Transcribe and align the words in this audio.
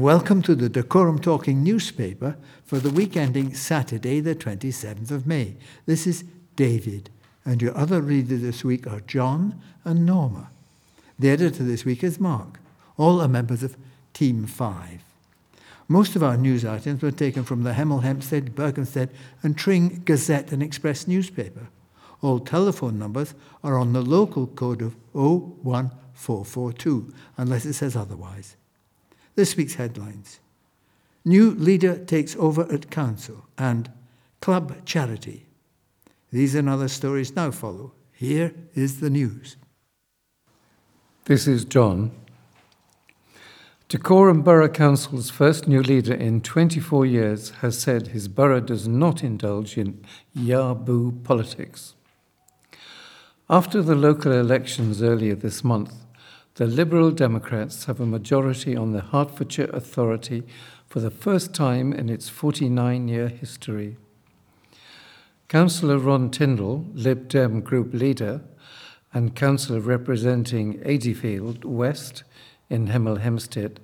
Welcome 0.00 0.40
to 0.42 0.54
the 0.54 0.70
Dacorum 0.70 1.20
Talking 1.20 1.62
newspaper 1.62 2.38
for 2.64 2.78
the 2.78 2.88
week 2.88 3.18
ending 3.18 3.52
Saturday, 3.52 4.20
the 4.20 4.34
27th 4.34 5.10
of 5.10 5.26
May. 5.26 5.56
This 5.84 6.06
is 6.06 6.24
David, 6.56 7.10
and 7.44 7.60
your 7.60 7.76
other 7.76 8.00
readers 8.00 8.40
this 8.40 8.64
week 8.64 8.86
are 8.86 9.00
John 9.00 9.60
and 9.84 10.06
Norma. 10.06 10.48
The 11.18 11.28
editor 11.28 11.64
this 11.64 11.84
week 11.84 12.02
is 12.02 12.18
Mark. 12.18 12.60
All 12.96 13.20
are 13.20 13.28
members 13.28 13.62
of 13.62 13.76
Team 14.14 14.46
5. 14.46 15.02
Most 15.86 16.16
of 16.16 16.22
our 16.22 16.38
news 16.38 16.64
items 16.64 17.02
were 17.02 17.10
taken 17.10 17.44
from 17.44 17.62
the 17.62 17.72
Hemel 17.72 18.02
Hempstead, 18.02 18.54
Berkhamsted, 18.54 19.10
and 19.42 19.54
Tring 19.54 20.00
Gazette 20.06 20.50
and 20.50 20.62
Express 20.62 21.06
newspaper. 21.06 21.68
All 22.22 22.40
telephone 22.40 22.98
numbers 22.98 23.34
are 23.62 23.76
on 23.76 23.92
the 23.92 24.00
local 24.00 24.46
code 24.46 24.80
of 24.80 24.96
01442, 25.12 27.12
unless 27.36 27.66
it 27.66 27.74
says 27.74 27.94
otherwise. 27.94 28.56
This 29.34 29.56
week's 29.56 29.74
headlines 29.74 30.40
New 31.24 31.50
leader 31.50 32.02
takes 32.04 32.34
over 32.36 32.62
at 32.72 32.90
council 32.90 33.46
and 33.58 33.90
club 34.40 34.84
charity. 34.86 35.46
These 36.32 36.54
and 36.54 36.68
other 36.68 36.88
stories 36.88 37.36
now 37.36 37.50
follow. 37.50 37.92
Here 38.12 38.54
is 38.74 39.00
the 39.00 39.10
news. 39.10 39.56
This 41.26 41.46
is 41.46 41.64
John. 41.64 42.12
Dacorum 43.90 44.44
Borough 44.44 44.68
Council's 44.68 45.30
first 45.30 45.66
new 45.66 45.82
leader 45.82 46.14
in 46.14 46.40
24 46.40 47.04
years 47.04 47.50
has 47.60 47.76
said 47.78 48.08
his 48.08 48.28
borough 48.28 48.60
does 48.60 48.86
not 48.86 49.22
indulge 49.22 49.76
in 49.76 50.04
yaboo 50.36 51.22
politics. 51.24 51.94
After 53.50 53.82
the 53.82 53.96
local 53.96 54.32
elections 54.32 55.02
earlier 55.02 55.34
this 55.34 55.64
month, 55.64 55.92
the 56.54 56.66
Liberal 56.66 57.10
Democrats 57.10 57.84
have 57.84 58.00
a 58.00 58.06
majority 58.06 58.76
on 58.76 58.92
the 58.92 59.00
Hertfordshire 59.00 59.70
Authority 59.72 60.42
for 60.86 61.00
the 61.00 61.10
first 61.10 61.54
time 61.54 61.92
in 61.92 62.08
its 62.08 62.28
49 62.28 63.08
year 63.08 63.28
history. 63.28 63.96
Councillor 65.48 65.98
Ron 65.98 66.30
Tindall, 66.30 66.86
Lib 66.92 67.28
Dem 67.28 67.60
group 67.60 67.94
leader, 67.94 68.42
and 69.12 69.34
councillor 69.34 69.80
representing 69.80 70.78
Adeyfield 70.80 71.64
West 71.64 72.24
in 72.68 72.88
Hemel 72.88 73.18
Hempstead, 73.18 73.80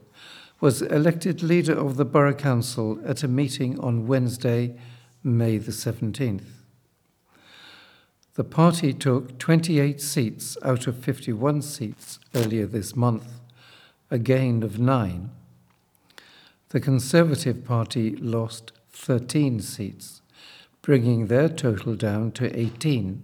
was 0.61 0.83
elected 0.83 1.43
leader 1.43 1.79
of 1.79 1.97
the 1.97 2.05
Borough 2.05 2.35
Council 2.35 3.01
at 3.05 3.23
a 3.23 3.29
meeting 3.29 3.79
on 3.81 4.07
Wednesday, 4.07 4.77
May 5.23 5.59
the 5.59 5.73
17th. 5.73 6.56
The 8.37 8.45
party 8.45 8.93
took 8.93 9.39
28 9.39 9.99
seats 9.99 10.59
out 10.63 10.87
of 10.87 11.03
51 11.03 11.63
seats 11.63 12.19
earlier 12.35 12.67
this 12.67 12.95
month, 12.95 13.41
a 14.11 14.19
gain 14.19 14.63
of 14.63 14.79
nine. 14.79 15.31
The 16.69 16.81
Conservative 16.81 17.65
Party 17.65 18.15
lost 18.17 18.73
13 18.93 19.61
seats, 19.61 20.21
bringing 20.83 21.29
their 21.29 21.49
total 21.49 21.95
down 21.95 22.31
to 22.33 22.55
18 22.55 23.23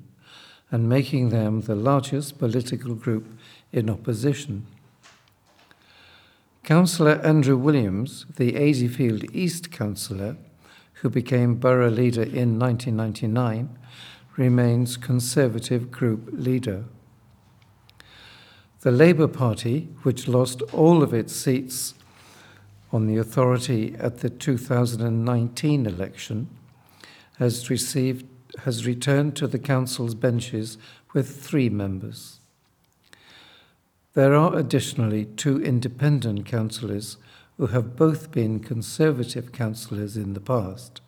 and 0.71 0.89
making 0.89 1.29
them 1.29 1.61
the 1.61 1.77
largest 1.77 2.39
political 2.39 2.95
group 2.95 3.27
in 3.71 3.91
opposition. 3.91 4.67
Councillor 6.65 7.21
Andrew 7.23 7.59
Williams, 7.59 8.25
the 8.37 8.53
Adeyfield 8.53 9.29
East 9.35 9.71
councillor, 9.71 10.39
who 11.03 11.11
became 11.11 11.57
borough 11.57 11.91
leader 11.91 12.23
in 12.23 12.59
1999, 12.59 13.77
remains 14.37 14.97
Conservative 14.97 15.91
group 15.91 16.29
leader. 16.33 16.85
The 18.81 18.91
Labour 18.91 19.29
Party, 19.29 19.89
which 20.03 20.27
lost 20.27 20.63
all 20.73 21.03
of 21.03 21.15
its 21.15 21.35
seats 21.35 21.95
on 22.91 23.07
the 23.07 23.17
authority 23.17 23.95
at 23.99 24.19
the 24.19 24.31
2019 24.31 25.87
election, 25.87 26.49
has 27.39 27.71
received 27.71 28.27
has 28.65 28.87
returned 28.87 29.35
to 29.37 29.47
the 29.47 29.59
council's 29.59 30.15
benches 30.15 30.77
with 31.15 31.43
three 31.43 31.71
members. 31.71 32.41
There 34.15 34.35
are 34.35 34.55
additionally 34.55 35.25
two 35.25 35.63
independent 35.63 36.45
councillors 36.45 37.17
who 37.57 37.69
have 37.69 37.97
both 37.97 38.31
been 38.31 38.61
Conservative 38.61 39.53
councillors 39.53 40.17
in 40.17 40.35
the 40.35 40.41
past. 40.41 41.01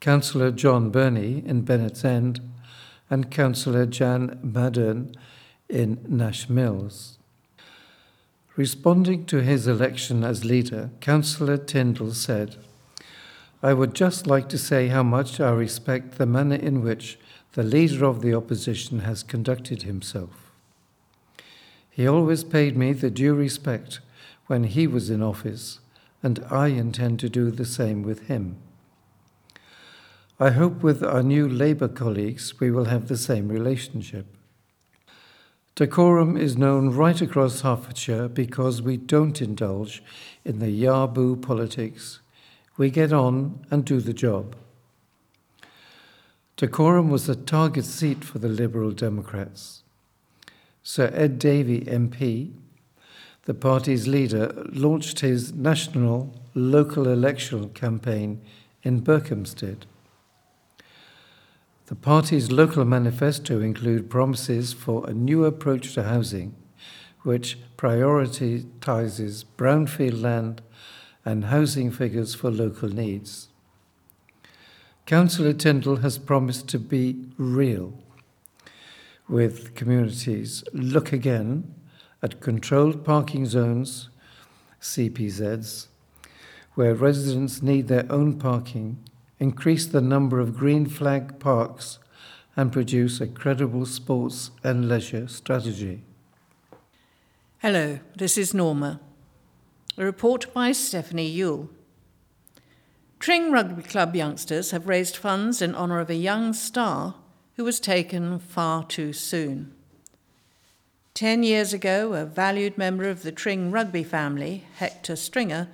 Councillor 0.00 0.50
John 0.50 0.90
Burney 0.90 1.42
in 1.44 1.62
Bennett's 1.62 2.04
End, 2.04 2.40
and 3.08 3.30
Councillor 3.30 3.86
Jan 3.86 4.38
Madden 4.42 5.14
in 5.68 6.04
Nash 6.08 6.48
Mills. 6.48 7.18
Responding 8.56 9.26
to 9.26 9.42
his 9.42 9.66
election 9.66 10.24
as 10.24 10.44
leader, 10.44 10.90
Councillor 11.00 11.58
Tindall 11.58 12.14
said, 12.14 12.56
I 13.62 13.74
would 13.74 13.94
just 13.94 14.26
like 14.26 14.48
to 14.50 14.58
say 14.58 14.88
how 14.88 15.02
much 15.02 15.40
I 15.40 15.50
respect 15.50 16.18
the 16.18 16.26
manner 16.26 16.56
in 16.56 16.82
which 16.82 17.18
the 17.52 17.62
leader 17.62 18.04
of 18.04 18.22
the 18.22 18.34
opposition 18.34 19.00
has 19.00 19.22
conducted 19.22 19.82
himself. 19.82 20.52
He 21.90 22.06
always 22.06 22.44
paid 22.44 22.76
me 22.76 22.92
the 22.92 23.10
due 23.10 23.34
respect 23.34 24.00
when 24.46 24.64
he 24.64 24.86
was 24.86 25.10
in 25.10 25.22
office, 25.22 25.80
and 26.22 26.44
I 26.50 26.68
intend 26.68 27.20
to 27.20 27.28
do 27.28 27.50
the 27.50 27.64
same 27.64 28.02
with 28.02 28.26
him. 28.26 28.58
I 30.38 30.50
hope 30.50 30.82
with 30.82 31.02
our 31.02 31.22
new 31.22 31.48
Labour 31.48 31.88
colleagues 31.88 32.60
we 32.60 32.70
will 32.70 32.84
have 32.84 33.08
the 33.08 33.16
same 33.16 33.48
relationship. 33.48 34.26
Dacorum 35.74 36.38
is 36.38 36.58
known 36.58 36.90
right 36.90 37.18
across 37.22 37.62
Hertfordshire 37.62 38.28
because 38.28 38.82
we 38.82 38.98
don't 38.98 39.40
indulge 39.40 40.02
in 40.44 40.58
the 40.58 40.66
yaboo 40.66 41.40
politics. 41.40 42.20
We 42.76 42.90
get 42.90 43.14
on 43.14 43.64
and 43.70 43.82
do 43.82 43.98
the 44.02 44.12
job. 44.12 44.54
Dacorum 46.58 47.08
was 47.08 47.30
a 47.30 47.34
target 47.34 47.86
seat 47.86 48.22
for 48.22 48.38
the 48.38 48.48
Liberal 48.48 48.90
Democrats. 48.90 49.84
Sir 50.82 51.10
Ed 51.14 51.38
Davey 51.38 51.80
MP, 51.80 52.52
the 53.46 53.54
party's 53.54 54.06
leader, 54.06 54.66
launched 54.70 55.20
his 55.20 55.54
national 55.54 56.34
local 56.52 57.08
electoral 57.08 57.68
campaign 57.68 58.42
in 58.82 59.00
Berkhamsted. 59.00 59.84
The 61.86 61.94
party's 61.94 62.50
local 62.50 62.84
manifesto 62.84 63.60
include 63.60 64.10
promises 64.10 64.72
for 64.72 65.08
a 65.08 65.14
new 65.14 65.44
approach 65.44 65.94
to 65.94 66.02
housing, 66.02 66.56
which 67.22 67.58
prioritizes 67.76 69.44
brownfield 69.56 70.20
land 70.20 70.62
and 71.24 71.44
housing 71.44 71.92
figures 71.92 72.34
for 72.34 72.50
local 72.50 72.88
needs. 72.88 73.50
Councillor 75.06 75.52
Tindall 75.52 75.96
has 75.98 76.18
promised 76.18 76.66
to 76.70 76.80
be 76.80 77.24
real 77.38 77.92
with 79.28 79.76
communities. 79.76 80.64
Look 80.72 81.12
again 81.12 81.72
at 82.20 82.40
controlled 82.40 83.04
parking 83.04 83.46
zones, 83.46 84.08
CPZs, 84.80 85.86
where 86.74 86.96
residents 86.96 87.62
need 87.62 87.86
their 87.86 88.10
own 88.10 88.40
parking 88.40 88.98
increase 89.38 89.86
the 89.86 90.00
number 90.00 90.40
of 90.40 90.56
green 90.56 90.86
flag 90.86 91.38
parks, 91.38 91.98
and 92.56 92.72
produce 92.72 93.20
a 93.20 93.26
credible 93.26 93.84
sports 93.84 94.50
and 94.64 94.88
leisure 94.88 95.28
strategy. 95.28 96.02
Hello, 97.58 97.98
this 98.16 98.38
is 98.38 98.54
Norma. 98.54 99.00
A 99.98 100.04
report 100.04 100.52
by 100.54 100.72
Stephanie 100.72 101.28
Yule. 101.28 101.68
Tring 103.18 103.50
Rugby 103.50 103.82
Club 103.82 104.14
youngsters 104.14 104.70
have 104.70 104.88
raised 104.88 105.16
funds 105.16 105.60
in 105.60 105.74
honour 105.74 106.00
of 106.00 106.10
a 106.10 106.14
young 106.14 106.52
star 106.52 107.14
who 107.56 107.64
was 107.64 107.80
taken 107.80 108.38
far 108.38 108.84
too 108.84 109.12
soon. 109.12 109.74
Ten 111.14 111.42
years 111.42 111.72
ago, 111.72 112.12
a 112.12 112.26
valued 112.26 112.76
member 112.76 113.08
of 113.08 113.22
the 113.22 113.32
Tring 113.32 113.70
rugby 113.70 114.04
family, 114.04 114.64
Hector 114.76 115.16
Stringer, 115.16 115.68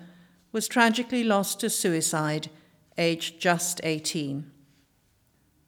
was 0.52 0.68
tragically 0.68 1.24
lost 1.24 1.58
to 1.60 1.70
suicide 1.70 2.48
aged 2.98 3.40
just 3.40 3.80
18. 3.84 4.50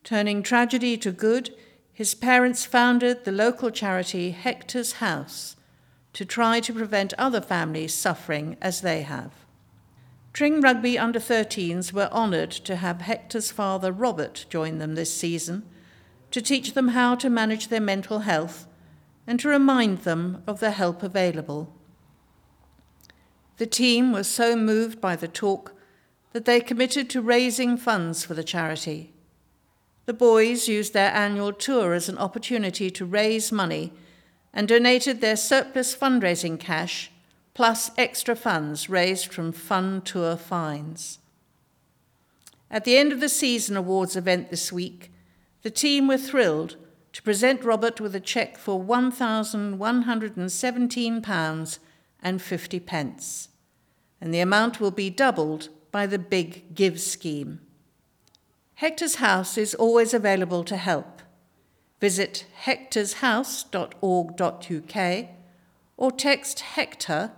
Turning 0.03 0.43
tragedy 0.43 0.97
to 0.99 1.11
good, 1.13 1.55
his 1.93 2.15
parents 2.15 2.65
founded 2.65 3.25
the 3.25 3.33
local 3.33 3.71
charity 3.71 4.31
Hector's 4.33 4.95
House 4.95 5.57
to 6.13 6.25
try 6.25 6.61
to 6.61 6.73
prevent 6.73 7.15
other 7.15 7.41
families 7.41 7.95
suffering 7.95 8.57
as 8.61 8.81
they 8.81 9.03
have. 9.03 9.33
Tring 10.33 10.61
Rugby 10.61 10.99
under 10.99 11.21
13s 11.21 11.93
were 11.93 12.09
honoured 12.11 12.51
to 12.51 12.77
have 12.77 13.03
Hector's 13.03 13.53
father 13.53 13.93
Robert 13.93 14.47
join 14.49 14.79
them 14.79 14.95
this 14.95 15.15
season 15.15 15.65
to 16.33 16.43
teach 16.43 16.75
them 16.75 16.89
how 16.89 17.15
to 17.15 17.31
manage 17.31 17.69
their 17.69 17.81
mental 17.81 18.21
health 18.21 18.67
and 19.25 19.39
to 19.39 19.49
remind 19.49 19.99
them 19.99 20.43
of 20.49 20.59
the 20.59 20.73
help 20.73 21.05
available. 21.05 21.73
The 23.59 23.67
team 23.67 24.11
was 24.11 24.27
so 24.27 24.57
moved 24.57 25.01
by 25.01 25.15
the 25.15 25.29
talk 25.29 25.75
that 26.35 26.45
they 26.45 26.61
committed 26.61 27.09
to 27.09 27.23
raising 27.23 27.77
funds 27.77 28.25
for 28.25 28.35
the 28.35 28.45
charity. 28.45 29.13
The 30.07 30.13
boys 30.13 30.67
used 30.69 30.93
their 30.93 31.13
annual 31.13 31.53
tour 31.53 31.95
as 31.95 32.09
an 32.09 32.19
opportunity 32.19 32.91
to 32.91 33.07
raise 33.07 33.53
money 33.53 33.93
and 34.53 34.67
donated 34.67 35.21
their 35.21 35.37
surplus 35.37 35.95
fundraising 35.97 36.59
cash, 36.59 37.13
plus 37.55 37.93
extra 37.97 38.35
funds 38.35 38.91
raised 38.91 39.33
from 39.33 39.53
Fun 39.53 40.03
Tour 40.03 40.37
fines. 40.37 41.21
At 42.69 42.83
the 42.85 42.97
end 42.97 43.13
of 43.13 43.21
the 43.21 43.29
season 43.29 43.77
awards 43.77 44.17
event 44.17 44.51
this 44.51 44.73
week, 44.73 45.13
the 45.63 45.71
team 45.71 46.09
were 46.09 46.19
thrilled 46.19 46.75
to 47.13 47.23
present 47.23 47.63
Robert 47.63 48.01
with 48.01 48.17
a 48.17 48.21
cheque 48.21 48.59
for 48.59 48.83
£1,117 48.83 51.79
and 52.23 52.41
50 52.43 52.81
pence, 52.81 53.49
and 54.21 54.35
the 54.35 54.41
amount 54.41 54.81
will 54.81 54.91
be 54.91 55.11
doubled 55.11 55.69
by 55.95 56.05
the 56.07 56.19
Big 56.19 56.75
Give 56.75 57.01
scheme. 57.01 57.61
Hector's 58.75 59.15
House 59.27 59.57
is 59.57 59.77
always 59.77 60.13
available 60.13 60.65
to 60.65 60.77
help. 60.77 61.23
Visit 62.01 62.47
hectorshouse.org.uk 62.65 65.29
or 65.97 66.11
text 66.11 66.59
Hector 66.59 67.31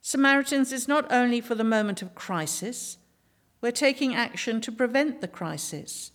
Samaritans 0.00 0.72
is 0.72 0.86
not 0.86 1.10
only 1.10 1.40
for 1.40 1.56
the 1.56 1.64
moment 1.64 2.00
of 2.00 2.14
crisis, 2.14 2.98
we're 3.60 3.72
taking 3.72 4.14
action 4.14 4.60
to 4.60 4.70
prevent 4.70 5.20
the 5.20 5.28
crisis. 5.28 6.12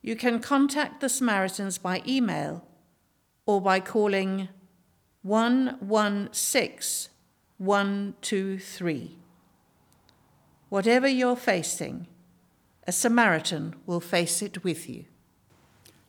You 0.00 0.14
can 0.14 0.38
contact 0.38 1.00
the 1.00 1.08
Samaritans 1.08 1.76
by 1.76 2.02
email 2.06 2.64
or 3.44 3.60
by 3.60 3.80
calling 3.80 4.48
116 5.22 7.10
123. 7.58 9.18
Whatever 10.68 11.06
you're 11.06 11.36
facing, 11.36 12.08
a 12.86 12.92
Samaritan 12.92 13.76
will 13.86 14.00
face 14.00 14.42
it 14.42 14.64
with 14.64 14.88
you. 14.88 15.04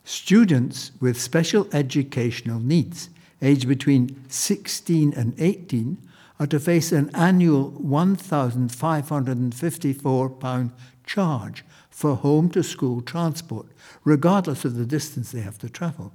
Students 0.05 0.91
with 0.99 1.21
special 1.21 1.67
educational 1.71 2.59
needs, 2.59 3.09
aged 3.41 3.67
between 3.67 4.29
16 4.29 5.13
and 5.13 5.33
18, 5.39 5.97
are 6.39 6.47
to 6.47 6.59
face 6.59 6.91
an 6.91 7.09
annual 7.13 7.71
£1,554 7.71 10.71
charge 11.05 11.63
for 11.89 12.15
home 12.15 12.49
to 12.49 12.63
school 12.63 13.01
transport, 13.01 13.67
regardless 14.03 14.65
of 14.65 14.75
the 14.75 14.85
distance 14.85 15.31
they 15.31 15.41
have 15.41 15.57
to 15.59 15.69
travel. 15.69 16.11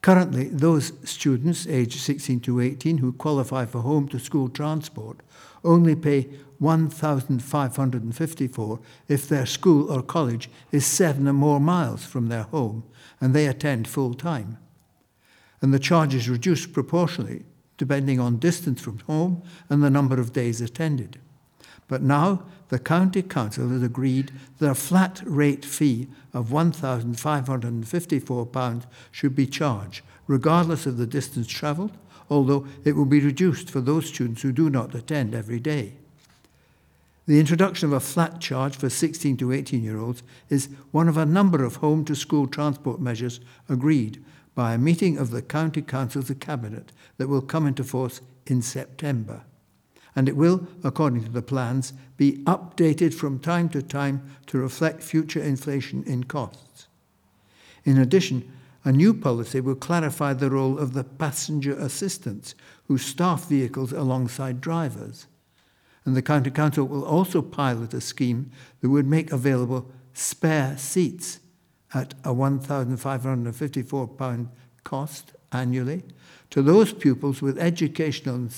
Currently, 0.00 0.48
those 0.48 0.92
students 1.04 1.66
aged 1.66 2.00
16 2.00 2.40
to 2.40 2.60
18 2.60 2.98
who 2.98 3.12
qualify 3.12 3.66
for 3.66 3.80
home 3.80 4.08
to 4.08 4.18
school 4.18 4.48
transport 4.48 5.20
only 5.64 5.96
pay 5.96 6.28
1,554 6.58 8.80
if 9.08 9.28
their 9.28 9.46
school 9.46 9.92
or 9.92 10.02
college 10.02 10.50
is 10.72 10.84
seven 10.84 11.28
or 11.28 11.32
more 11.32 11.60
miles 11.60 12.04
from 12.04 12.26
their 12.28 12.42
home 12.44 12.82
and 13.20 13.34
they 13.34 13.46
attend 13.46 13.86
full 13.86 14.14
time. 14.14 14.56
And 15.60 15.74
the 15.74 15.78
charge 15.78 16.14
is 16.14 16.28
reduced 16.28 16.72
proportionally 16.72 17.44
depending 17.76 18.20
on 18.20 18.38
distance 18.38 18.80
from 18.80 18.98
home 19.00 19.42
and 19.70 19.82
the 19.82 19.90
number 19.90 20.20
of 20.20 20.32
days 20.32 20.60
attended. 20.60 21.18
But 21.86 22.02
now 22.02 22.42
the 22.68 22.78
County 22.78 23.22
Council 23.22 23.70
has 23.70 23.82
agreed 23.82 24.30
that 24.58 24.70
a 24.70 24.74
flat 24.74 25.22
rate 25.24 25.64
fee 25.64 26.08
of 26.34 26.48
£1,554 26.48 28.84
should 29.10 29.34
be 29.34 29.46
charged, 29.46 30.02
regardless 30.26 30.84
of 30.84 30.98
the 30.98 31.06
distance 31.06 31.46
travelled, 31.46 31.96
although 32.30 32.66
it 32.84 32.96
will 32.96 33.04
be 33.04 33.20
reduced 33.20 33.70
for 33.70 33.80
those 33.80 34.06
students 34.06 34.42
who 34.42 34.52
do 34.52 34.70
not 34.70 34.94
attend 34.94 35.34
every 35.34 35.60
day. 35.60 35.94
The 37.26 37.40
introduction 37.40 37.88
of 37.88 37.92
a 37.92 38.00
flat 38.00 38.40
charge 38.40 38.76
for 38.76 38.88
16 38.88 39.36
to 39.36 39.52
18 39.52 39.82
year 39.82 39.98
olds 39.98 40.22
is 40.48 40.68
one 40.90 41.08
of 41.08 41.16
a 41.16 41.26
number 41.26 41.64
of 41.64 41.76
home 41.76 42.04
to 42.06 42.14
school 42.16 42.46
transport 42.46 43.00
measures 43.00 43.40
agreed 43.68 44.24
by 44.54 44.74
a 44.74 44.78
meeting 44.78 45.18
of 45.18 45.30
the 45.30 45.42
County 45.42 45.82
Council's 45.82 46.32
Cabinet 46.40 46.90
that 47.18 47.28
will 47.28 47.42
come 47.42 47.66
into 47.66 47.84
force 47.84 48.20
in 48.46 48.62
September 48.62 49.44
and 50.18 50.28
it 50.28 50.36
will, 50.36 50.66
according 50.82 51.22
to 51.22 51.30
the 51.30 51.42
plans, 51.42 51.92
be 52.16 52.38
updated 52.38 53.14
from 53.14 53.38
time 53.38 53.68
to 53.68 53.80
time 53.80 54.20
to 54.48 54.58
reflect 54.58 55.00
future 55.00 55.40
inflation 55.40 56.02
in 56.08 56.24
costs. 56.24 56.88
In 57.84 57.98
addition, 57.98 58.50
a 58.88 58.92
new 58.92 59.12
policy 59.12 59.60
will 59.60 59.74
clarify 59.74 60.32
the 60.32 60.50
role 60.50 60.78
of 60.78 60.94
the 60.94 61.04
passenger 61.04 61.74
assistants 61.74 62.54
who 62.86 62.96
staff 62.96 63.46
vehicles 63.46 63.92
alongside 63.92 64.62
drivers. 64.62 65.26
And 66.06 66.16
the 66.16 66.22
County 66.22 66.50
Council 66.50 66.86
will 66.86 67.04
also 67.04 67.42
pilot 67.42 67.92
a 67.92 68.00
scheme 68.00 68.50
that 68.80 68.88
would 68.88 69.06
make 69.06 69.30
available 69.30 69.90
spare 70.14 70.78
seats 70.78 71.40
at 71.92 72.14
a 72.24 72.32
£1,554 72.32 74.48
cost 74.84 75.32
annually 75.52 76.02
to 76.48 76.62
those 76.62 76.94
pupils 76.94 77.42
with 77.42 77.58
educational 77.58 78.48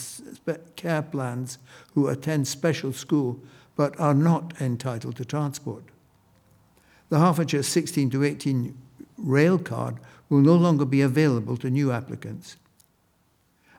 care 0.76 1.03
plans 1.03 1.59
who 1.94 2.06
attend 2.06 2.47
special 2.47 2.93
school 2.93 3.41
but 3.75 3.99
are 3.99 4.15
not 4.15 4.61
entitled 4.61 5.17
to 5.17 5.25
transport. 5.25 5.83
The 7.09 7.19
Hertfordshire 7.19 7.65
16 7.65 8.11
to 8.11 8.23
18 8.23 8.79
rail 9.21 9.59
card 9.59 9.97
will 10.29 10.41
no 10.41 10.55
longer 10.55 10.85
be 10.85 11.03
available 11.03 11.57
to 11.59 11.71
new 11.71 11.93
applicants. 11.93 12.57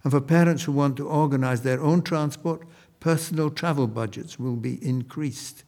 And 0.04 0.12
for 0.12 0.22
parents 0.22 0.64
who 0.64 0.72
want 0.72 0.98
to 0.98 1.08
organise 1.08 1.62
their 1.62 1.82
own 1.82 2.02
transport, 2.02 2.64
personal 3.00 3.50
travel 3.50 3.88
budgets 3.88 4.40
will 4.40 4.56
be 4.56 4.84
increased. 4.86 5.64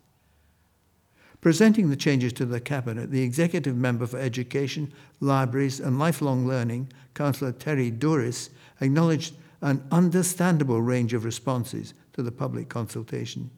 Presenting 1.41 1.89
the 1.89 1.95
changes 1.95 2.31
to 2.33 2.45
the 2.45 2.61
Cabinet, 2.61 3.11
the 3.11 3.21
Executive 3.21 3.75
Member 3.75 4.07
for 4.07 4.17
Education, 4.17 4.93
Libraries 5.19 5.79
and 5.79 5.99
Lifelong 5.99 6.47
Learning, 6.47 6.89
Councillor 7.13 7.51
Terry 7.51 7.91
Douris, 7.91 8.49
acknowledged 8.79 9.35
an 9.61 9.85
understandable 9.91 10.81
range 10.81 11.13
of 11.13 11.25
responses 11.25 11.93
to 12.13 12.23
the 12.23 12.31
public 12.31 12.69
consultation. 12.69 13.49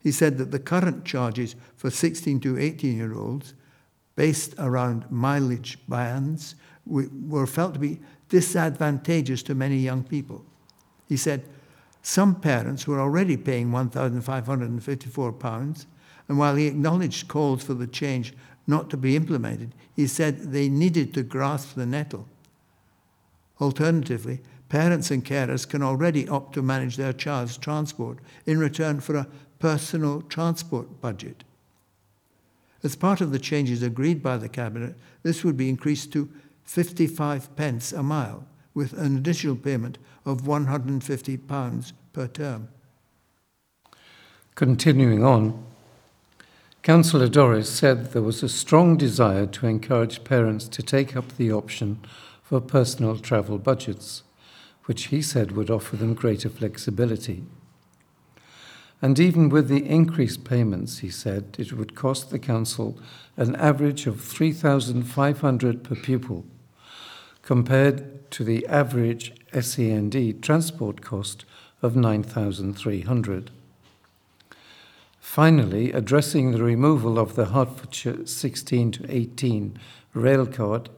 He 0.00 0.10
said 0.10 0.38
that 0.38 0.50
the 0.50 0.58
current 0.58 1.04
charges 1.04 1.54
for 1.76 1.90
16 1.90 2.40
to 2.40 2.58
18 2.58 2.96
year 2.96 3.14
olds, 3.14 3.54
based 4.16 4.54
around 4.58 5.10
mileage 5.10 5.78
bans, 5.88 6.54
were 6.86 7.46
felt 7.46 7.74
to 7.74 7.80
be 7.80 8.00
disadvantageous 8.28 9.42
to 9.44 9.54
many 9.54 9.76
young 9.76 10.02
people. 10.02 10.44
He 11.08 11.16
said 11.16 11.44
some 12.02 12.34
parents 12.34 12.86
were 12.86 13.00
already 13.00 13.36
paying 13.36 13.70
£1,554 13.70 15.86
and 16.28 16.38
while 16.38 16.56
he 16.56 16.66
acknowledged 16.66 17.28
calls 17.28 17.62
for 17.62 17.74
the 17.74 17.86
change 17.86 18.34
not 18.66 18.90
to 18.90 18.96
be 18.96 19.16
implemented, 19.16 19.74
he 19.94 20.06
said 20.06 20.52
they 20.52 20.68
needed 20.68 21.12
to 21.14 21.22
grasp 21.22 21.74
the 21.74 21.86
nettle. 21.86 22.28
Alternatively, 23.60 24.40
parents 24.68 25.10
and 25.10 25.24
carers 25.24 25.68
can 25.68 25.82
already 25.82 26.28
opt 26.28 26.54
to 26.54 26.62
manage 26.62 26.96
their 26.96 27.12
child's 27.12 27.58
transport 27.58 28.18
in 28.46 28.58
return 28.58 29.00
for 29.00 29.16
a 29.16 29.26
personal 29.58 30.22
transport 30.22 31.00
budget. 31.00 31.44
As 32.82 32.96
part 32.96 33.20
of 33.20 33.30
the 33.30 33.38
changes 33.38 33.82
agreed 33.82 34.22
by 34.22 34.36
the 34.36 34.48
Cabinet, 34.48 34.96
this 35.22 35.44
would 35.44 35.56
be 35.56 35.68
increased 35.68 36.12
to 36.12 36.28
55 36.64 37.54
pence 37.54 37.92
a 37.92 38.02
mile, 38.02 38.46
with 38.74 38.92
an 38.94 39.16
additional 39.16 39.56
payment 39.56 39.98
of 40.24 40.42
£150 40.42 41.92
per 42.12 42.26
term. 42.26 42.68
Continuing 44.54 45.24
on, 45.24 45.64
Councillor 46.82 47.28
Douris 47.28 47.66
said 47.66 48.12
there 48.12 48.22
was 48.22 48.42
a 48.42 48.48
strong 48.48 48.96
desire 48.96 49.46
to 49.46 49.66
encourage 49.66 50.24
parents 50.24 50.66
to 50.68 50.82
take 50.82 51.16
up 51.16 51.36
the 51.36 51.52
option 51.52 52.00
for 52.42 52.60
personal 52.60 53.16
travel 53.18 53.58
budgets, 53.58 54.24
which 54.86 55.06
he 55.06 55.22
said 55.22 55.52
would 55.52 55.70
offer 55.70 55.96
them 55.96 56.12
greater 56.12 56.48
flexibility. 56.48 57.44
And 59.02 59.18
even 59.18 59.48
with 59.48 59.66
the 59.66 59.84
increased 59.84 60.44
payments, 60.44 60.98
he 60.98 61.10
said, 61.10 61.56
it 61.58 61.72
would 61.72 61.96
cost 61.96 62.30
the 62.30 62.38
council 62.38 62.98
an 63.36 63.56
average 63.56 64.06
of 64.06 64.20
3,500 64.20 65.82
per 65.82 65.96
pupil, 65.96 66.46
compared 67.42 68.30
to 68.30 68.44
the 68.44 68.64
average 68.68 69.34
SEND 69.60 70.40
transport 70.40 71.00
cost 71.00 71.44
of 71.82 71.96
9,300. 71.96 73.50
Finally, 75.18 75.92
addressing 75.92 76.52
the 76.52 76.62
removal 76.62 77.18
of 77.18 77.34
the 77.34 77.46
Hertfordshire 77.46 78.24
16 78.26 78.92
to 78.92 79.06
18 79.08 79.78
rail 80.14 80.46
card, 80.46 80.90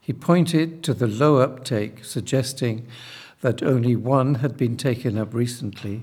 he 0.00 0.12
pointed 0.12 0.82
to 0.84 0.94
the 0.94 1.06
low 1.06 1.36
uptake, 1.36 2.04
suggesting 2.04 2.86
that 3.42 3.62
only 3.62 3.94
one 3.94 4.36
had 4.36 4.56
been 4.56 4.76
taken 4.76 5.18
up 5.18 5.34
recently. 5.34 6.02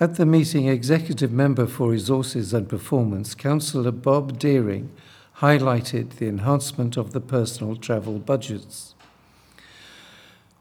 At 0.00 0.14
the 0.14 0.26
meeting, 0.26 0.68
Executive 0.68 1.32
Member 1.32 1.66
for 1.66 1.90
Resources 1.90 2.54
and 2.54 2.68
Performance, 2.68 3.34
Councillor 3.34 3.90
Bob 3.90 4.38
Deering, 4.38 4.90
highlighted 5.38 6.10
the 6.10 6.28
enhancement 6.28 6.96
of 6.96 7.10
the 7.10 7.20
personal 7.20 7.74
travel 7.74 8.20
budgets. 8.20 8.94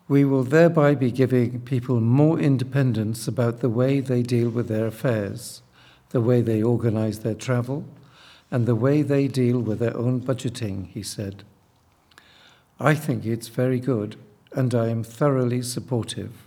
We 0.07 0.25
will 0.25 0.43
thereby 0.43 0.95
be 0.95 1.11
giving 1.11 1.61
people 1.61 2.01
more 2.01 2.39
independence 2.39 3.27
about 3.27 3.59
the 3.59 3.69
way 3.69 3.99
they 3.99 4.23
deal 4.23 4.49
with 4.49 4.69
their 4.69 4.87
affairs, 4.87 5.61
the 6.09 6.21
way 6.21 6.41
they 6.41 6.63
organise 6.63 7.19
their 7.19 7.35
travel, 7.35 7.85
and 8.49 8.65
the 8.65 8.73
way 8.73 9.03
they 9.03 9.27
deal 9.27 9.59
with 9.59 9.77
their 9.77 9.95
own 9.95 10.19
budgeting, 10.19 10.87
he 10.87 11.03
said. 11.03 11.43
I 12.79 12.95
think 12.95 13.23
it's 13.23 13.49
very 13.49 13.79
good, 13.79 14.15
and 14.53 14.73
I 14.73 14.87
am 14.87 15.03
thoroughly 15.03 15.61
supportive. 15.61 16.46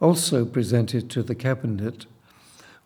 Also 0.00 0.44
presented 0.44 1.10
to 1.10 1.22
the 1.22 1.34
Cabinet 1.34 2.06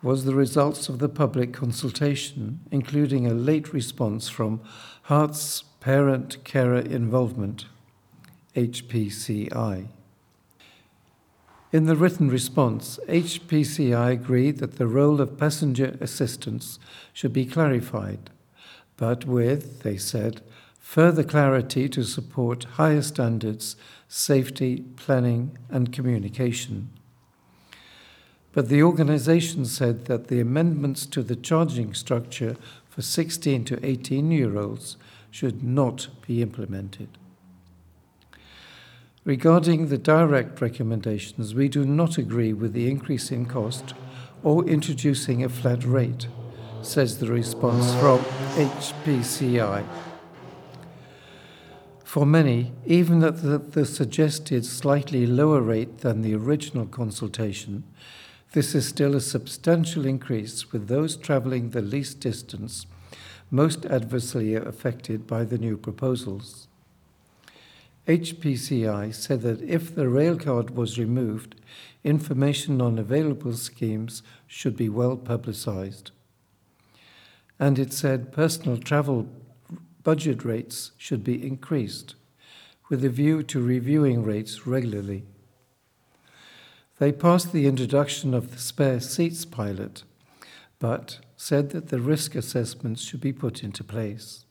was 0.02 0.24
the 0.24 0.34
results 0.34 0.88
of 0.88 0.98
the 0.98 1.08
public 1.08 1.52
consultation, 1.52 2.60
including 2.70 3.26
a 3.26 3.34
late 3.34 3.72
response 3.72 4.28
from 4.28 4.60
Herts 5.08 5.64
Parent 5.80 6.42
Carer 6.42 6.80
Involvement, 6.80 7.66
HPCI. 8.56 9.88
In 11.70 11.84
the 11.84 11.96
written 11.96 12.28
response, 12.28 12.98
HPCI 13.08 14.12
agreed 14.12 14.58
that 14.58 14.76
the 14.76 14.86
role 14.86 15.20
of 15.20 15.38
passenger 15.38 15.96
assistance 16.00 16.78
should 17.12 17.32
be 17.32 17.46
clarified, 17.46 18.30
but 18.96 19.26
with, 19.26 19.82
they 19.82 19.96
said, 19.96 20.42
further 20.78 21.24
clarity 21.24 21.88
to 21.90 22.02
support 22.02 22.64
higher 22.64 23.02
standards, 23.02 23.76
safety, 24.08 24.84
planning, 24.96 25.56
and 25.70 25.92
communication. 25.92 26.90
But 28.52 28.68
the 28.68 28.82
organisation 28.82 29.64
said 29.64 30.04
that 30.06 30.28
the 30.28 30.40
amendments 30.40 31.06
to 31.06 31.22
the 31.22 31.36
charging 31.36 31.94
structure 31.94 32.56
for 32.88 33.02
16 33.02 33.64
to 33.64 33.86
18 33.86 34.30
year 34.30 34.58
olds 34.58 34.96
should 35.30 35.62
not 35.64 36.08
be 36.26 36.42
implemented. 36.42 37.08
Regarding 39.24 39.88
the 39.88 39.98
direct 39.98 40.60
recommendations, 40.60 41.54
we 41.54 41.68
do 41.68 41.86
not 41.86 42.18
agree 42.18 42.52
with 42.52 42.72
the 42.72 42.90
increase 42.90 43.30
in 43.30 43.46
cost 43.46 43.94
or 44.42 44.64
introducing 44.66 45.44
a 45.44 45.48
flat 45.48 45.84
rate, 45.84 46.26
says 46.82 47.18
the 47.18 47.28
response 47.28 47.94
from 47.94 48.18
HPCI. 48.56 49.86
For 52.04 52.26
many, 52.26 52.72
even 52.84 53.22
at 53.22 53.42
the, 53.42 53.58
the, 53.58 53.86
suggested 53.86 54.66
slightly 54.66 55.24
lower 55.24 55.62
rate 55.62 55.98
than 55.98 56.20
the 56.20 56.34
original 56.34 56.84
consultation, 56.84 57.84
this 58.52 58.74
is 58.74 58.86
still 58.86 59.14
a 59.14 59.20
substantial 59.20 60.06
increase 60.06 60.72
with 60.72 60.88
those 60.88 61.16
travelling 61.16 61.70
the 61.70 61.80
least 61.80 62.20
distance 62.20 62.86
most 63.50 63.84
adversely 63.86 64.54
affected 64.54 65.26
by 65.26 65.44
the 65.44 65.58
new 65.58 65.76
proposals. 65.76 66.68
HPCI 68.08 69.14
said 69.14 69.42
that 69.42 69.62
if 69.62 69.94
the 69.94 70.08
rail 70.08 70.36
card 70.38 70.70
was 70.70 70.98
removed, 70.98 71.54
information 72.02 72.80
on 72.80 72.98
available 72.98 73.52
schemes 73.52 74.22
should 74.46 74.76
be 74.76 74.88
well 74.88 75.16
publicised. 75.16 76.10
And 77.60 77.78
it 77.78 77.92
said 77.92 78.32
personal 78.32 78.76
travel 78.76 79.28
budget 80.02 80.44
rates 80.44 80.92
should 80.96 81.22
be 81.22 81.46
increased, 81.46 82.16
with 82.88 83.04
a 83.04 83.08
view 83.08 83.42
to 83.44 83.62
reviewing 83.62 84.24
rates 84.24 84.66
regularly. 84.66 85.24
They 87.02 87.10
passed 87.10 87.50
the 87.50 87.66
introduction 87.66 88.30
of 88.32 88.52
the 88.52 88.60
spare 88.60 89.00
seats 89.00 89.44
pilot, 89.44 90.04
but 90.78 91.18
said 91.36 91.70
that 91.70 91.88
the 91.88 91.98
risk 91.98 92.36
assessments 92.36 93.02
should 93.02 93.20
be 93.20 93.32
put 93.32 93.64
into 93.64 93.82
place. 93.82 94.44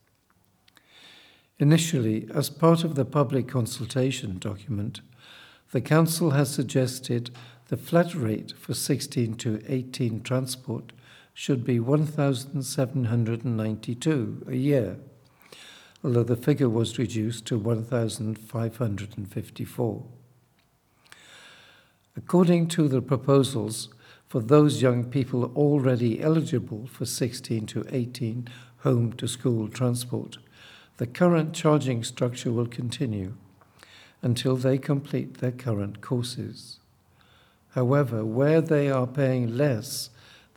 Initially, 1.60 2.28
as 2.34 2.50
part 2.50 2.84
of 2.84 2.96
the 2.96 3.06
public 3.06 3.48
consultation 3.48 4.38
document, 4.38 5.00
the 5.72 5.80
Council 5.80 6.32
has 6.32 6.54
suggested 6.54 7.32
the 7.70 7.78
flat 7.78 8.14
rate 8.14 8.52
for 8.52 8.74
16 8.74 9.36
to 9.36 9.64
18 9.70 10.22
transport 10.22 10.92
should 11.34 11.64
be 11.64 11.80
1,792 11.80 14.44
a 14.50 14.56
year 14.56 14.98
although 16.04 16.24
the 16.24 16.36
figure 16.36 16.68
was 16.68 16.98
reduced 16.98 17.46
to 17.46 17.60
1,554. 17.60 20.04
According 22.16 22.68
to 22.70 22.88
the 22.90 23.02
proposals, 23.02 23.90
for 24.28 24.42
those 24.42 24.82
young 24.82 25.04
people 25.06 25.46
already 25.56 26.22
eligible 26.22 26.88
for 26.88 27.06
16 27.06 27.66
to 27.68 27.86
18 27.90 28.50
home 28.80 29.14
to 29.14 29.28
school 29.28 29.70
transport, 29.70 30.38
the 30.98 31.08
current 31.08 31.54
charging 31.54 32.04
structure 32.04 32.52
will 32.52 32.68
continue 32.68 33.36
until 34.22 34.56
they 34.56 34.78
complete 34.78 35.34
their 35.36 35.52
current 35.52 36.02
courses. 36.02 36.80
However, 37.70 38.26
where 38.26 38.62
they 38.62 38.92
are 38.92 39.08
paying 39.08 39.56
less 39.56 40.10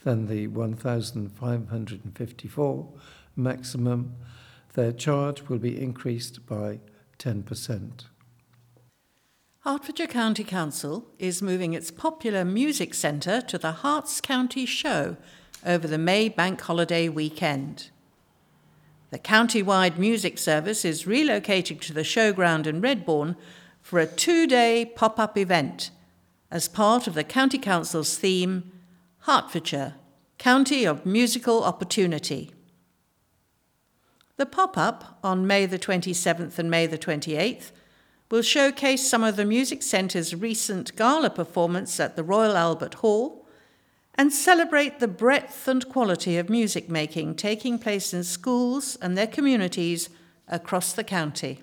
than 0.03 0.27
the 0.27 0.49
1,554 0.49 2.93
maximum, 3.37 4.17
their 4.75 4.93
charge 4.93 5.49
will 5.49 5.59
be 5.59 5.81
increased 5.81 6.45
by 6.47 6.81
10%. 7.19 8.05
Hertfordshire 9.65 10.09
County 10.09 10.45
Council 10.45 11.07
is 11.19 11.41
moving 11.41 11.73
its 11.73 11.91
popular 11.91 12.45
music 12.45 12.93
centre 12.93 13.41
to 13.41 13.57
the 13.57 13.77
Herts 13.83 14.21
County 14.21 14.67
Show 14.67 15.17
over 15.65 15.89
the 15.89 15.97
May 15.97 16.29
bank 16.29 16.61
holiday 16.61 17.09
weekend. 17.09 17.89
The 19.09 19.19
county-wide 19.19 19.99
music 19.99 20.37
service 20.37 20.85
is 20.85 21.05
relocating 21.05 21.81
to 21.81 21.95
the 21.95 22.03
showground 22.03 22.67
in 22.67 22.83
Redbourn 22.83 23.37
for 23.81 23.99
a 23.99 24.07
two-day 24.07 24.93
pop-up 24.95 25.39
event 25.39 25.91
as 26.51 26.69
part 26.69 27.07
of 27.07 27.15
the 27.15 27.25
County 27.25 27.57
Council's 27.57 28.19
theme, 28.19 28.71
Hertfordshire, 29.21 29.95
County 30.37 30.85
of 30.85 31.07
Musical 31.07 31.65
Opportunity. 31.65 32.51
The 34.37 34.45
pop 34.45 34.77
up 34.77 35.19
on 35.25 35.47
May 35.47 35.65
the 35.65 35.79
27th 35.79 36.59
and 36.59 36.71
May 36.71 36.87
the 36.87 36.99
28th 36.99 37.71
will 38.31 38.43
showcase 38.43 39.09
some 39.09 39.23
of 39.23 39.37
the 39.37 39.45
Music 39.45 39.83
Centre's 39.83 40.35
recent 40.35 40.97
gala 40.97 41.31
performance 41.31 42.01
at 42.01 42.17
the 42.17 42.25
Royal 42.25 42.57
Albert 42.57 42.95
Hall 42.95 43.47
and 44.15 44.33
celebrate 44.33 45.01
the 45.01 45.09
breadth 45.09 45.67
and 45.69 45.89
quality 45.89 46.39
of 46.39 46.49
music 46.49 46.89
making 46.89 47.35
taking 47.35 47.79
place 47.79 48.15
in 48.15 48.25
schools 48.25 48.97
and 49.03 49.17
their 49.17 49.27
communities 49.27 50.09
across 50.49 50.93
the 50.93 51.05
county. 51.05 51.61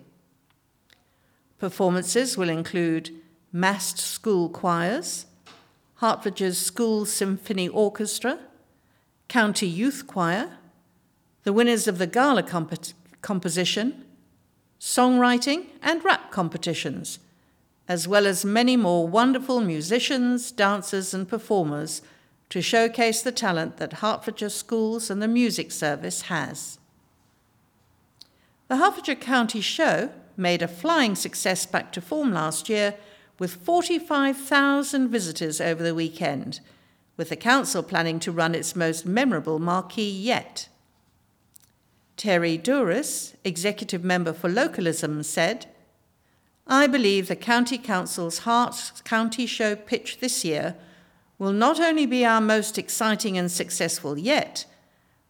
Performances 1.60 2.38
will 2.38 2.50
include 2.50 3.12
massed 3.52 4.00
school 4.00 4.50
choirs, 4.50 5.26
Hertfordshire's 6.02 6.58
School 6.58 7.06
Symphony 7.06 7.68
Orchestra, 7.68 8.40
County 9.28 9.68
Youth 9.68 10.08
Choir, 10.08 10.58
the 11.44 11.54
winners 11.54 11.88
of 11.88 12.00
the 12.00 12.08
gala 12.08 12.44
comp- 12.44 12.94
composition, 13.22 14.04
songwriting, 14.82 15.68
and 15.84 16.04
rap 16.04 16.32
competitions, 16.32 17.20
as 17.88 18.08
well 18.08 18.26
as 18.26 18.44
many 18.44 18.76
more 18.76 19.08
wonderful 19.08 19.62
musicians, 19.62 20.52
dancers, 20.52 21.14
and 21.14 21.30
performers 21.30 22.02
to 22.50 22.62
showcase 22.62 23.22
the 23.22 23.32
talent 23.32 23.78
that 23.78 23.94
Hertfordshire 23.94 24.50
Schools 24.50 25.12
and 25.12 25.22
the 25.22 25.28
Music 25.28 25.72
Service 25.72 26.24
has. 26.24 26.80
The 28.70 28.78
Hertfordshire 28.78 29.16
County 29.16 29.62
Show 29.62 30.10
made 30.36 30.64
a 30.64 30.68
flying 30.68 31.16
success 31.16 31.68
back 31.68 31.92
to 31.94 32.02
form 32.02 32.34
last 32.34 32.68
year 32.68 32.96
with 33.38 33.54
45,000 33.54 35.10
visitors 35.10 35.62
over 35.62 35.84
the 35.84 35.96
weekend, 35.96 36.60
with 37.18 37.30
the 37.30 37.36
council 37.36 37.84
planning 37.84 38.20
to 38.20 38.32
run 38.32 38.56
its 38.56 38.76
most 38.76 39.06
memorable 39.06 39.60
marquee 39.60 40.10
yet. 40.10 40.70
Terry 42.22 42.56
Douris, 42.56 43.34
Executive 43.44 44.04
Member 44.04 44.32
for 44.32 44.48
Localism, 44.48 45.24
said, 45.24 45.66
I 46.68 46.86
believe 46.86 47.28
the 47.28 47.36
County 47.36 47.80
Council's 47.80 48.42
Herts 48.42 49.04
County 49.04 49.48
Show 49.48 49.76
pitch 49.76 50.20
this 50.20 50.46
year 50.46 50.76
will 51.40 51.52
not 51.52 51.80
only 51.80 52.06
be 52.06 52.24
our 52.24 52.40
most 52.40 52.78
exciting 52.78 53.40
and 53.40 53.52
successful 53.52 54.20
yet, 54.20 54.68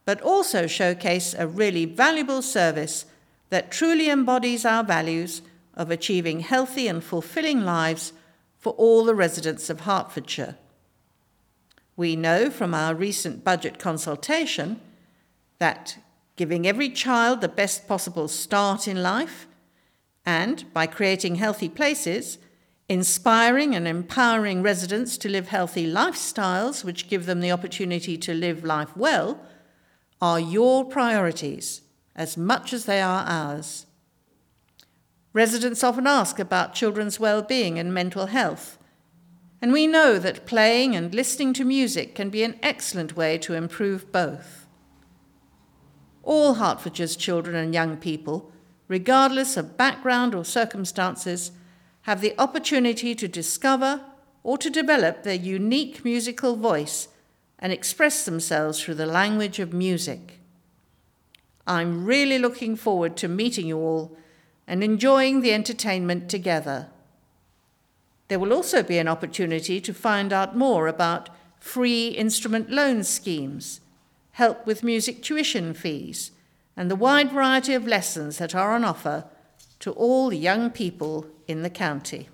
but 0.04 0.20
also 0.20 0.68
showcase 0.68 1.34
a 1.34 1.48
really 1.48 1.86
valuable 1.86 2.42
service 2.42 3.06
that 3.52 3.72
truly 3.72 4.10
embodies 4.10 4.66
our 4.66 4.84
values 4.84 5.42
of 5.74 5.92
achieving 5.92 6.42
healthy 6.42 6.90
and 6.90 7.06
fulfilling 7.06 7.62
lives 7.62 8.12
for 8.60 8.74
all 8.74 9.06
the 9.06 9.16
residents 9.16 9.70
of 9.70 9.80
Hertfordshire. 9.80 10.58
We 11.96 12.18
know 12.18 12.50
from 12.50 12.74
our 12.74 12.94
recent 12.94 13.46
budget 13.46 13.80
consultation 13.80 14.82
that 15.58 15.98
giving 16.42 16.66
every 16.66 16.90
child 16.90 17.40
the 17.40 17.48
best 17.48 17.88
possible 17.88 18.28
start 18.28 18.88
in 18.88 19.04
life, 19.04 19.46
and 20.26 20.66
by 20.74 20.88
creating 20.88 21.36
healthy 21.36 21.70
places, 21.70 22.40
inspiring 22.90 23.76
and 23.76 23.88
empowering 23.88 24.64
residents 24.64 25.20
to 25.20 25.30
live 25.30 25.50
healthy 25.50 25.86
lifestyles, 25.86 26.84
which 26.84 27.08
give 27.08 27.28
them 27.28 27.42
the 27.42 27.52
opportunity 27.52 28.18
to 28.18 28.34
live 28.34 28.64
life 28.64 28.98
well, 28.98 29.40
are 30.20 30.40
your 30.40 30.84
priorities 30.84 31.82
as 32.16 32.36
much 32.36 32.74
as 32.74 32.86
they 32.86 33.04
are 33.04 33.24
ours. 33.28 33.86
Residents 35.34 35.84
often 35.84 36.08
ask 36.08 36.40
about 36.40 36.74
children's 36.74 37.20
well-being 37.20 37.78
and 37.78 37.94
mental 37.94 38.26
health, 38.26 38.80
and 39.62 39.72
we 39.72 39.86
know 39.86 40.18
that 40.18 40.48
playing 40.48 40.96
and 40.96 41.14
listening 41.14 41.54
to 41.54 41.64
music 41.64 42.16
can 42.16 42.32
be 42.32 42.42
an 42.42 42.58
excellent 42.64 43.16
way 43.16 43.38
to 43.38 43.54
improve 43.54 44.12
both. 44.12 44.61
All 46.24 46.56
Hertfordshire's 46.56 47.16
children 47.16 47.56
and 47.56 47.74
young 47.74 47.98
people, 47.98 48.52
regardless 48.88 49.58
of 49.58 49.78
background 49.78 50.36
or 50.36 50.46
circumstances, 50.46 51.52
have 52.04 52.22
the 52.22 52.36
opportunity 52.38 53.16
to 53.16 53.28
discover 53.28 54.02
or 54.44 54.58
to 54.58 54.70
develop 54.70 55.24
their 55.24 55.36
unique 55.36 56.04
musical 56.04 56.56
voice 56.56 57.08
and 57.60 57.72
express 57.72 58.26
themselves 58.26 58.82
through 58.82 58.96
the 58.96 59.06
language 59.06 59.60
of 59.60 59.74
music. 59.74 60.40
I'm 61.68 62.06
really 62.06 62.40
looking 62.40 62.76
forward 62.76 63.16
to 63.18 63.28
meeting 63.28 63.68
you 63.68 63.78
all 63.78 64.18
and 64.68 64.84
enjoying 64.84 65.42
the 65.42 65.54
entertainment 65.54 66.30
together. 66.30 66.88
There 68.30 68.40
will 68.40 68.54
also 68.54 68.82
be 68.82 68.98
an 68.98 69.08
opportunity 69.08 69.80
to 69.82 69.94
find 69.94 70.34
out 70.34 70.58
more 70.58 70.88
about 70.88 71.30
free 71.60 72.08
instrument 72.10 72.72
loan 72.72 73.04
schemes, 73.04 73.82
help 74.34 74.66
with 74.66 74.84
music 74.84 75.22
tuition 75.22 75.74
fees, 75.74 76.32
and 76.78 76.90
the 76.90 76.96
wide 76.96 77.32
variety 77.32 77.74
of 77.74 77.88
lessons 77.88 78.38
that 78.38 78.56
are 78.56 78.74
on 78.74 78.84
offer 78.84 79.26
to 79.80 79.92
all 79.92 80.32
young 80.32 80.70
people 80.70 81.26
in 81.48 81.64
the 81.64 81.70
county. 81.70 82.30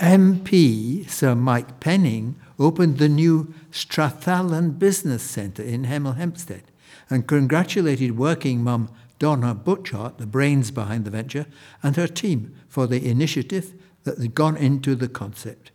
MP 0.00 1.08
Sir 1.08 1.34
Mike 1.34 1.80
Penning 1.80 2.36
opened 2.58 2.98
the 2.98 3.08
new 3.08 3.54
Strathallan 3.70 4.78
Business 4.78 5.22
Centre 5.22 5.62
in 5.62 5.84
Hemel 5.84 6.16
Hempstead 6.16 6.64
and 7.08 7.26
congratulated 7.26 8.18
working 8.18 8.62
mum 8.62 8.90
Donna 9.18 9.54
Butchart, 9.54 10.18
the 10.18 10.26
brains 10.26 10.70
behind 10.70 11.04
the 11.04 11.10
venture, 11.10 11.46
and 11.82 11.96
her 11.96 12.06
team 12.06 12.54
for 12.68 12.86
the 12.86 13.08
initiative 13.08 13.72
that 14.04 14.18
had 14.18 14.34
gone 14.34 14.56
into 14.56 14.94
the 14.94 15.08
concept. 15.08 15.70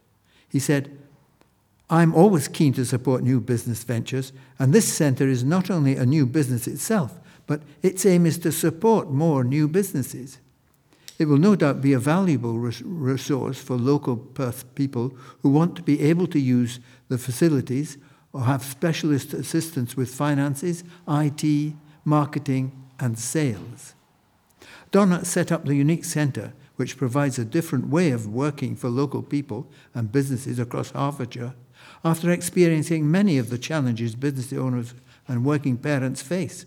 He 0.47 0.59
said, 0.59 1.00
I'm 1.91 2.15
always 2.15 2.47
keen 2.47 2.71
to 2.73 2.85
support 2.85 3.21
new 3.21 3.41
business 3.41 3.83
ventures, 3.83 4.31
and 4.57 4.71
this 4.71 4.91
centre 4.91 5.27
is 5.27 5.43
not 5.43 5.69
only 5.69 5.97
a 5.97 6.05
new 6.05 6.25
business 6.25 6.65
itself, 6.65 7.19
but 7.47 7.61
its 7.81 8.05
aim 8.05 8.25
is 8.25 8.37
to 8.39 8.51
support 8.53 9.11
more 9.11 9.43
new 9.43 9.67
businesses. 9.67 10.39
It 11.19 11.25
will 11.25 11.37
no 11.37 11.57
doubt 11.57 11.81
be 11.81 11.91
a 11.91 11.99
valuable 11.99 12.57
resource 12.57 13.61
for 13.61 13.75
local 13.75 14.15
Perth 14.15 14.73
people 14.73 15.13
who 15.41 15.49
want 15.49 15.75
to 15.75 15.83
be 15.83 16.01
able 16.01 16.27
to 16.27 16.39
use 16.39 16.79
the 17.09 17.17
facilities 17.17 17.97
or 18.31 18.43
have 18.43 18.63
specialist 18.63 19.33
assistance 19.33 19.97
with 19.97 20.15
finances, 20.15 20.85
IT, 21.09 21.73
marketing, 22.05 22.71
and 23.01 23.19
sales. 23.19 23.95
Donna 24.91 25.25
set 25.25 25.51
up 25.51 25.65
the 25.65 25.75
unique 25.75 26.05
centre, 26.05 26.53
which 26.77 26.97
provides 26.97 27.37
a 27.37 27.43
different 27.43 27.89
way 27.89 28.11
of 28.11 28.27
working 28.27 28.77
for 28.77 28.87
local 28.87 29.21
people 29.21 29.69
and 29.93 30.11
businesses 30.11 30.57
across 30.57 30.91
Hertfordshire, 30.91 31.53
after 32.03 32.31
experiencing 32.31 33.09
many 33.09 33.37
of 33.37 33.49
the 33.49 33.57
challenges 33.57 34.15
business 34.15 34.51
owners 34.53 34.93
and 35.27 35.45
working 35.45 35.77
parents 35.77 36.21
face. 36.21 36.65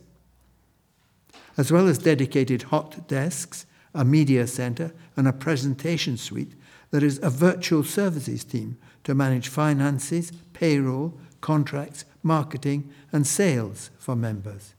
As 1.56 1.70
well 1.70 1.88
as 1.88 1.98
dedicated 1.98 2.64
hot 2.64 3.06
desks, 3.08 3.66
a 3.94 4.04
media 4.04 4.46
centre, 4.46 4.92
and 5.16 5.28
a 5.28 5.32
presentation 5.32 6.16
suite, 6.16 6.54
there 6.90 7.04
is 7.04 7.20
a 7.22 7.30
virtual 7.30 7.84
services 7.84 8.44
team 8.44 8.76
to 9.04 9.14
manage 9.14 9.48
finances, 9.48 10.32
payroll, 10.52 11.18
contracts, 11.40 12.04
marketing, 12.22 12.90
and 13.12 13.26
sales 13.26 13.90
for 13.98 14.16
members. 14.16 14.74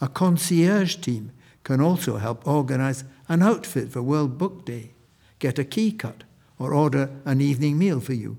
A 0.00 0.08
concierge 0.08 0.96
team 0.96 1.32
can 1.64 1.80
also 1.80 2.18
help 2.18 2.46
organise 2.46 3.04
an 3.28 3.42
outfit 3.42 3.90
for 3.90 4.02
World 4.02 4.38
Book 4.38 4.64
Day, 4.64 4.90
get 5.38 5.58
a 5.58 5.64
key 5.64 5.92
cut, 5.92 6.24
or 6.58 6.72
order 6.72 7.10
an 7.24 7.40
evening 7.40 7.78
meal 7.78 8.00
for 8.00 8.12
you. 8.12 8.38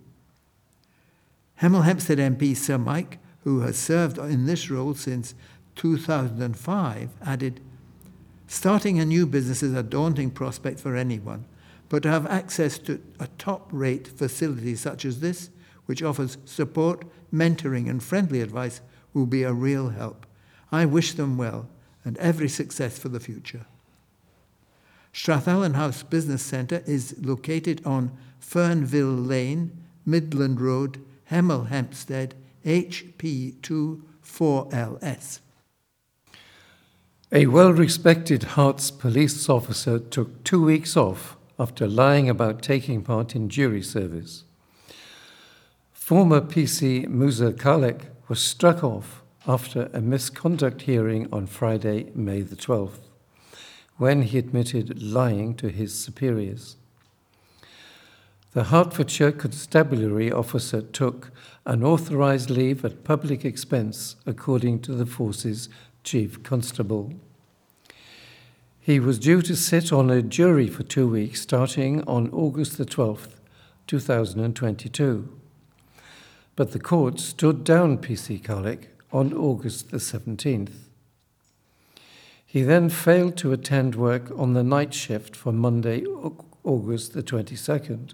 Hemel 1.61 1.83
Hempstead 1.83 2.17
MP 2.17 2.55
Sir 2.55 2.77
Mike, 2.77 3.19
who 3.43 3.61
has 3.61 3.77
served 3.77 4.17
in 4.17 4.45
this 4.45 4.69
role 4.69 4.93
since 4.93 5.35
2005, 5.75 7.09
added, 7.23 7.61
Starting 8.47 8.99
a 8.99 9.05
new 9.05 9.25
business 9.25 9.63
is 9.63 9.73
a 9.73 9.83
daunting 9.83 10.29
prospect 10.29 10.79
for 10.79 10.95
anyone, 10.95 11.45
but 11.89 12.03
to 12.03 12.09
have 12.09 12.27
access 12.27 12.77
to 12.77 13.01
a 13.19 13.27
top 13.37 13.67
rate 13.71 14.07
facility 14.07 14.75
such 14.75 15.05
as 15.05 15.19
this, 15.19 15.49
which 15.85 16.03
offers 16.03 16.37
support, 16.45 17.05
mentoring, 17.33 17.89
and 17.89 18.03
friendly 18.03 18.41
advice, 18.41 18.81
will 19.13 19.25
be 19.25 19.43
a 19.43 19.53
real 19.53 19.89
help. 19.89 20.25
I 20.71 20.85
wish 20.85 21.13
them 21.13 21.37
well 21.37 21.69
and 22.03 22.17
every 22.17 22.49
success 22.49 22.99
for 22.99 23.09
the 23.09 23.19
future. 23.19 23.65
Strathallan 25.13 25.75
House 25.75 26.03
Business 26.03 26.41
Centre 26.41 26.83
is 26.85 27.15
located 27.19 27.81
on 27.85 28.11
Fernville 28.39 29.25
Lane, 29.25 29.71
Midland 30.05 30.59
Road, 30.59 31.03
Hemel 31.31 31.67
Hempstead, 31.67 32.35
HP2 32.65 34.01
4LS. 34.23 35.39
A 37.31 37.47
well 37.47 37.73
respected 37.73 38.41
Herts 38.41 38.91
police 38.97 39.49
officer 39.49 39.99
took 39.99 40.43
two 40.43 40.63
weeks 40.63 40.95
off 40.95 41.37
after 41.57 41.87
lying 41.87 42.29
about 42.29 42.61
taking 42.61 43.01
part 43.01 43.35
in 43.35 43.49
jury 43.49 43.81
service. 43.81 44.43
Former 45.91 46.41
PC 46.41 47.07
Musa 47.07 47.51
Khalek 47.51 48.01
was 48.27 48.39
struck 48.39 48.83
off 48.83 49.23
after 49.47 49.89
a 49.93 50.01
misconduct 50.01 50.83
hearing 50.83 51.27
on 51.31 51.47
Friday, 51.47 52.11
May 52.13 52.41
the 52.41 52.55
12th, 52.55 52.99
when 53.97 54.23
he 54.23 54.37
admitted 54.37 55.01
lying 55.01 55.55
to 55.55 55.69
his 55.69 55.97
superiors. 55.97 56.77
The 58.55 58.63
Hertfordshire 58.63 59.33
Constabulary 59.33 60.31
officer 60.31 60.81
took 60.81 61.31
an 61.65 61.83
authorised 61.83 62.49
leave 62.49 62.85
at 62.85 63.03
public 63.03 63.43
expense, 63.43 64.15
according 64.25 64.79
to 64.83 64.93
the 64.93 65.05
force's 65.05 65.67
chief 66.05 66.41
constable. 66.41 67.11
He 68.79 68.97
was 68.97 69.19
due 69.19 69.41
to 69.41 69.57
sit 69.57 69.91
on 69.91 70.09
a 70.09 70.21
jury 70.21 70.69
for 70.69 70.83
two 70.83 71.05
weeks 71.05 71.41
starting 71.41 72.01
on 72.03 72.29
August 72.29 72.77
the 72.77 72.85
12th, 72.85 73.31
2022. 73.87 75.37
But 76.55 76.71
the 76.71 76.79
court 76.79 77.19
stood 77.19 77.65
down 77.65 77.97
PC 77.97 78.41
Khalek 78.41 78.85
on 79.11 79.33
August 79.33 79.91
the 79.91 79.97
17th. 79.97 80.71
He 82.45 82.61
then 82.61 82.87
failed 82.87 83.35
to 83.35 83.51
attend 83.51 83.95
work 83.95 84.31
on 84.33 84.53
the 84.53 84.63
night 84.63 84.93
shift 84.93 85.35
for 85.35 85.51
Monday, 85.51 86.05
August 86.63 87.11
the 87.11 87.21
22nd. 87.21 88.13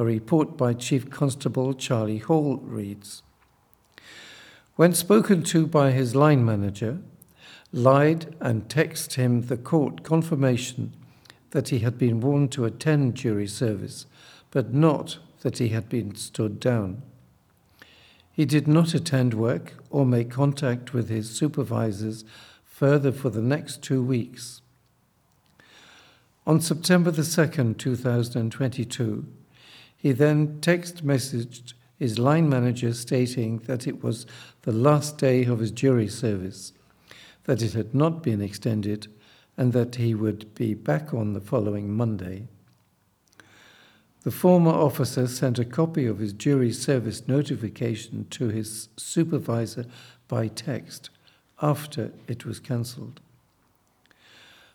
A 0.00 0.04
report 0.04 0.56
by 0.56 0.74
Chief 0.74 1.10
Constable 1.10 1.74
Charlie 1.74 2.18
Hall 2.18 2.58
reads 2.58 3.24
When 4.76 4.94
spoken 4.94 5.42
to 5.44 5.66
by 5.66 5.90
his 5.90 6.14
line 6.14 6.44
manager, 6.44 7.00
lied 7.72 8.36
and 8.40 8.68
texted 8.68 9.14
him 9.14 9.42
the 9.42 9.56
court 9.56 10.04
confirmation 10.04 10.94
that 11.50 11.70
he 11.70 11.80
had 11.80 11.98
been 11.98 12.20
warned 12.20 12.52
to 12.52 12.64
attend 12.64 13.16
jury 13.16 13.48
service, 13.48 14.06
but 14.52 14.72
not 14.72 15.18
that 15.40 15.58
he 15.58 15.70
had 15.70 15.88
been 15.88 16.14
stood 16.14 16.60
down. 16.60 17.02
He 18.30 18.44
did 18.44 18.68
not 18.68 18.94
attend 18.94 19.34
work 19.34 19.82
or 19.90 20.06
make 20.06 20.30
contact 20.30 20.92
with 20.92 21.08
his 21.08 21.28
supervisors 21.28 22.24
further 22.64 23.10
for 23.10 23.30
the 23.30 23.42
next 23.42 23.82
two 23.82 24.00
weeks. 24.00 24.60
On 26.46 26.60
September 26.60 27.10
the 27.10 27.22
2nd, 27.22 27.78
2022, 27.78 29.26
he 29.98 30.12
then 30.12 30.60
text 30.60 31.04
messaged 31.04 31.74
his 31.98 32.18
line 32.18 32.48
manager 32.48 32.94
stating 32.94 33.58
that 33.66 33.86
it 33.86 34.02
was 34.02 34.24
the 34.62 34.72
last 34.72 35.18
day 35.18 35.44
of 35.44 35.58
his 35.58 35.72
jury 35.72 36.06
service, 36.06 36.72
that 37.44 37.60
it 37.60 37.72
had 37.72 37.92
not 37.92 38.22
been 38.22 38.40
extended, 38.40 39.08
and 39.56 39.72
that 39.72 39.96
he 39.96 40.14
would 40.14 40.54
be 40.54 40.72
back 40.72 41.12
on 41.12 41.32
the 41.32 41.40
following 41.40 41.92
Monday. 41.92 42.46
The 44.22 44.30
former 44.30 44.70
officer 44.70 45.26
sent 45.26 45.58
a 45.58 45.64
copy 45.64 46.06
of 46.06 46.20
his 46.20 46.32
jury 46.32 46.72
service 46.72 47.26
notification 47.26 48.26
to 48.30 48.48
his 48.48 48.88
supervisor 48.96 49.84
by 50.28 50.46
text 50.46 51.10
after 51.60 52.12
it 52.28 52.44
was 52.44 52.60
cancelled. 52.60 53.20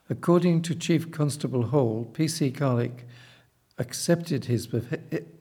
According 0.09 0.63
to 0.63 0.75
Chief 0.75 1.12
Constable 1.12 1.67
Hall, 1.67 2.09
PC 2.12 2.51
Khalek 2.51 3.03
accepted 3.77 4.45
his, 4.45 4.67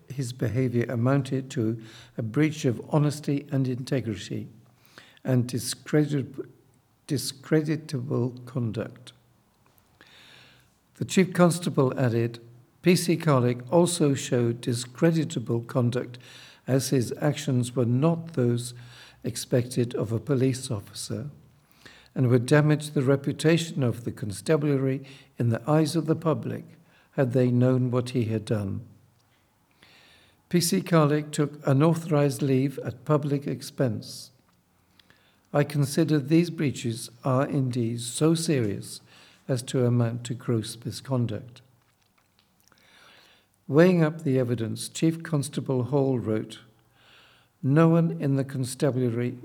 his 0.08 0.32
behaviour 0.32 0.86
amounted 0.88 1.50
to 1.50 1.80
a 2.16 2.22
breach 2.22 2.64
of 2.64 2.80
honesty 2.90 3.46
and 3.52 3.68
integrity 3.68 4.48
and 5.24 5.46
discreditable 7.06 8.30
conduct. 8.46 9.12
The 10.96 11.04
Chief 11.04 11.32
Constable 11.32 11.98
added, 11.98 12.40
PC 12.82 13.22
Khalek 13.22 13.62
also 13.70 14.14
showed 14.14 14.60
discreditable 14.60 15.60
conduct 15.60 16.18
as 16.66 16.88
his 16.88 17.12
actions 17.20 17.74
were 17.74 17.84
not 17.84 18.34
those 18.34 18.74
expected 19.24 19.94
of 19.94 20.12
a 20.12 20.18
police 20.18 20.70
officer 20.70 21.30
and 22.14 22.28
would 22.28 22.46
damage 22.46 22.90
the 22.90 23.02
reputation 23.02 23.82
of 23.82 24.04
the 24.04 24.12
constabulary 24.12 25.02
in 25.38 25.48
the 25.48 25.62
eyes 25.68 25.96
of 25.96 26.06
the 26.06 26.16
public 26.16 26.64
had 27.12 27.32
they 27.32 27.50
known 27.50 27.90
what 27.90 28.10
he 28.10 28.24
had 28.24 28.44
done. 28.44 28.80
PC 30.52 30.82
Khalek 30.82 31.30
took 31.30 31.66
unauthorized 31.66 32.42
leave 32.42 32.78
at 32.80 33.06
public 33.06 33.46
expense. 33.46 34.32
I 35.50 35.64
consider 35.64 36.18
these 36.18 36.50
breaches 36.50 37.10
are 37.24 37.46
indeed 37.46 38.02
so 38.02 38.34
serious 38.34 39.00
as 39.48 39.62
to 39.62 39.86
amount 39.86 40.24
to 40.24 40.34
gross 40.34 40.76
misconduct. 40.84 41.62
Weighing 43.66 44.02
up 44.02 44.24
the 44.24 44.38
evidence, 44.38 44.90
Chief 44.90 45.22
Constable 45.22 45.84
Hall 45.84 46.18
wrote, 46.18 46.58
No 47.62 47.88
one 47.88 48.18
in 48.20 48.36
the 48.36 48.44
constabulary 48.44 49.38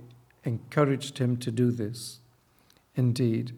encouraged 0.44 1.20
him 1.20 1.38
to 1.38 1.52
do 1.52 1.72
this. 1.72 2.20
Indeed, 2.96 3.54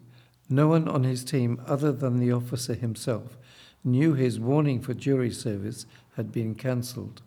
no 0.50 0.68
one 0.68 0.88
on 0.88 1.04
his 1.04 1.24
team 1.24 1.60
other 1.66 1.92
than 1.92 2.20
the 2.20 2.32
officer 2.32 2.76
himself 2.76 3.39
knew 3.84 4.14
his 4.14 4.40
warning 4.40 4.82
for 4.82 4.94
jury 4.94 5.32
service 5.32 5.86
had 6.16 6.32
been 6.32 6.56
cancelled. 6.56 7.22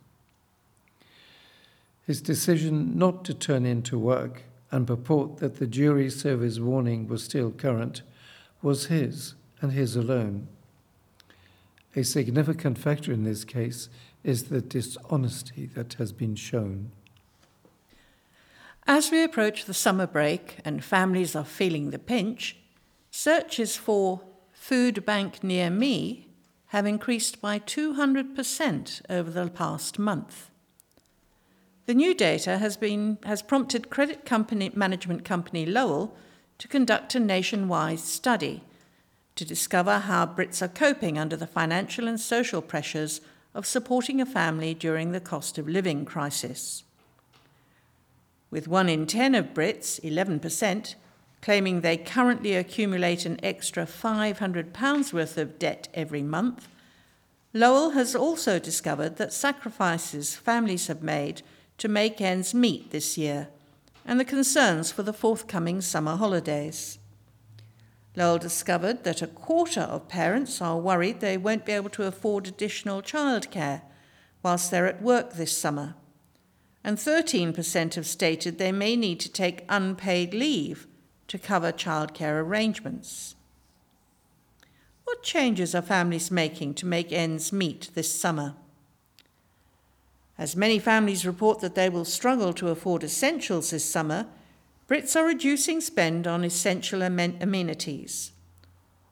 His 2.07 2.21
decision 2.21 2.99
not 2.99 3.25
to 3.25 3.35
turn 3.35 3.65
in 3.65 3.83
to 3.83 3.99
work 3.99 4.43
and 4.71 4.87
purport 4.87 5.39
that 5.39 5.57
the 5.57 5.67
jury 5.67 6.11
service 6.11 6.59
warning 6.59 7.07
was 7.07 7.23
still 7.23 7.51
current 7.51 8.03
was 8.61 8.87
his 8.87 9.35
and 9.61 9.73
his 9.73 9.97
alone. 9.97 10.49
A 11.95 12.03
significant 12.03 12.79
factor 12.79 13.13
in 13.13 13.25
this 13.25 13.45
case 13.45 13.89
is 14.25 14.45
the 14.45 14.61
dishonesty 14.61 15.67
that 15.75 15.95
has 15.95 16.13
been 16.13 16.35
shown. 16.35 16.91
As 18.87 19.11
we 19.11 19.23
approach 19.23 19.65
the 19.65 19.75
summer 19.75 20.07
break 20.07 20.59
and 20.65 20.83
families 20.83 21.37
are 21.37 21.45
feeling 21.45 21.91
the 21.91 21.99
pinch, 21.99 22.57
searches 23.11 23.77
for 23.77 24.23
food 24.53 25.05
bank 25.05 25.45
near 25.45 25.71
me 25.71 26.29
have 26.73 26.87
increased 26.87 27.39
by 27.43 27.59
200% 27.59 29.03
over 29.11 29.31
the 29.31 29.47
past 29.51 29.99
month. 29.99 30.49
The 31.85 31.93
new 31.93 32.15
data 32.15 32.57
has, 32.57 32.79
been, 32.79 33.19
has 33.25 33.43
prompted 33.43 33.91
credit 33.91 34.25
company, 34.25 34.71
management 34.75 35.23
company 35.23 35.67
Lowell 35.67 36.17
to 36.57 36.69
conduct 36.69 37.15
a 37.15 37.21
nationwide 37.21 37.99
study 37.99 38.65
to 39.37 39.45
discover 39.45 39.99
how 39.99 40.25
Brits 40.25 40.63
are 40.63 40.69
coping 40.69 41.19
under 41.19 41.37
the 41.37 41.47
financial 41.47 42.09
and 42.09 42.19
social 42.19 42.63
pressures 42.63 43.21
of 43.55 43.67
supporting 43.67 44.19
a 44.19 44.25
family 44.25 44.73
during 44.73 45.13
the 45.13 45.21
cost 45.21 45.59
of 45.59 45.69
living 45.69 46.07
crisis. 46.07 46.85
With 48.51 48.67
one 48.67 48.89
in 48.89 49.07
ten 49.07 49.35
of 49.35 49.53
Brits, 49.53 50.01
11%, 50.01 50.95
claiming 51.43 51.81
they 51.81 51.97
currently 51.97 52.55
accumulate 52.55 53.27
an 53.27 53.39
extra 53.45 53.85
£500 53.85 55.13
worth 55.13 55.37
of 55.37 55.59
debt 55.59 55.89
every 55.93 56.23
month, 56.23 56.69
Lowell 57.53 57.91
has 57.91 58.15
also 58.15 58.59
discovered 58.59 59.17
that 59.17 59.33
sacrifices 59.33 60.37
families 60.37 60.87
have 60.87 61.03
made 61.03 61.43
to 61.77 61.89
make 61.89 62.21
ends 62.21 62.55
meet 62.55 62.91
this 62.91 63.19
year 63.19 63.49
and 64.07 64.19
the 64.19 64.25
concerns 64.25 64.91
for 64.91 65.03
the 65.03 65.13
forthcoming 65.13 65.81
summer 65.81 66.17
holidays. 66.17 66.99
Lowell 68.17 68.39
discovered 68.39 69.05
that 69.05 69.23
a 69.23 69.27
quarter 69.27 69.81
of 69.81 70.09
parents 70.09 70.63
are 70.63 70.79
worried 70.79 71.21
they 71.21 71.37
won't 71.37 71.67
be 71.67 71.73
able 71.73 71.91
to 71.91 72.07
afford 72.07 72.47
additional 72.47 73.03
childcare 73.03 73.83
whilst 74.43 74.71
they're 74.71 74.87
at 74.87 75.03
work 75.03 75.35
this 75.35 75.57
summer, 75.57 75.95
and 76.85 76.99
13% 76.99 77.95
have 77.95 78.07
stated 78.07 78.59
they 78.59 78.73
may 78.73 78.97
need 78.97 79.21
to 79.21 79.31
take 79.31 79.65
unpaid 79.69 80.35
leave 80.35 80.87
to 81.33 81.39
cover 81.39 81.73
childcare 81.73 82.43
arrangements. 82.43 83.37
What 85.05 85.23
changes 85.23 85.75
are 85.75 85.81
families 85.81 86.31
making 86.31 86.75
to 86.75 86.87
make 86.87 87.11
ends 87.11 87.51
meet 87.51 87.89
this 87.95 88.15
summer? 88.15 88.53
As 90.37 90.55
many 90.55 90.79
families 90.79 91.25
report 91.25 91.61
that 91.61 91.75
they 91.75 91.89
will 91.89 92.05
struggle 92.05 92.53
to 92.53 92.69
afford 92.69 93.03
essentials 93.03 93.71
this 93.71 93.83
summer, 93.83 94.27
Brits 94.87 95.17
are 95.17 95.25
reducing 95.25 95.81
spend 95.81 96.27
on 96.27 96.45
essential 96.45 97.01
amenities. 97.01 98.33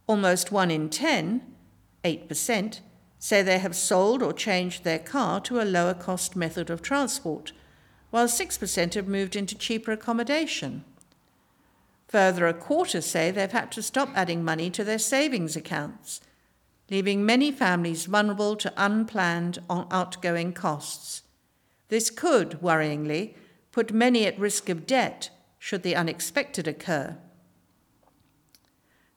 Almost 0.06 0.52
one 0.52 0.70
in 0.70 0.90
10, 0.90 1.40
8%, 2.04 2.80
say 3.18 3.40
they 3.40 3.60
have 3.60 3.74
sold 3.74 4.22
or 4.22 4.34
changed 4.34 4.84
their 4.84 4.98
car 4.98 5.40
to 5.40 5.58
a 5.58 5.64
lower 5.64 5.94
cost 5.94 6.36
method 6.36 6.68
of 6.68 6.82
transport, 6.82 7.52
while 8.10 8.28
6% 8.28 8.92
have 8.92 9.08
moved 9.08 9.36
into 9.36 9.54
cheaper 9.56 9.92
accommodation. 9.92 10.84
Further, 12.10 12.48
a 12.48 12.54
quarter 12.54 13.00
say 13.00 13.30
they've 13.30 13.52
had 13.52 13.70
to 13.72 13.82
stop 13.82 14.10
adding 14.16 14.42
money 14.42 14.68
to 14.70 14.82
their 14.82 14.98
savings 14.98 15.54
accounts, 15.54 16.20
leaving 16.90 17.24
many 17.24 17.52
families 17.52 18.06
vulnerable 18.06 18.56
to 18.56 18.72
unplanned 18.76 19.60
outgoing 19.70 20.52
costs. 20.52 21.22
This 21.88 22.10
could, 22.10 22.58
worryingly, 22.60 23.34
put 23.70 23.92
many 23.92 24.26
at 24.26 24.38
risk 24.40 24.68
of 24.68 24.88
debt 24.88 25.30
should 25.56 25.84
the 25.84 25.94
unexpected 25.94 26.66
occur. 26.66 27.16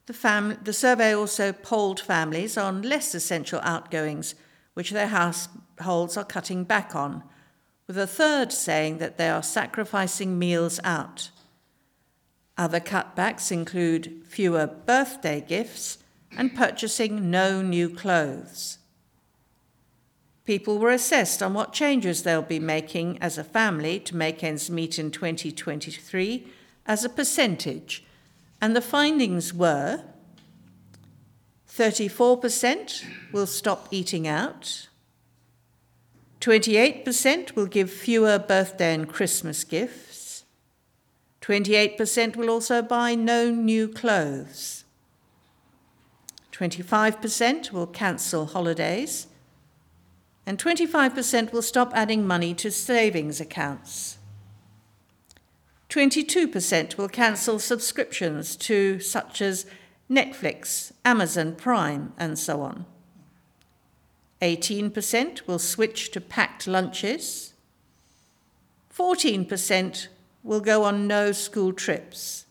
The, 0.06 0.14
fam- 0.14 0.60
the 0.64 0.74
survey 0.74 1.16
also 1.16 1.52
polled 1.52 2.00
families 2.00 2.58
on 2.58 2.84
less 2.84 3.16
essential 3.16 3.60
outgoings, 3.64 4.36
which 4.76 4.92
their 4.92 5.08
households 5.08 6.16
are 6.16 6.24
cutting 6.24 6.64
back 6.64 6.96
on, 6.96 7.24
with 7.88 7.98
a 7.98 8.06
third 8.06 8.52
saying 8.52 9.00
that 9.00 9.18
they 9.18 9.30
are 9.30 9.42
sacrificing 9.42 10.38
meals 10.38 10.80
out. 10.84 11.32
Other 12.58 12.80
cutbacks 12.80 13.52
include 13.52 14.24
fewer 14.28 14.68
birthday 14.68 15.42
gifts 15.42 15.98
and 16.38 16.56
purchasing 16.56 17.32
no 17.32 17.62
new 17.62 17.90
clothes. 17.90 18.78
People 20.46 20.78
were 20.78 20.92
assessed 20.92 21.42
on 21.42 21.54
what 21.54 21.72
changes 21.74 22.24
they'll 22.24 22.42
be 22.42 22.60
making 22.60 23.18
as 23.22 23.38
a 23.38 23.44
family 23.44 24.00
to 24.02 24.16
make 24.16 24.44
ends 24.44 24.70
meet 24.70 25.00
in 25.00 25.10
2023 25.10 26.46
as 26.86 27.06
a 27.06 27.10
percentage, 27.10 28.04
and 28.62 28.76
the 28.76 28.82
findings 28.82 29.54
were 29.54 30.04
34% 31.70 33.04
will 33.32 33.48
stop 33.48 33.88
eating 33.90 34.28
out, 34.28 34.90
28% 36.40 37.56
will 37.56 37.66
give 37.66 37.90
fewer 37.90 38.38
birthday 38.38 38.94
and 38.94 39.08
Christmas 39.10 39.64
gifts, 39.64 40.13
28% 41.44 42.38
will 42.38 42.50
also 42.50 42.82
buy 42.82 43.16
no 43.16 43.52
new 43.52 43.86
clothes, 43.90 44.86
25% 46.54 47.74
will 47.74 47.86
cancel 47.86 48.46
holidays 48.46 49.28
and 50.46 50.58
25% 50.58 51.52
will 51.52 51.62
stop 51.62 51.92
adding 51.94 52.26
money 52.26 52.54
to 52.54 52.72
savings 52.72 53.42
accounts. 53.42 54.18
22% 55.90 56.98
will 56.98 57.10
cancel 57.10 57.60
subscriptions 57.60 58.56
to 58.56 59.02
such 59.02 59.42
as 59.42 59.66
Netflix, 60.10 60.94
Amazon 61.04 61.56
Prime, 61.56 62.14
and 62.18 62.40
so 62.40 62.62
on. 62.62 62.86
18% 64.42 65.46
will 65.46 65.60
switch 65.60 66.10
to 66.12 66.22
packed 66.22 66.68
lunches. 66.68 67.54
14% 68.96 70.08
will 70.44 70.60
go 70.60 70.84
on 70.84 71.08
no 71.08 71.32
school 71.32 71.74
trips. 71.74 72.46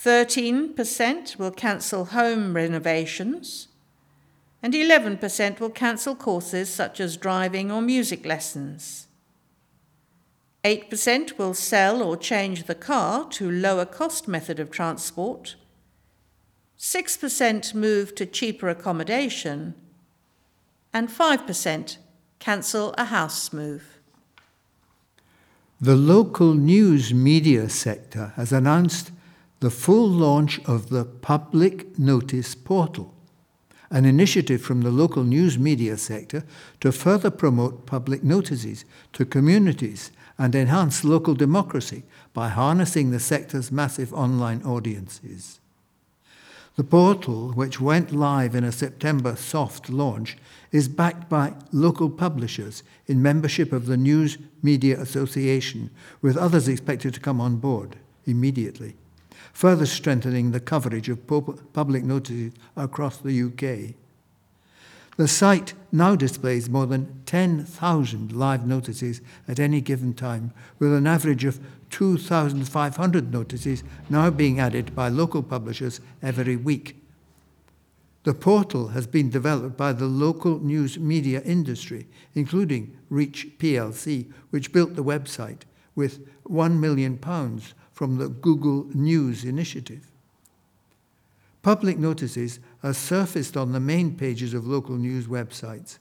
13% 0.00 1.36
will 1.36 1.50
cancel 1.50 2.06
home 2.06 2.54
renovations 2.54 3.68
and 4.62 4.72
11% 4.72 5.60
will 5.60 5.70
cancel 5.70 6.14
courses 6.14 6.72
such 6.72 7.00
as 7.00 7.16
driving 7.16 7.70
or 7.70 7.82
music 7.82 8.24
lessons. 8.24 9.06
8% 10.64 11.38
will 11.38 11.54
sell 11.54 12.02
or 12.02 12.16
change 12.16 12.64
the 12.64 12.74
car 12.74 13.28
to 13.30 13.50
lower 13.50 13.84
cost 13.84 14.26
method 14.26 14.58
of 14.58 14.70
transport. 14.70 15.54
6% 16.78 17.74
move 17.74 18.14
to 18.16 18.26
cheaper 18.26 18.68
accommodation. 18.68 19.74
And 20.92 21.08
5% 21.08 21.98
cancel 22.38 22.94
a 22.98 23.04
house 23.04 23.52
move. 23.52 23.95
The 25.80 25.96
local 25.96 26.54
news 26.54 27.12
media 27.12 27.68
sector 27.68 28.32
has 28.36 28.52
announced 28.52 29.12
the 29.60 29.70
full 29.70 30.08
launch 30.08 30.58
of 30.64 30.88
the 30.88 31.04
Public 31.04 31.98
Notice 31.98 32.54
Portal 32.54 33.12
an 33.90 34.04
initiative 34.04 34.60
from 34.60 34.82
the 34.82 34.90
local 34.90 35.22
news 35.22 35.58
media 35.58 35.96
sector 35.96 36.44
to 36.80 36.90
further 36.90 37.30
promote 37.30 37.86
public 37.86 38.24
notices 38.24 38.84
to 39.12 39.24
communities 39.24 40.10
and 40.38 40.54
enhance 40.54 41.04
local 41.04 41.34
democracy 41.34 42.04
by 42.34 42.48
harnessing 42.48 43.10
the 43.10 43.20
sector's 43.20 43.70
massive 43.70 44.12
online 44.12 44.62
audiences. 44.62 45.60
The 46.76 46.84
portal, 46.84 47.52
which 47.52 47.80
went 47.80 48.12
live 48.12 48.54
in 48.54 48.62
a 48.62 48.70
September 48.70 49.34
soft 49.34 49.88
launch, 49.88 50.36
is 50.72 50.88
backed 50.88 51.26
by 51.26 51.54
local 51.72 52.10
publishers 52.10 52.82
in 53.06 53.22
membership 53.22 53.72
of 53.72 53.86
the 53.86 53.96
News 53.96 54.36
Media 54.62 55.00
Association, 55.00 55.90
with 56.20 56.36
others 56.36 56.68
expected 56.68 57.14
to 57.14 57.20
come 57.20 57.40
on 57.40 57.56
board 57.56 57.96
immediately, 58.26 58.94
further 59.54 59.86
strengthening 59.86 60.50
the 60.50 60.60
coverage 60.60 61.08
of 61.08 61.26
public 61.72 62.04
notices 62.04 62.52
across 62.76 63.16
the 63.16 63.42
UK. 63.42 63.94
The 65.16 65.28
site 65.28 65.72
now 65.90 66.14
displays 66.14 66.68
more 66.68 66.84
than 66.84 67.22
10,000 67.24 68.32
live 68.32 68.66
notices 68.66 69.22
at 69.48 69.58
any 69.58 69.80
given 69.80 70.12
time, 70.12 70.52
with 70.78 70.92
an 70.92 71.06
average 71.06 71.46
of 71.46 71.58
2,500 71.90 73.32
notices 73.32 73.84
now 74.08 74.30
being 74.30 74.60
added 74.60 74.94
by 74.94 75.08
local 75.08 75.42
publishers 75.42 76.00
every 76.22 76.56
week. 76.56 77.02
The 78.24 78.34
portal 78.34 78.88
has 78.88 79.06
been 79.06 79.30
developed 79.30 79.76
by 79.76 79.92
the 79.92 80.06
local 80.06 80.58
news 80.58 80.98
media 80.98 81.40
industry, 81.42 82.08
including 82.34 82.96
Reach 83.08 83.56
plc, 83.58 84.32
which 84.50 84.72
built 84.72 84.96
the 84.96 85.04
website 85.04 85.62
with 85.94 86.28
£1 86.48 86.78
million 86.80 87.18
from 87.92 88.18
the 88.18 88.28
Google 88.28 88.88
News 88.94 89.44
initiative. 89.44 90.10
Public 91.62 91.98
notices 91.98 92.60
are 92.82 92.94
surfaced 92.94 93.56
on 93.56 93.72
the 93.72 93.80
main 93.80 94.16
pages 94.16 94.54
of 94.54 94.66
local 94.66 94.96
news 94.96 95.26
websites, 95.26 95.98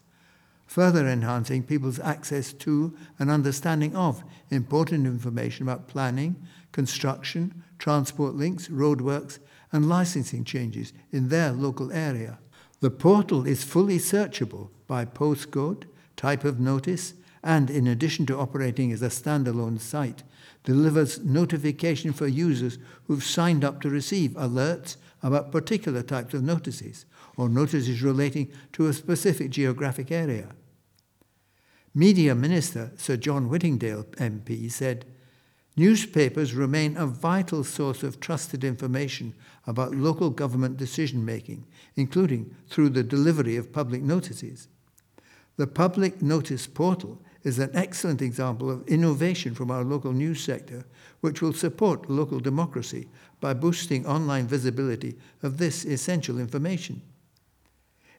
further 0.75 1.07
enhancing 1.07 1.63
people's 1.63 2.01
access 2.01 2.51
to 2.51 2.93
and 3.17 3.31
understanding 3.31 3.95
of 3.95 4.21
important 4.49 5.07
information 5.07 5.63
about 5.63 5.87
planning, 5.87 6.35
construction, 6.73 7.63
transport 7.79 8.35
links, 8.35 8.67
roadworks, 8.67 9.39
and 9.71 9.87
licensing 9.87 10.43
changes 10.43 10.91
in 11.13 11.29
their 11.29 11.53
local 11.53 11.93
area. 11.93 12.37
The 12.81 12.91
portal 12.91 13.47
is 13.47 13.63
fully 13.63 13.97
searchable 13.97 14.67
by 14.85 15.05
postcode, 15.05 15.85
type 16.17 16.43
of 16.43 16.59
notice, 16.59 17.13
and 17.41 17.69
in 17.69 17.87
addition 17.87 18.25
to 18.25 18.37
operating 18.37 18.91
as 18.91 19.01
a 19.01 19.07
standalone 19.07 19.79
site, 19.79 20.23
delivers 20.65 21.23
notification 21.23 22.11
for 22.11 22.27
users 22.27 22.79
who've 23.07 23.23
signed 23.23 23.63
up 23.63 23.79
to 23.79 23.89
receive 23.89 24.31
alerts 24.31 24.97
about 25.23 25.53
particular 25.53 26.03
types 26.03 26.33
of 26.33 26.43
notices 26.43 27.05
or 27.37 27.47
notices 27.47 28.01
relating 28.01 28.51
to 28.73 28.87
a 28.87 28.93
specific 28.93 29.51
geographic 29.51 30.11
area. 30.11 30.49
Media 31.97 32.35
Minister 32.35 32.91
Sir 32.97 33.15
John 33.15 33.47
Whittingdale 33.47 34.03
MP 34.17 34.69
said, 34.69 35.05
Newspapers 35.77 36.53
remain 36.53 36.97
a 36.97 37.07
vital 37.07 37.63
source 37.63 38.03
of 38.03 38.19
trusted 38.19 38.65
information 38.65 39.33
about 39.65 39.95
local 39.95 40.29
government 40.29 40.75
decision 40.75 41.23
making, 41.23 41.65
including 41.95 42.53
through 42.67 42.89
the 42.89 43.01
delivery 43.01 43.55
of 43.55 43.71
public 43.71 44.01
notices. 44.01 44.67
The 45.55 45.67
Public 45.67 46.21
Notice 46.21 46.67
Portal 46.67 47.21
is 47.45 47.59
an 47.59 47.71
excellent 47.73 48.21
example 48.21 48.69
of 48.69 48.85
innovation 48.89 49.55
from 49.55 49.71
our 49.71 49.85
local 49.85 50.11
news 50.11 50.43
sector, 50.43 50.83
which 51.21 51.41
will 51.41 51.53
support 51.53 52.09
local 52.09 52.41
democracy 52.41 53.07
by 53.39 53.53
boosting 53.53 54.05
online 54.05 54.47
visibility 54.47 55.15
of 55.43 55.59
this 55.59 55.85
essential 55.85 56.39
information. 56.39 57.01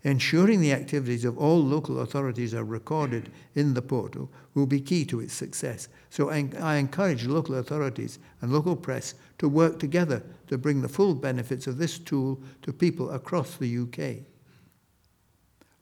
Ensuring 0.06 0.60
the 0.60 0.72
activities 0.72 1.24
of 1.24 1.36
all 1.36 1.60
local 1.60 1.98
authorities 1.98 2.54
are 2.54 2.62
recorded 2.62 3.28
in 3.56 3.74
the 3.74 3.82
portal 3.82 4.30
will 4.54 4.64
be 4.64 4.80
key 4.80 5.04
to 5.04 5.18
its 5.18 5.34
success. 5.34 5.88
So 6.10 6.30
I 6.30 6.76
encourage 6.76 7.26
local 7.26 7.56
authorities 7.56 8.20
and 8.40 8.52
local 8.52 8.76
press 8.76 9.14
to 9.38 9.48
work 9.48 9.80
together 9.80 10.22
to 10.46 10.58
bring 10.58 10.80
the 10.80 10.88
full 10.88 11.16
benefits 11.16 11.66
of 11.66 11.78
this 11.78 11.98
tool 11.98 12.40
to 12.62 12.72
people 12.72 13.10
across 13.10 13.56
the 13.56 13.78
UK. 13.78 14.22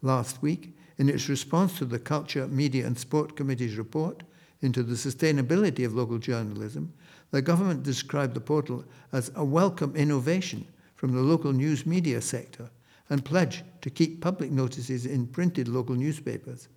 Last 0.01 0.41
week, 0.41 0.75
in 0.97 1.11
its 1.11 1.29
response 1.29 1.77
to 1.77 1.85
the 1.85 1.99
Culture, 1.99 2.49
Media 2.49 2.87
and 2.87 2.99
Sport 2.99 3.37
Committee's 3.37 3.77
report 3.77 4.23
into 4.63 4.83
the 4.83 4.95
sustainability 4.95 5.85
of 5.85 5.95
local 5.95 6.17
journalism, 6.17 6.95
the 7.31 7.43
government 7.43 7.83
described 7.83 8.33
the 8.33 8.41
portal 8.41 8.87
as 9.13 9.31
a 9.35 9.45
welcome 9.45 9.95
innovation 9.95 10.67
from 10.95 11.13
the 11.13 11.21
local 11.21 11.53
news 11.53 11.85
media 11.85 12.23
sector 12.23 12.71
and 13.11 13.25
pledge 13.25 13.63
to 13.81 13.91
keep 13.91 14.21
public 14.21 14.51
notices 14.51 15.07
in 15.07 15.27
printed 15.27 15.69
local 15.69 15.95
newspapers. 15.95 16.69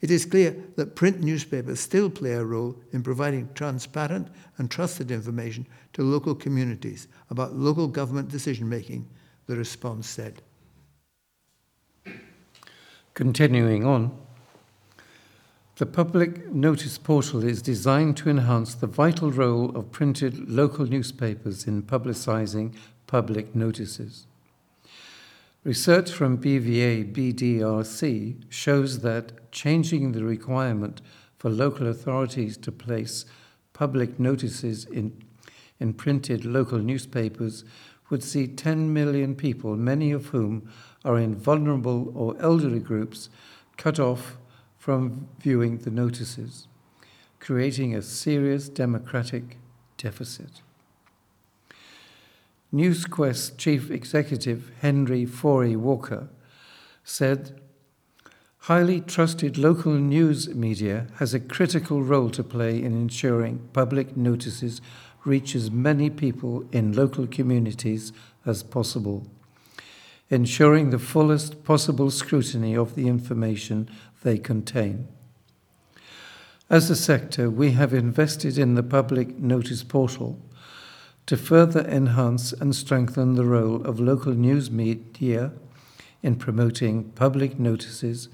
It 0.00 0.10
is 0.10 0.26
clear 0.26 0.56
that 0.76 0.96
print 0.96 1.20
newspapers 1.20 1.80
still 1.80 2.10
play 2.10 2.32
a 2.32 2.44
role 2.44 2.76
in 2.92 3.02
providing 3.02 3.48
transparent 3.54 4.28
and 4.58 4.70
trusted 4.70 5.10
information 5.10 5.66
to 5.92 6.02
local 6.02 6.34
communities 6.34 7.08
about 7.30 7.54
local 7.54 7.88
government 7.88 8.28
decision 8.28 8.68
making, 8.68 9.08
the 9.46 9.56
response 9.56 10.08
said. 10.08 10.42
Continuing 13.14 13.84
on, 13.84 14.16
the 15.76 15.86
public 15.86 16.52
notice 16.52 16.98
portal 16.98 17.44
is 17.44 17.62
designed 17.62 18.16
to 18.18 18.30
enhance 18.30 18.74
the 18.74 18.86
vital 18.86 19.30
role 19.30 19.76
of 19.76 19.90
printed 19.90 20.48
local 20.48 20.86
newspapers 20.86 21.66
in 21.66 21.82
publicising 21.82 22.74
public 23.06 23.54
notices. 23.54 24.26
Research 25.64 26.10
from 26.10 26.38
BVA 26.38 27.12
BDRC 27.12 28.42
shows 28.48 28.98
that 29.02 29.52
changing 29.52 30.10
the 30.10 30.24
requirement 30.24 31.00
for 31.38 31.50
local 31.50 31.86
authorities 31.86 32.56
to 32.56 32.72
place 32.72 33.26
public 33.72 34.18
notices 34.18 34.86
in, 34.86 35.22
in 35.78 35.92
printed 35.94 36.44
local 36.44 36.78
newspapers 36.78 37.64
would 38.10 38.24
see 38.24 38.48
10 38.48 38.92
million 38.92 39.36
people, 39.36 39.76
many 39.76 40.10
of 40.10 40.26
whom 40.26 40.68
are 41.04 41.16
in 41.16 41.36
vulnerable 41.36 42.10
or 42.16 42.34
elderly 42.40 42.80
groups, 42.80 43.28
cut 43.76 44.00
off 44.00 44.38
from 44.78 45.28
viewing 45.38 45.78
the 45.78 45.92
notices, 45.92 46.66
creating 47.38 47.94
a 47.94 48.02
serious 48.02 48.68
democratic 48.68 49.58
deficit. 49.96 50.60
NewsQuest 52.72 53.58
chief 53.58 53.90
executive 53.90 54.72
Henry 54.80 55.26
Faure 55.26 55.76
Walker 55.76 56.30
said, 57.04 57.60
Highly 58.60 59.02
trusted 59.02 59.58
local 59.58 59.92
news 59.92 60.54
media 60.54 61.08
has 61.16 61.34
a 61.34 61.40
critical 61.40 62.02
role 62.02 62.30
to 62.30 62.42
play 62.42 62.82
in 62.82 62.94
ensuring 62.94 63.68
public 63.74 64.16
notices 64.16 64.80
reach 65.24 65.54
as 65.54 65.70
many 65.70 66.08
people 66.08 66.64
in 66.72 66.92
local 66.92 67.26
communities 67.26 68.10
as 68.46 68.62
possible, 68.62 69.26
ensuring 70.30 70.88
the 70.88 70.98
fullest 70.98 71.64
possible 71.64 72.10
scrutiny 72.10 72.74
of 72.74 72.94
the 72.94 73.06
information 73.06 73.90
they 74.22 74.38
contain. 74.38 75.08
As 76.70 76.88
a 76.88 76.96
sector, 76.96 77.50
we 77.50 77.72
have 77.72 77.92
invested 77.92 78.56
in 78.56 78.76
the 78.76 78.82
public 78.82 79.38
notice 79.38 79.82
portal 79.84 80.40
to 81.26 81.36
further 81.36 81.80
enhance 81.82 82.52
and 82.52 82.74
strengthen 82.74 83.34
the 83.34 83.44
role 83.44 83.82
of 83.84 84.00
local 84.00 84.32
news 84.32 84.70
media 84.70 85.52
in 86.22 86.36
promoting 86.36 87.04
public 87.12 87.58
notices 87.58 88.28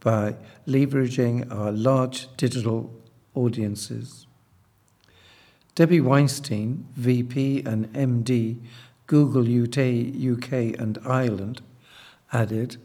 by 0.00 0.36
leveraging 0.66 1.50
our 1.52 1.72
large 1.72 2.28
digital 2.36 2.94
audiences. 3.34 4.26
Debbie 5.74 6.00
Weinstein, 6.00 6.86
VP 6.94 7.62
and 7.66 7.92
MD, 7.92 8.58
Google 9.06 9.42
UK, 9.42 9.78
and 10.80 10.98
Ireland, 11.04 11.60
added 12.32 12.78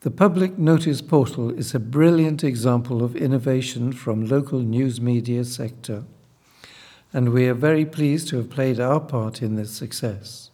The 0.00 0.10
public 0.10 0.58
notice 0.58 1.00
portal 1.00 1.50
is 1.50 1.74
a 1.74 1.80
brilliant 1.80 2.42
example 2.42 3.04
of 3.04 3.14
innovation 3.14 3.92
from 3.92 4.26
local 4.26 4.58
news 4.60 5.00
media 5.00 5.44
sector, 5.44 6.04
and 7.14 7.28
we 7.28 7.48
are 7.48 7.54
very 7.54 7.86
pleased 7.86 8.28
to 8.28 8.36
have 8.36 8.50
played 8.50 8.80
our 8.80 8.98
part 8.98 9.40
in 9.40 9.54
this 9.54 9.70
success. 9.70 10.50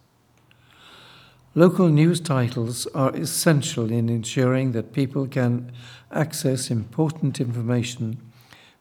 Local 1.55 1.89
news 1.89 2.21
titles 2.21 2.87
are 2.89 3.17
essential 3.17 3.91
in 3.91 4.11
ensuring 4.11 4.73
that 4.73 4.93
people 4.93 5.27
can 5.27 5.73
access 6.13 6.71
important 6.71 7.41
information 7.41 8.19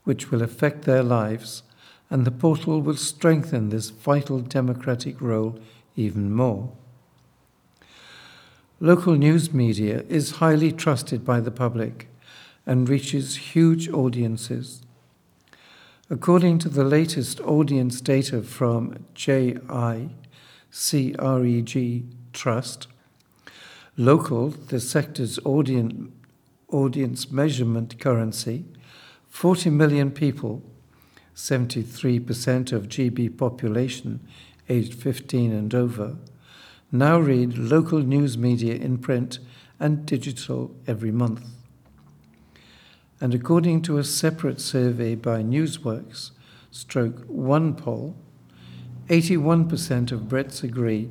which 0.04 0.30
will 0.30 0.44
affect 0.44 0.84
their 0.84 1.02
lives 1.02 1.64
and 2.10 2.26
the 2.26 2.32
portal 2.32 2.82
will 2.82 2.98
strengthen 2.98 3.70
this 3.70 3.90
vital 3.90 4.40
democratic 4.40 5.22
role 5.22 5.58
even 5.96 6.32
more. 6.32 6.72
Local 8.82 9.16
news 9.16 9.54
media 9.54 10.04
is 10.10 10.32
highly 10.32 10.72
trusted 10.72 11.24
by 11.24 11.40
the 11.40 11.52
public 11.52 12.08
and 12.66 12.90
reaches 12.90 13.54
huge 13.56 13.90
audiences. 13.90 14.84
According 16.12 16.58
to 16.60 16.70
the 16.70 16.84
latest 16.84 17.40
audience 17.42 18.02
data 18.02 18.42
from 18.42 19.06
JI 19.14 20.10
CREG 20.72 22.06
Trust, 22.34 22.88
local, 23.96 24.50
the 24.50 24.80
sector's 24.80 25.38
audience, 25.46 26.12
audience 26.70 27.32
measurement 27.32 28.00
currency, 28.00 28.66
40 29.28 29.70
million 29.70 30.10
people 30.10 30.64
73% 31.36 32.72
of 32.74 32.88
GB 32.88 33.38
population 33.38 34.20
aged 34.68 34.96
15 34.96 35.54
and 35.54 35.76
over 35.76 36.16
now 36.92 37.20
read 37.20 37.56
local 37.56 38.00
news 38.00 38.36
media 38.36 38.74
in 38.74 38.98
print 38.98 39.38
and 39.80 40.08
digital 40.08 40.76
every 40.88 41.12
month. 41.12 41.46
And 43.22 43.34
according 43.34 43.82
to 43.84 43.98
a 43.98 44.04
separate 44.04 44.62
survey 44.62 45.16
by 45.16 45.44
Newsworks, 45.44 46.32
stroke 46.72 47.26
one 47.28 47.76
poll, 47.76 48.16
81% 49.10 50.12
of 50.12 50.22
Brits 50.22 50.64
agree 50.64 51.10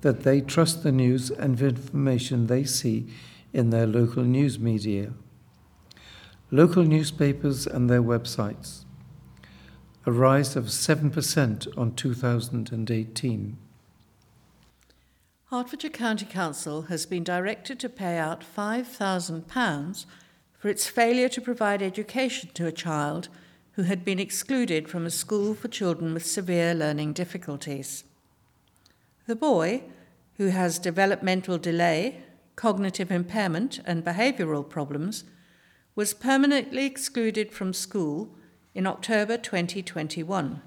that 0.00 0.22
they 0.22 0.40
trust 0.40 0.82
the 0.82 0.92
news 0.92 1.30
and 1.30 1.60
information 1.60 2.46
they 2.46 2.64
see 2.64 3.06
in 3.52 3.70
their 3.70 3.86
local 3.86 4.22
news 4.22 4.58
media. 4.58 5.12
Local 6.50 6.84
newspapers 6.84 7.66
and 7.66 7.88
their 7.88 8.02
websites, 8.02 8.84
a 10.06 10.12
rise 10.12 10.56
of 10.56 10.66
7% 10.66 11.78
on 11.78 11.94
2018. 11.94 13.56
Hertfordshire 15.50 15.90
County 15.90 16.24
Council 16.24 16.82
has 16.82 17.04
been 17.04 17.24
directed 17.24 17.78
to 17.80 17.88
pay 17.88 18.18
out 18.18 18.42
£5,000 18.42 20.06
for 20.62 20.68
its 20.68 20.86
failure 20.86 21.28
to 21.28 21.40
provide 21.40 21.82
education 21.82 22.48
to 22.54 22.68
a 22.68 22.70
child 22.70 23.28
who 23.72 23.82
had 23.82 24.04
been 24.04 24.20
excluded 24.20 24.88
from 24.88 25.04
a 25.04 25.10
school 25.10 25.54
for 25.54 25.66
children 25.66 26.14
with 26.14 26.24
severe 26.24 26.72
learning 26.72 27.12
difficulties. 27.12 28.04
The 29.26 29.34
boy, 29.34 29.82
who 30.36 30.50
has 30.50 30.78
developmental 30.78 31.58
delay, 31.58 32.22
cognitive 32.54 33.10
impairment, 33.10 33.80
and 33.84 34.04
behavioural 34.04 34.68
problems, 34.68 35.24
was 35.96 36.14
permanently 36.14 36.86
excluded 36.86 37.50
from 37.50 37.72
school 37.72 38.30
in 38.72 38.86
October 38.86 39.36
2021. 39.36 40.62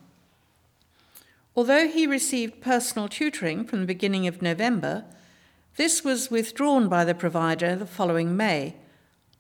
Although 1.56 1.88
he 1.88 2.06
received 2.06 2.60
personal 2.60 3.08
tutoring 3.08 3.64
from 3.64 3.80
the 3.80 3.88
beginning 3.88 4.28
of 4.28 4.42
November, 4.42 5.06
this 5.78 6.04
was 6.04 6.30
withdrawn 6.30 6.90
by 6.90 7.06
the 7.06 7.16
provider 7.16 7.78
the 7.78 7.86
following 7.86 8.36
May 8.36 8.76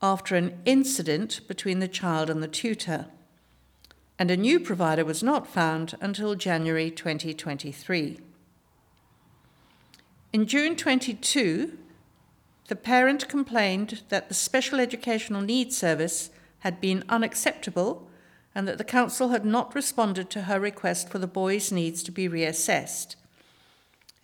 after 0.05 0.35
an 0.35 0.55
incident 0.65 1.41
between 1.47 1.79
the 1.79 1.87
child 1.87 2.29
and 2.29 2.43
the 2.43 2.47
tutor. 2.47 3.07
And 4.19 4.29
a 4.29 4.37
new 4.37 4.59
provider 4.59 5.03
was 5.03 5.23
not 5.23 5.47
found 5.47 5.95
until 5.99 6.35
January 6.35 6.91
2023. 6.91 8.19
In 10.31 10.45
June 10.45 10.75
22, 10.75 11.75
the 12.67 12.75
parent 12.75 13.27
complained 13.27 14.03
that 14.09 14.27
the 14.27 14.35
Special 14.35 14.79
Educational 14.79 15.41
Needs 15.41 15.75
Service 15.75 16.29
had 16.59 16.79
been 16.79 17.03
unacceptable 17.09 18.07
and 18.53 18.67
that 18.67 18.77
the 18.77 18.83
council 18.83 19.29
had 19.29 19.43
not 19.43 19.73
responded 19.73 20.29
to 20.29 20.43
her 20.43 20.59
request 20.59 21.09
for 21.09 21.17
the 21.17 21.27
boy's 21.27 21.71
needs 21.71 22.03
to 22.03 22.11
be 22.11 22.29
reassessed. 22.29 23.15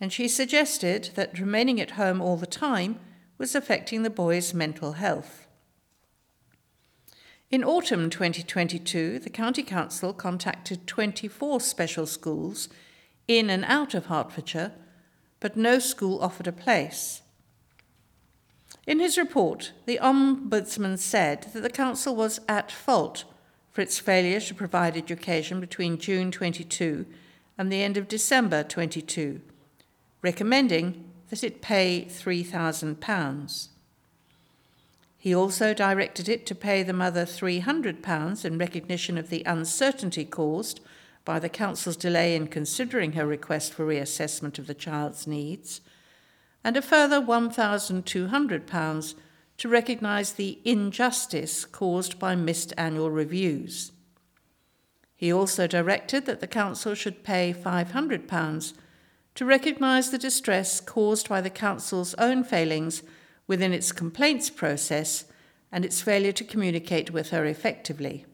And 0.00 0.12
she 0.12 0.28
suggested 0.28 1.10
that 1.16 1.40
remaining 1.40 1.80
at 1.80 1.92
home 1.92 2.20
all 2.20 2.36
the 2.36 2.46
time 2.46 3.00
was 3.36 3.56
affecting 3.56 4.04
the 4.04 4.10
boy's 4.10 4.54
mental 4.54 4.92
health. 4.92 5.48
In 7.52 7.64
autumn 7.64 8.08
2022, 8.08 9.18
the 9.18 9.28
County 9.28 9.62
Council 9.62 10.14
contacted 10.14 10.86
24 10.86 11.60
special 11.60 12.06
schools 12.06 12.70
in 13.28 13.50
and 13.50 13.62
out 13.66 13.92
of 13.92 14.06
Hertfordshire, 14.06 14.72
but 15.38 15.54
no 15.54 15.78
school 15.78 16.22
offered 16.22 16.46
a 16.46 16.52
place. 16.52 17.20
In 18.86 19.00
his 19.00 19.18
report, 19.18 19.72
the 19.84 19.98
Ombudsman 20.00 20.98
said 20.98 21.48
that 21.52 21.60
the 21.60 21.68
Council 21.68 22.16
was 22.16 22.40
at 22.48 22.72
fault 22.72 23.24
for 23.70 23.82
its 23.82 23.98
failure 23.98 24.40
to 24.40 24.54
provide 24.54 24.96
education 24.96 25.60
between 25.60 25.98
June 25.98 26.30
22 26.30 27.04
and 27.58 27.70
the 27.70 27.82
end 27.82 27.98
of 27.98 28.08
December 28.08 28.62
22, 28.62 29.42
recommending 30.22 31.04
that 31.28 31.44
it 31.44 31.60
pay 31.60 32.06
£3,000. 32.08 33.68
He 35.22 35.32
also 35.32 35.72
directed 35.72 36.28
it 36.28 36.46
to 36.46 36.54
pay 36.56 36.82
the 36.82 36.92
mother 36.92 37.24
£300 37.24 38.44
in 38.44 38.58
recognition 38.58 39.16
of 39.16 39.30
the 39.30 39.44
uncertainty 39.46 40.24
caused 40.24 40.80
by 41.24 41.38
the 41.38 41.48
Council's 41.48 41.96
delay 41.96 42.34
in 42.34 42.48
considering 42.48 43.12
her 43.12 43.24
request 43.24 43.72
for 43.72 43.86
reassessment 43.86 44.58
of 44.58 44.66
the 44.66 44.74
child's 44.74 45.28
needs, 45.28 45.80
and 46.64 46.76
a 46.76 46.82
further 46.82 47.20
£1,200 47.20 49.14
to 49.58 49.68
recognise 49.68 50.32
the 50.32 50.58
injustice 50.64 51.66
caused 51.66 52.18
by 52.18 52.34
missed 52.34 52.72
annual 52.76 53.12
reviews. 53.12 53.92
He 55.14 55.32
also 55.32 55.68
directed 55.68 56.26
that 56.26 56.40
the 56.40 56.48
Council 56.48 56.96
should 56.96 57.22
pay 57.22 57.54
£500 57.54 58.72
to 59.36 59.44
recognise 59.44 60.10
the 60.10 60.18
distress 60.18 60.80
caused 60.80 61.28
by 61.28 61.40
the 61.40 61.48
Council's 61.48 62.14
own 62.14 62.42
failings 62.42 63.04
within 63.46 63.72
its 63.72 63.92
complaints 63.92 64.50
process 64.50 65.24
and 65.70 65.84
its 65.84 66.02
failure 66.02 66.32
to 66.32 66.44
communicate 66.44 67.10
with 67.10 67.30
her 67.30 67.44
effectively. 67.44 68.26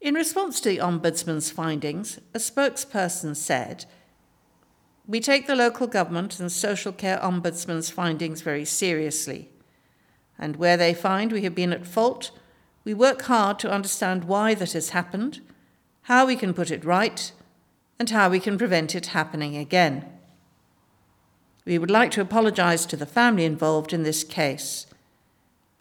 In 0.00 0.14
response 0.14 0.60
to 0.60 0.68
the 0.68 0.78
Ombudsman's 0.78 1.50
findings, 1.50 2.18
a 2.34 2.38
spokesperson 2.38 3.34
said 3.34 3.84
we 5.08 5.20
take 5.20 5.46
the 5.46 5.56
local 5.56 5.86
government 5.86 6.38
and 6.38 6.52
social 6.52 6.92
care 6.92 7.18
ombudsman's 7.18 7.88
findings 7.88 8.42
very 8.42 8.66
seriously. 8.66 9.48
And 10.38 10.56
where 10.56 10.76
they 10.76 10.92
find 10.92 11.32
we 11.32 11.42
have 11.42 11.54
been 11.54 11.72
at 11.72 11.86
fault, 11.86 12.30
we 12.84 12.92
work 12.92 13.22
hard 13.22 13.58
to 13.60 13.70
understand 13.72 14.24
why 14.24 14.52
that 14.54 14.72
has 14.72 14.90
happened, 14.90 15.40
how 16.02 16.26
we 16.26 16.36
can 16.36 16.52
put 16.52 16.70
it 16.70 16.84
right, 16.84 17.32
and 17.98 18.10
how 18.10 18.28
we 18.28 18.38
can 18.38 18.58
prevent 18.58 18.94
it 18.94 19.06
happening 19.06 19.56
again. 19.56 20.04
We 21.68 21.76
would 21.76 21.90
like 21.90 22.10
to 22.12 22.22
apologise 22.22 22.86
to 22.86 22.96
the 22.96 23.04
family 23.04 23.44
involved 23.44 23.92
in 23.92 24.02
this 24.02 24.24
case. 24.24 24.86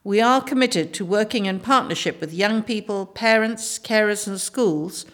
We 0.04 0.19
are 0.19 0.41
committed 0.41 0.93
to 0.95 1.06
working 1.06 1.45
in 1.45 1.62
partnership 1.62 2.19
with 2.19 2.34
young 2.34 2.62
people, 2.62 3.06
parents, 3.06 3.80
carers, 3.80 4.28
and 4.28 4.39
schools 4.39 5.06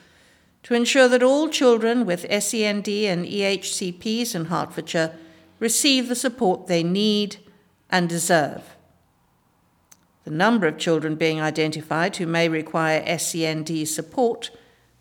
to 0.64 0.74
ensure 0.74 1.08
that 1.10 1.22
all 1.22 1.48
children 1.48 2.08
with 2.08 2.22
SEND 2.22 2.88
and 2.90 3.24
EHCPs 3.24 4.34
in 4.34 4.46
Hertfordshire 4.46 5.16
receive 5.60 6.10
the 6.10 6.16
support 6.16 6.66
they 6.66 6.82
need 6.82 7.38
and 7.92 8.10
deserve. 8.10 8.76
The 10.24 10.32
number 10.32 10.66
of 10.66 10.80
children 10.80 11.14
being 11.14 11.40
identified 11.40 12.18
who 12.18 12.26
may 12.26 12.50
require 12.50 13.20
SEND 13.20 13.88
support 13.88 14.50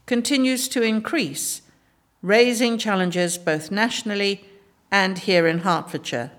continues 0.05 0.69
to 0.69 0.83
increase, 0.83 1.63
raising 2.21 2.77
challenges 2.77 3.39
both 3.39 3.71
nationally 3.71 4.45
and 4.93 5.21
here 5.21 5.47
in 5.47 5.61
Hertfordshire. 5.61 6.31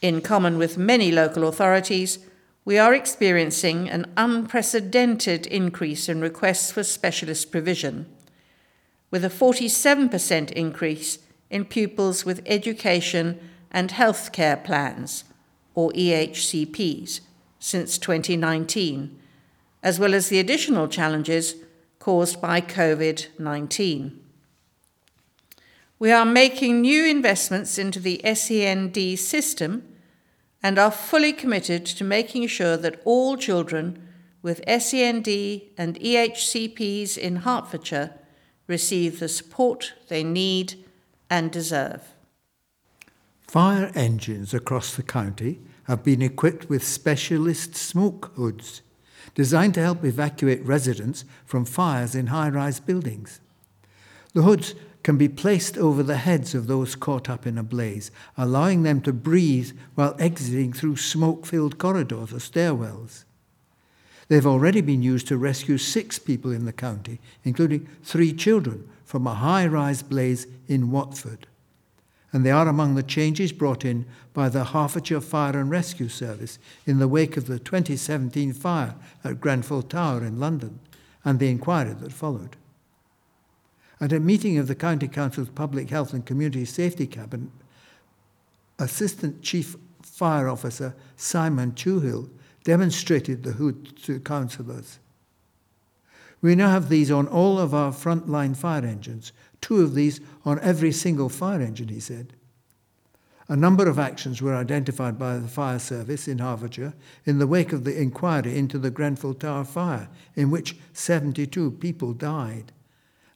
In 0.00 0.20
common 0.20 0.58
with 0.58 0.78
many 0.78 1.10
local 1.10 1.46
authorities, 1.46 2.20
we 2.64 2.78
are 2.78 2.94
experiencing 2.94 3.90
an 3.90 4.06
unprecedented 4.16 5.48
increase 5.48 6.08
in 6.08 6.20
requests 6.20 6.70
for 6.70 6.84
specialist 6.84 7.50
provision, 7.50 8.06
with 9.10 9.24
a 9.24 9.28
47% 9.28 10.52
increase 10.52 11.18
in 11.50 11.64
pupils 11.64 12.24
with 12.24 12.42
education 12.46 13.40
and 13.72 13.90
healthcare 13.90 14.62
plans, 14.62 15.24
or 15.74 15.90
EHCPs, 15.90 17.20
since 17.58 17.98
2019, 17.98 19.18
as 19.82 19.98
well 19.98 20.14
as 20.14 20.28
the 20.28 20.38
additional 20.38 20.86
challenges 20.86 21.56
caused 21.98 22.40
by 22.40 22.60
COVID 22.60 23.26
19. 23.38 24.21
We 26.02 26.10
are 26.10 26.24
making 26.24 26.80
new 26.80 27.06
investments 27.06 27.78
into 27.78 28.00
the 28.00 28.20
SEND 28.24 29.20
system 29.20 29.84
and 30.60 30.76
are 30.76 30.90
fully 30.90 31.32
committed 31.32 31.86
to 31.86 32.02
making 32.02 32.48
sure 32.48 32.76
that 32.76 33.00
all 33.04 33.36
children 33.36 34.08
with 34.42 34.64
SEND 34.66 35.28
and 35.78 36.00
EHCPs 36.00 37.16
in 37.16 37.36
Hertfordshire 37.36 38.14
receive 38.66 39.20
the 39.20 39.28
support 39.28 39.92
they 40.08 40.24
need 40.24 40.84
and 41.30 41.52
deserve. 41.52 42.02
Fire 43.40 43.92
engines 43.94 44.52
across 44.52 44.96
the 44.96 45.04
county 45.04 45.60
have 45.84 46.02
been 46.02 46.20
equipped 46.20 46.68
with 46.68 46.82
specialist 46.82 47.76
smoke 47.76 48.32
hoods 48.34 48.82
designed 49.36 49.74
to 49.74 49.82
help 49.82 50.04
evacuate 50.04 50.66
residents 50.66 51.24
from 51.44 51.64
fires 51.64 52.16
in 52.16 52.26
high 52.26 52.48
rise 52.48 52.80
buildings. 52.80 53.38
The 54.34 54.42
hoods 54.42 54.74
can 55.02 55.16
be 55.16 55.28
placed 55.28 55.76
over 55.76 56.02
the 56.02 56.16
heads 56.16 56.54
of 56.54 56.66
those 56.66 56.94
caught 56.94 57.28
up 57.28 57.46
in 57.46 57.58
a 57.58 57.62
blaze, 57.62 58.10
allowing 58.36 58.82
them 58.82 59.00
to 59.00 59.12
breathe 59.12 59.76
while 59.94 60.14
exiting 60.18 60.72
through 60.72 60.96
smoke 60.96 61.44
filled 61.44 61.78
corridors 61.78 62.32
or 62.32 62.36
stairwells. 62.36 63.24
They've 64.28 64.46
already 64.46 64.80
been 64.80 65.02
used 65.02 65.28
to 65.28 65.36
rescue 65.36 65.76
six 65.76 66.18
people 66.18 66.52
in 66.52 66.64
the 66.64 66.72
county, 66.72 67.20
including 67.44 67.88
three 68.02 68.32
children, 68.32 68.88
from 69.04 69.26
a 69.26 69.34
high 69.34 69.66
rise 69.66 70.02
blaze 70.02 70.46
in 70.68 70.90
Watford. 70.90 71.46
And 72.32 72.46
they 72.46 72.50
are 72.50 72.66
among 72.66 72.94
the 72.94 73.02
changes 73.02 73.52
brought 73.52 73.84
in 73.84 74.06
by 74.32 74.48
the 74.48 74.64
Hertfordshire 74.64 75.20
Fire 75.20 75.58
and 75.58 75.70
Rescue 75.70 76.08
Service 76.08 76.58
in 76.86 76.98
the 76.98 77.08
wake 77.08 77.36
of 77.36 77.46
the 77.46 77.58
2017 77.58 78.54
fire 78.54 78.94
at 79.22 79.40
Grenfell 79.40 79.82
Tower 79.82 80.24
in 80.24 80.40
London 80.40 80.78
and 81.24 81.38
the 81.38 81.50
inquiry 81.50 81.92
that 81.92 82.12
followed. 82.12 82.56
At 84.02 84.12
a 84.12 84.18
meeting 84.18 84.58
of 84.58 84.66
the 84.66 84.74
County 84.74 85.06
Council's 85.06 85.50
Public 85.50 85.88
Health 85.88 86.12
and 86.12 86.26
Community 86.26 86.64
Safety 86.64 87.06
Cabinet, 87.06 87.50
Assistant 88.80 89.42
Chief 89.42 89.76
Fire 90.02 90.48
Officer 90.48 90.96
Simon 91.14 91.70
Chuhill 91.70 92.28
demonstrated 92.64 93.44
the 93.44 93.52
hood 93.52 93.96
to 93.98 94.18
councillors. 94.18 94.98
We 96.40 96.56
now 96.56 96.70
have 96.70 96.88
these 96.88 97.12
on 97.12 97.28
all 97.28 97.60
of 97.60 97.74
our 97.74 97.92
frontline 97.92 98.56
fire 98.56 98.84
engines, 98.84 99.30
two 99.60 99.82
of 99.82 99.94
these 99.94 100.20
on 100.44 100.58
every 100.58 100.90
single 100.90 101.28
fire 101.28 101.60
engine, 101.60 101.86
he 101.86 102.00
said. 102.00 102.32
A 103.48 103.54
number 103.54 103.88
of 103.88 104.00
actions 104.00 104.42
were 104.42 104.56
identified 104.56 105.16
by 105.16 105.38
the 105.38 105.46
fire 105.46 105.78
service 105.78 106.26
in 106.26 106.38
Hertfordshire 106.38 106.94
in 107.24 107.38
the 107.38 107.46
wake 107.46 107.72
of 107.72 107.84
the 107.84 107.96
inquiry 107.96 108.58
into 108.58 108.80
the 108.80 108.90
Grenfell 108.90 109.34
Tower 109.34 109.64
fire, 109.64 110.08
in 110.34 110.50
which 110.50 110.76
72 110.92 111.70
people 111.70 112.14
died. 112.14 112.72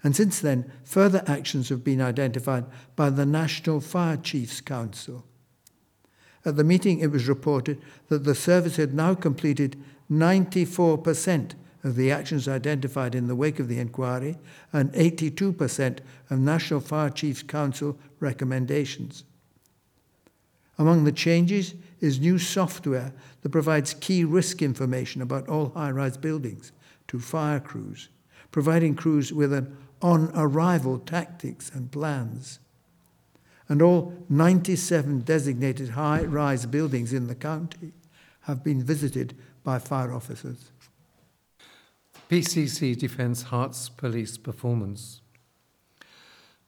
And 0.06 0.14
since 0.14 0.38
then, 0.38 0.70
further 0.84 1.24
actions 1.26 1.68
have 1.68 1.82
been 1.82 2.00
identified 2.00 2.66
by 2.94 3.10
the 3.10 3.26
National 3.26 3.80
Fire 3.80 4.16
Chiefs 4.16 4.60
Council. 4.60 5.24
At 6.44 6.54
the 6.54 6.62
meeting, 6.62 7.00
it 7.00 7.10
was 7.10 7.26
reported 7.26 7.82
that 8.06 8.22
the 8.22 8.36
service 8.36 8.76
had 8.76 8.94
now 8.94 9.14
completed 9.14 9.76
94% 10.08 11.54
of 11.82 11.96
the 11.96 12.12
actions 12.12 12.46
identified 12.46 13.16
in 13.16 13.26
the 13.26 13.34
wake 13.34 13.58
of 13.58 13.66
the 13.66 13.80
inquiry 13.80 14.38
and 14.72 14.92
82% 14.92 15.98
of 16.30 16.38
National 16.38 16.78
Fire 16.78 17.10
Chiefs 17.10 17.42
Council 17.42 17.98
recommendations. 18.20 19.24
Among 20.78 21.02
the 21.02 21.10
changes 21.10 21.74
is 22.00 22.20
new 22.20 22.38
software 22.38 23.12
that 23.42 23.48
provides 23.48 23.92
key 23.94 24.22
risk 24.22 24.62
information 24.62 25.20
about 25.20 25.48
all 25.48 25.70
high 25.70 25.90
rise 25.90 26.16
buildings 26.16 26.70
to 27.08 27.18
fire 27.18 27.58
crews, 27.58 28.08
providing 28.52 28.94
crews 28.94 29.32
with 29.32 29.52
an 29.52 29.76
on 30.06 30.30
arrival 30.36 31.00
tactics 31.00 31.68
and 31.74 31.90
plans 31.90 32.60
and 33.68 33.82
all 33.82 34.14
97 34.28 35.22
designated 35.22 35.88
high 35.90 36.22
rise 36.22 36.64
buildings 36.64 37.12
in 37.12 37.26
the 37.26 37.34
county 37.34 37.92
have 38.42 38.62
been 38.62 38.80
visited 38.80 39.36
by 39.64 39.80
fire 39.80 40.12
officers. 40.12 40.70
PCC 42.30 42.96
defends 42.96 43.46
Herts 43.46 43.88
police 43.96 44.38
performance. 44.38 45.22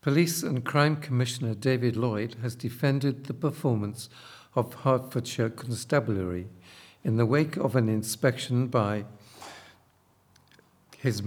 Police 0.00 0.42
and 0.42 0.64
Crime 0.64 0.96
Commissioner 0.96 1.54
David 1.54 1.96
Lloyd 1.96 2.34
has 2.42 2.56
defended 2.56 3.26
the 3.26 3.34
performance 3.34 4.08
of 4.56 4.74
Hertfordshire 4.74 5.50
Constabulary 5.50 6.48
in 7.04 7.18
the 7.18 7.26
wake 7.26 7.56
of 7.56 7.76
an 7.76 7.88
inspection 7.88 8.66
by 8.66 9.04
His, 10.96 11.22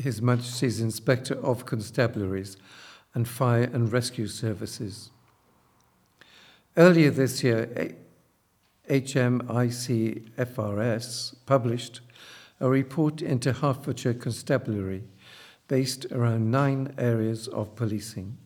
His 0.00 0.22
Majesty's 0.22 0.80
Inspector 0.80 1.34
of 1.34 1.66
Constabularies 1.66 2.56
and 3.14 3.26
Fire 3.28 3.70
and 3.72 3.92
Rescue 3.92 4.26
Services. 4.26 5.10
Earlier 6.76 7.10
this 7.10 7.42
year, 7.42 7.96
HMICFRS 8.88 10.24
published 11.46 12.00
a 12.60 12.68
report 12.68 13.22
into 13.22 13.52
Hertfordshire 13.52 14.14
Constabulary 14.14 15.04
based 15.68 16.06
around 16.12 16.50
nine 16.50 16.94
areas 16.96 17.48
of 17.48 17.76
policing. 17.76 18.38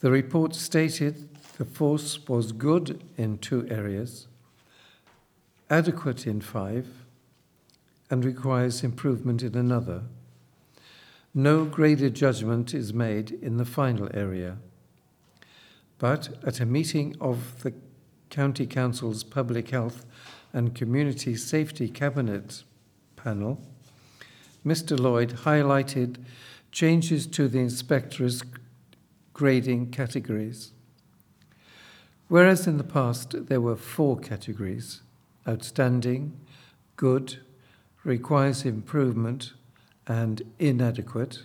The 0.00 0.10
report 0.10 0.54
stated 0.54 1.28
the 1.56 1.64
force 1.64 2.28
was 2.28 2.52
good 2.52 3.02
in 3.16 3.38
two 3.38 3.66
areas, 3.68 4.28
adequate 5.68 6.26
in 6.26 6.40
five, 6.40 6.86
and 8.10 8.24
requires 8.24 8.82
improvement 8.82 9.42
in 9.42 9.54
another. 9.54 10.02
No 11.34 11.64
graded 11.64 12.14
judgment 12.14 12.74
is 12.74 12.92
made 12.94 13.30
in 13.30 13.58
the 13.58 13.64
final 13.64 14.08
area. 14.14 14.58
But 15.98 16.30
at 16.46 16.60
a 16.60 16.66
meeting 16.66 17.16
of 17.20 17.62
the 17.62 17.74
County 18.30 18.66
Council's 18.66 19.24
Public 19.24 19.70
Health 19.70 20.06
and 20.52 20.74
Community 20.74 21.36
Safety 21.36 21.88
Cabinet 21.88 22.64
panel, 23.16 23.60
Mr. 24.64 24.98
Lloyd 24.98 25.30
highlighted 25.44 26.16
changes 26.70 27.26
to 27.26 27.48
the 27.48 27.58
inspector's 27.58 28.42
grading 29.32 29.90
categories. 29.90 30.72
Whereas 32.28 32.66
in 32.66 32.76
the 32.76 32.84
past 32.84 33.46
there 33.46 33.60
were 33.60 33.76
four 33.76 34.18
categories 34.18 35.02
outstanding, 35.46 36.38
good, 36.96 37.38
requires 38.04 38.64
improvement, 38.64 39.52
and 40.06 40.42
inadequate, 40.58 41.42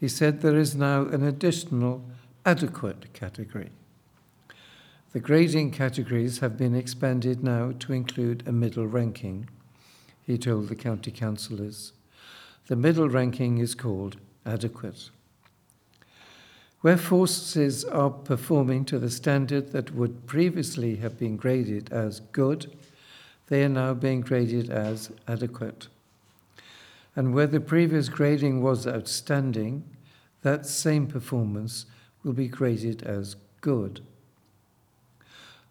he 0.00 0.08
said 0.08 0.40
there 0.40 0.58
is 0.58 0.74
now 0.74 1.02
an 1.02 1.22
additional 1.22 2.04
adequate 2.46 3.12
category. 3.12 3.70
The 5.12 5.20
grading 5.20 5.72
categories 5.72 6.38
have 6.38 6.56
been 6.56 6.74
expanded 6.74 7.42
now 7.42 7.72
to 7.80 7.92
include 7.92 8.46
a 8.46 8.52
middle 8.52 8.86
ranking, 8.86 9.48
he 10.22 10.38
told 10.38 10.68
the 10.68 10.76
county 10.76 11.10
councillors. 11.10 11.92
The 12.66 12.76
middle 12.76 13.08
ranking 13.08 13.58
is 13.58 13.74
called 13.74 14.18
adequate. 14.44 15.10
Where 16.82 16.98
forces 16.98 17.84
are 17.84 18.10
performing 18.10 18.84
to 18.84 18.98
the 18.98 19.10
standard 19.10 19.72
that 19.72 19.94
would 19.94 20.26
previously 20.26 20.96
have 20.96 21.18
been 21.18 21.36
graded 21.36 21.92
as 21.92 22.20
good, 22.20 22.76
they 23.48 23.64
are 23.64 23.68
now 23.68 23.94
being 23.94 24.20
graded 24.20 24.70
as 24.70 25.10
adequate. 25.26 25.88
And 27.16 27.34
where 27.34 27.46
the 27.46 27.60
previous 27.60 28.08
grading 28.08 28.62
was 28.62 28.86
outstanding, 28.86 29.84
that 30.42 30.66
same 30.66 31.06
performance 31.06 31.86
will 32.22 32.32
be 32.32 32.48
graded 32.48 33.02
as 33.02 33.36
good. 33.60 34.00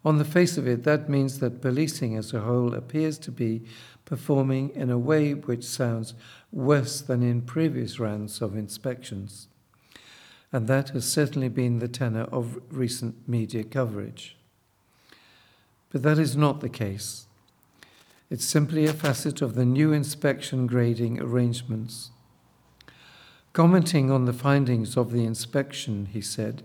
On 0.04 0.18
the 0.18 0.24
face 0.24 0.56
of 0.56 0.66
it, 0.66 0.84
that 0.84 1.08
means 1.08 1.38
that 1.38 1.60
policing 1.60 2.16
as 2.16 2.32
a 2.32 2.40
whole 2.40 2.74
appears 2.74 3.18
to 3.18 3.30
be 3.30 3.62
performing 4.04 4.70
in 4.70 4.90
a 4.90 4.98
way 4.98 5.34
which 5.34 5.64
sounds 5.64 6.14
worse 6.52 7.00
than 7.00 7.22
in 7.22 7.42
previous 7.42 7.98
rounds 7.98 8.40
of 8.40 8.56
inspections. 8.56 9.48
And 10.50 10.66
that 10.66 10.90
has 10.90 11.04
certainly 11.04 11.48
been 11.48 11.78
the 11.78 11.88
tenor 11.88 12.24
of 12.24 12.60
recent 12.70 13.28
media 13.28 13.64
coverage. 13.64 14.36
But 15.90 16.02
that 16.02 16.18
is 16.18 16.36
not 16.36 16.60
the 16.60 16.68
case. 16.68 17.27
It's 18.30 18.44
simply 18.44 18.86
a 18.86 18.92
facet 18.92 19.40
of 19.40 19.54
the 19.54 19.64
new 19.64 19.90
inspection 19.90 20.66
grading 20.66 21.18
arrangements. 21.18 22.10
Commenting 23.54 24.10
on 24.10 24.26
the 24.26 24.34
findings 24.34 24.98
of 24.98 25.12
the 25.12 25.24
inspection, 25.24 26.06
he 26.12 26.20
said, 26.20 26.62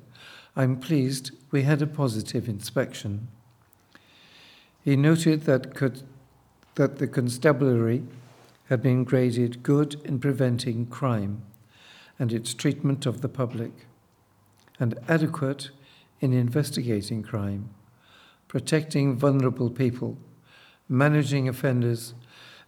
I'm 0.58 0.76
pleased 0.76 1.32
we 1.52 1.64
had 1.64 1.82
a 1.82 1.88
positive 1.88 2.50
inspection. 2.50 3.30
He 4.84 4.98
noted 4.98 5.44
that, 5.44 5.74
could, 5.74 6.04
that 6.76 6.98
the 6.98 7.08
constabulary 7.08 8.04
had 8.66 8.82
been 8.82 9.06
graded 9.06 9.64
good 9.64 9.96
in 10.04 10.20
preventing 10.20 10.88
crime 10.88 11.44
and 12.20 12.34
its 12.34 12.54
treatment 12.54 13.06
of 13.06 13.22
the 13.22 13.30
public, 13.30 13.72
and 14.80 15.00
adequate 15.08 15.70
in 16.20 16.34
investigating 16.34 17.24
crime, 17.24 17.70
protecting 18.50 19.16
vulnerable 19.16 19.70
people 19.70 20.18
managing 20.94 21.50
offenders, 21.50 22.14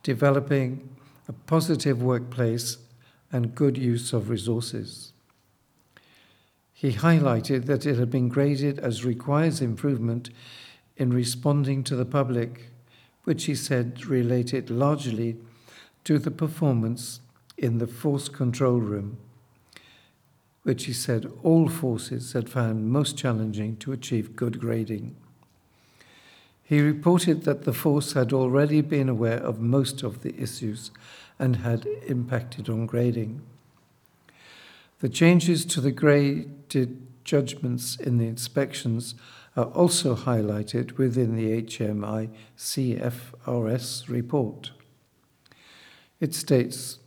developing 0.01 0.89
a 1.27 1.33
positive 1.33 2.01
workplace, 2.01 2.77
and 3.31 3.53
good 3.53 3.77
use 3.77 4.13
of 4.13 4.29
resources. 4.29 5.13
He 6.73 6.93
highlighted 6.93 7.65
that 7.65 7.85
it 7.85 7.97
had 7.97 8.09
been 8.09 8.27
graded 8.27 8.79
as 8.79 9.05
requires 9.05 9.61
improvement 9.61 10.29
in 10.97 11.11
responding 11.11 11.83
to 11.83 11.95
the 11.95 12.05
public, 12.05 12.71
which 13.25 13.45
he 13.45 13.55
said 13.55 14.05
related 14.05 14.69
largely 14.69 15.37
to 16.03 16.17
the 16.17 16.31
performance 16.31 17.19
in 17.57 17.77
the 17.77 17.87
force 17.87 18.27
control 18.27 18.79
room, 18.79 19.17
which 20.63 20.85
he 20.85 20.93
said 20.93 21.31
all 21.43 21.67
forces 21.67 22.33
had 22.33 22.49
found 22.49 22.89
most 22.89 23.17
challenging 23.17 23.77
to 23.77 23.91
achieve 23.91 24.35
good 24.35 24.59
grading. 24.59 25.15
He 26.67 26.81
reported 26.81 27.43
that 27.43 27.63
the 27.63 27.73
force 27.73 28.13
had 28.13 28.33
already 28.33 28.81
been 28.81 29.07
aware 29.07 29.37
of 29.37 29.59
most 29.59 30.01
of 30.01 30.23
the 30.23 30.35
issues 30.41 30.89
and 31.37 31.57
had 31.57 31.85
impacted 32.07 32.69
on 32.69 32.87
grading. 32.87 33.43
The 34.99 35.09
changes 35.09 35.63
to 35.65 35.81
the 35.81 35.91
graded 35.91 37.05
judgments 37.23 37.95
in 37.97 38.17
the 38.17 38.25
inspections 38.25 39.13
are 39.55 39.65
also 39.65 40.15
highlighted 40.15 40.97
within 40.97 41.35
the 41.35 41.61
HMI 41.61 42.29
CFRS 42.57 44.09
report. 44.09 44.71
It 46.19 46.33
states, 46.33 46.97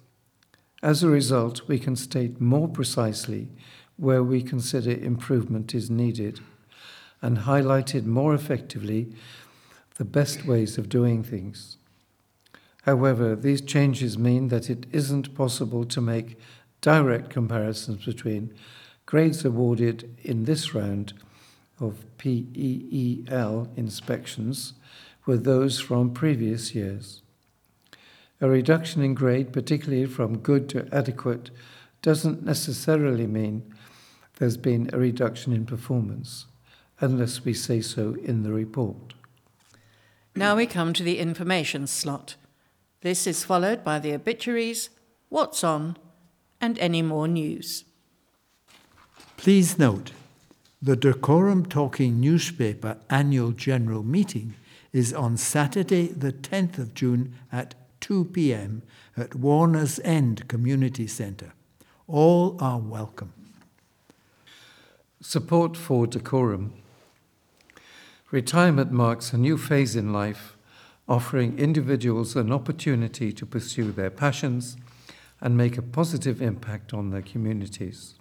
as 0.84 1.02
a 1.02 1.09
result, 1.09 1.66
we 1.66 1.80
can 1.80 1.96
state 1.96 2.40
more 2.40 2.68
precisely 2.68 3.48
where 3.96 4.22
we 4.22 4.40
consider 4.40 4.92
improvement 4.92 5.74
is 5.74 5.90
needed 5.90 6.38
and 7.20 7.38
highlighted 7.38 8.04
more 8.04 8.34
effectively 8.34 9.12
the 9.99 10.05
best 10.05 10.46
ways 10.46 10.78
of 10.78 10.88
doing 10.88 11.22
things. 11.22 11.76
However, 12.82 13.36
these 13.36 13.61
changes 13.61 14.16
mean 14.16 14.49
that 14.49 14.70
it 14.70 14.86
isn't 14.92 15.34
possible 15.34 15.84
to 15.84 16.01
make 16.01 16.38
direct 16.80 17.30
comparisons 17.30 18.05
between 18.07 18.55
grades 19.05 19.44
awarded 19.44 20.16
in 20.22 20.44
this 20.44 20.74
round 20.74 21.12
of 21.80 22.05
PEEL 22.16 23.68
inspections 23.76 24.74
with 25.26 25.44
those 25.44 25.80
from 25.80 26.12
previous 26.12 26.74
years. 26.74 27.22
A 28.40 28.49
reduction 28.49 29.03
in 29.03 29.14
grade, 29.14 29.53
particularly 29.53 30.07
from 30.07 30.38
good 30.38 30.68
to 30.70 30.88
adequate, 30.92 31.51
doesn't 32.03 32.44
necessarily 32.44 33.26
mean 33.26 33.74
there's 34.36 34.57
been 34.57 34.88
a 34.92 34.99
reduction 34.99 35.53
in 35.53 35.66
performance, 35.66 36.46
unless 37.01 37.44
we 37.44 37.53
say 37.53 37.80
so 37.80 38.14
in 38.22 38.44
the 38.44 38.53
report. 38.53 39.14
Now 40.35 40.57
we 40.57 40.66
come 40.66 40.93
to 40.93 41.03
the 41.03 41.18
information 41.18 41.87
slot. 41.87 42.37
This 43.01 43.26
is 43.26 43.45
followed 43.45 43.85
by 43.85 43.99
the 43.99 44.14
obituaries, 44.14 44.91
what's 45.29 45.62
on, 45.62 45.97
and 46.61 46.79
any 46.79 47.03
more 47.03 47.29
news. 47.29 47.85
Please 49.37 49.79
note 49.79 50.12
the 50.81 50.97
Dacorum 50.97 51.68
Talking 51.68 52.20
newspaper 52.20 52.99
annual 53.11 53.53
general 53.53 54.03
meeting 54.03 54.55
is 54.93 55.12
on 55.12 55.37
Saturday, 55.37 56.09
the 56.09 56.33
10th 56.33 56.79
of 56.79 56.95
June 56.95 57.35
at 57.53 57.74
2 58.01 58.26
p.m. 58.26 58.83
at 59.16 59.35
Warner's 59.35 60.01
End 60.01 60.47
Community 60.49 61.07
Centre. 61.07 61.53
All 62.07 62.57
are 62.61 62.79
welcome. 62.79 63.33
Support 65.20 65.76
for 65.76 66.07
Dacorum. 66.07 66.70
Retirement 68.31 68.93
marks 68.93 69.33
a 69.33 69.39
new 69.39 69.57
phase 69.57 69.97
in 69.97 70.12
life, 70.12 70.55
offering 71.09 71.59
individuals 71.59 72.37
an 72.37 72.53
opportunity 72.53 73.33
to 73.33 73.47
pursue 73.47 73.91
their 73.91 74.11
passions 74.11 74.76
and 75.41 75.57
make 75.57 75.79
a 75.79 75.83
positive 75.83 76.43
impact 76.43 76.93
on 76.93 77.09
their 77.09 77.22
communities. 77.22 78.16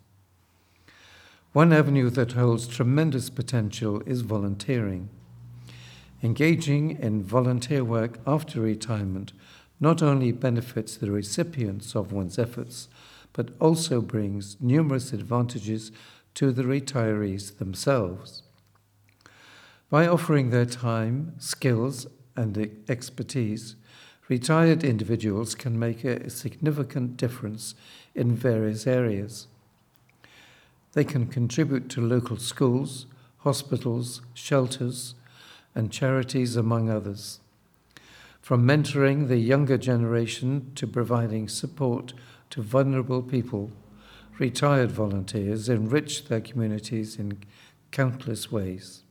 One 1.52 1.74
avenue 1.74 2.10
that 2.12 2.32
holds 2.32 2.68
tremendous 2.68 3.30
potential 3.30 4.02
is 4.06 4.22
volunteering. 4.22 5.10
Engaging 6.24 6.92
in 7.00 7.22
volunteer 7.22 7.84
work 7.84 8.18
after 8.26 8.62
retirement 8.62 9.34
not 9.82 10.02
only 10.02 10.32
benefits 10.32 10.96
the 10.96 11.12
recipients 11.12 11.98
of 11.98 12.14
one's 12.14 12.40
efforts, 12.40 12.88
but 13.34 13.50
also 13.60 14.00
brings 14.00 14.56
numerous 14.62 15.12
advantages 15.12 15.92
to 16.34 16.54
the 16.54 16.64
retirees 16.64 17.58
themselves. 17.58 18.44
By 19.90 20.06
offering 20.06 20.50
their 20.50 20.66
time, 20.66 21.36
skills, 21.38 22.08
and 22.36 22.84
expertise, 22.90 23.78
retired 24.28 24.84
individuals 24.84 25.56
can 25.56 25.80
make 25.80 26.04
a 26.04 26.30
significant 26.30 27.16
difference 27.16 27.74
in 28.14 28.36
various 28.36 28.86
areas. 28.86 29.48
They 30.92 31.06
can 31.06 31.28
contribute 31.28 31.88
to 31.92 32.02
local 32.02 32.36
schools, 32.36 33.06
hospitals, 33.38 34.22
shelters, 34.34 35.16
and 35.74 35.90
charities, 35.90 36.58
among 36.58 36.90
others. 36.90 37.40
From 38.42 38.68
mentoring 38.68 39.30
the 39.30 39.38
younger 39.38 39.78
generation 39.78 40.72
to 40.76 40.86
providing 40.86 41.48
support 41.48 42.14
to 42.50 42.62
vulnerable 42.62 43.22
people, 43.22 43.72
retired 44.38 44.92
volunteers 44.92 45.70
enrich 45.70 46.28
their 46.28 46.42
communities 46.42 47.18
in 47.18 47.38
countless 47.92 48.52
ways. 48.52 49.04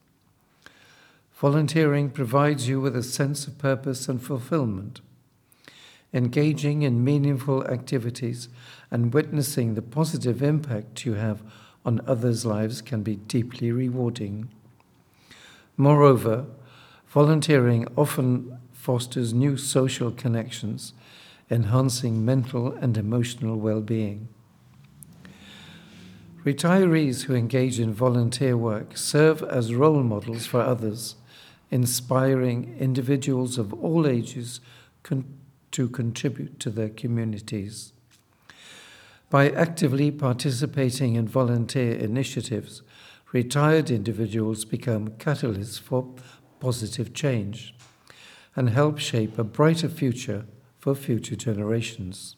Volunteering 1.37 2.09
provides 2.09 2.67
you 2.67 2.81
with 2.81 2.97
a 2.97 3.03
sense 3.03 3.47
of 3.47 3.59
purpose 3.59 4.09
and 4.09 4.23
fulfillment. 4.23 5.03
Engaging 6.15 6.81
in 6.81 7.05
meaningful 7.05 7.63
activities 7.67 8.49
and 8.91 9.13
witnessing 9.13 9.75
the 9.75 9.83
positive 9.83 10.43
impact 10.43 11.05
you 11.05 11.13
have 11.13 11.43
on 11.85 12.01
others' 12.07 12.47
lives 12.47 12.81
can 12.81 13.03
be 13.03 13.17
deeply 13.17 13.71
rewarding. 13.71 14.49
Moreover, 15.77 16.47
volunteering 17.07 17.87
often 17.99 18.57
fosters 18.73 19.35
new 19.35 19.59
social 19.59 20.11
connections, 20.11 20.95
enhancing 21.51 22.25
mental 22.25 22.73
and 22.73 22.97
emotional 22.97 23.59
well 23.59 23.83
being. 23.83 24.29
Retirees 26.47 27.25
who 27.25 27.35
engage 27.35 27.79
in 27.79 27.93
volunteer 27.93 28.57
work 28.57 28.97
serve 28.97 29.43
as 29.43 29.75
role 29.75 30.03
models 30.03 30.47
for 30.47 30.61
others, 30.61 31.17
inspiring 31.71 32.77
individuals 32.79 33.59
of 33.59 33.73
all 33.75 34.07
ages 34.07 34.61
con- 35.03 35.25
to 35.73 35.89
contribute 35.89 36.59
to 36.61 36.71
their 36.71 36.89
communities. 36.89 37.93
By 39.29 39.51
actively 39.51 40.11
participating 40.11 41.17
in 41.17 41.27
volunteer 41.27 41.93
initiatives, 41.97 42.83
retired 43.33 43.91
individuals 43.91 44.65
become 44.65 45.11
catalysts 45.11 45.81
for 45.81 46.15
positive 46.61 47.13
change 47.13 47.75
and 48.55 48.71
help 48.71 48.99
shape 48.99 49.39
a 49.39 49.45
brighter 49.45 49.89
future 49.89 50.47
for 50.79 50.95
future 50.95 51.37
generations. 51.37 52.37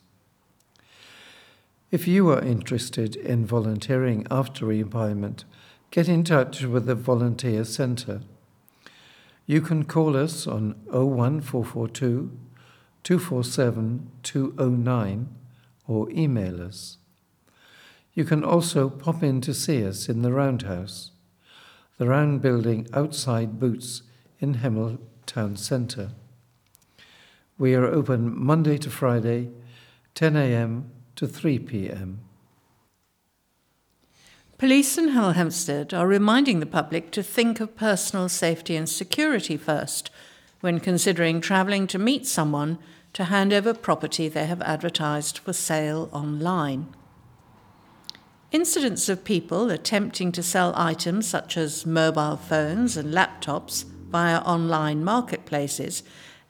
If 1.90 2.08
you 2.08 2.28
are 2.30 2.40
interested 2.40 3.16
in 3.16 3.46
volunteering 3.46 4.26
after 4.30 4.66
retirement, 4.66 5.44
get 5.90 6.08
in 6.08 6.24
touch 6.24 6.62
with 6.62 6.86
the 6.86 6.94
Volunteer 6.94 7.64
Centre. 7.64 8.22
You 9.48 9.62
can 9.62 9.84
call 9.86 10.14
us 10.14 10.46
on 10.46 10.74
01442 10.90 12.38
247 13.02 14.10
209 14.22 15.28
or 15.86 16.10
email 16.10 16.60
us. 16.60 16.98
You 18.12 18.26
can 18.26 18.44
also 18.44 18.90
pop 18.90 19.22
in 19.22 19.40
to 19.40 19.54
see 19.54 19.86
us 19.86 20.06
in 20.06 20.20
the 20.20 20.32
Roundhouse, 20.32 21.12
the 21.96 22.06
round 22.06 22.42
building 22.42 22.88
outside 22.92 23.58
Boots 23.58 24.02
in 24.38 24.56
Hemel 24.56 24.98
Town 25.24 25.56
Centre. 25.56 26.10
We 27.56 27.74
are 27.74 27.86
open 27.86 28.38
Monday 28.38 28.76
to 28.76 28.90
Friday, 28.90 29.48
10 30.14 30.36
a.m. 30.36 30.90
to 31.16 31.26
3 31.26 31.58
p.m. 31.60 32.20
Police 34.58 34.98
in 34.98 35.10
Hemel 35.10 35.36
Hempstead 35.36 35.94
are 35.94 36.08
reminding 36.08 36.58
the 36.58 36.66
public 36.66 37.12
to 37.12 37.22
think 37.22 37.60
of 37.60 37.76
personal 37.76 38.28
safety 38.28 38.74
and 38.74 38.88
security 38.88 39.56
first 39.56 40.10
when 40.62 40.80
considering 40.80 41.40
travelling 41.40 41.86
to 41.86 41.96
meet 41.96 42.26
someone 42.26 42.76
to 43.12 43.26
hand 43.26 43.52
over 43.52 43.72
property 43.72 44.28
they 44.28 44.46
have 44.46 44.60
advertised 44.62 45.38
for 45.38 45.52
sale 45.52 46.08
online. 46.12 46.92
Incidents 48.50 49.08
of 49.08 49.22
people 49.22 49.70
attempting 49.70 50.32
to 50.32 50.42
sell 50.42 50.74
items 50.74 51.28
such 51.28 51.56
as 51.56 51.86
mobile 51.86 52.36
phones 52.36 52.96
and 52.96 53.14
laptops 53.14 53.84
via 53.84 54.38
online 54.38 55.04
marketplaces 55.04 56.02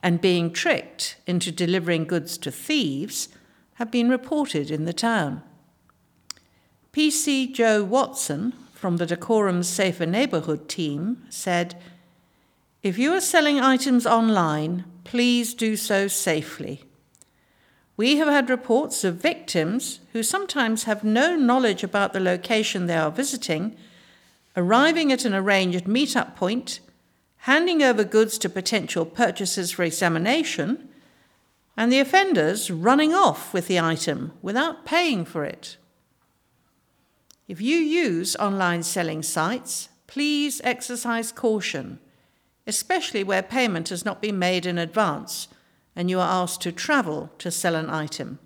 and 0.02 0.22
being 0.22 0.50
tricked 0.50 1.18
into 1.26 1.52
delivering 1.52 2.06
goods 2.06 2.38
to 2.38 2.50
thieves 2.50 3.28
have 3.74 3.90
been 3.90 4.08
reported 4.08 4.70
in 4.70 4.86
the 4.86 4.94
town. 4.94 5.42
PC 6.98 7.52
Joe 7.52 7.84
Watson 7.84 8.54
from 8.74 8.96
the 8.96 9.06
Dacorum 9.06 9.64
Safer 9.64 10.04
Neighbourhood 10.04 10.68
team 10.68 11.22
said, 11.28 11.80
If 12.82 12.98
you 12.98 13.14
are 13.14 13.20
selling 13.20 13.60
items 13.60 14.04
online, 14.04 14.84
please 15.04 15.54
do 15.54 15.76
so 15.76 16.08
safely. 16.08 16.82
We 17.96 18.16
have 18.16 18.26
had 18.26 18.50
reports 18.50 19.04
of 19.04 19.14
victims 19.14 20.00
who 20.12 20.24
sometimes 20.24 20.84
have 20.84 21.04
no 21.04 21.36
knowledge 21.36 21.84
about 21.84 22.14
the 22.14 22.18
location 22.18 22.86
they 22.86 22.96
are 22.96 23.12
visiting, 23.12 23.76
arriving 24.56 25.12
at 25.12 25.24
an 25.24 25.34
arranged 25.34 25.86
meet-up 25.86 26.34
point, 26.34 26.80
handing 27.36 27.80
over 27.80 28.02
goods 28.02 28.38
to 28.38 28.48
potential 28.48 29.06
purchasers 29.06 29.70
for 29.70 29.84
examination, 29.84 30.88
and 31.76 31.92
the 31.92 32.00
offenders 32.00 32.72
running 32.72 33.14
off 33.14 33.54
with 33.54 33.68
the 33.68 33.78
item 33.78 34.32
without 34.42 34.84
paying 34.84 35.24
for 35.24 35.44
it. 35.44 35.76
If 37.48 37.60
you 37.60 37.76
use 37.76 38.36
online 38.36 38.84
selling 38.84 39.24
sites, 39.24 39.88
please 40.06 40.60
exercise 40.62 41.32
caution 41.32 41.98
especially 42.68 43.24
where 43.24 43.42
payment 43.42 43.88
has 43.88 44.04
not 44.04 44.20
been 44.20 44.38
made 44.38 44.66
in 44.66 44.76
advance 44.76 45.48
and 45.96 46.10
you 46.10 46.20
are 46.20 46.42
asked 46.42 46.60
to 46.60 46.70
travel 46.70 47.30
to 47.38 47.50
sell 47.50 47.74
an 47.74 47.88
item. 47.88 48.38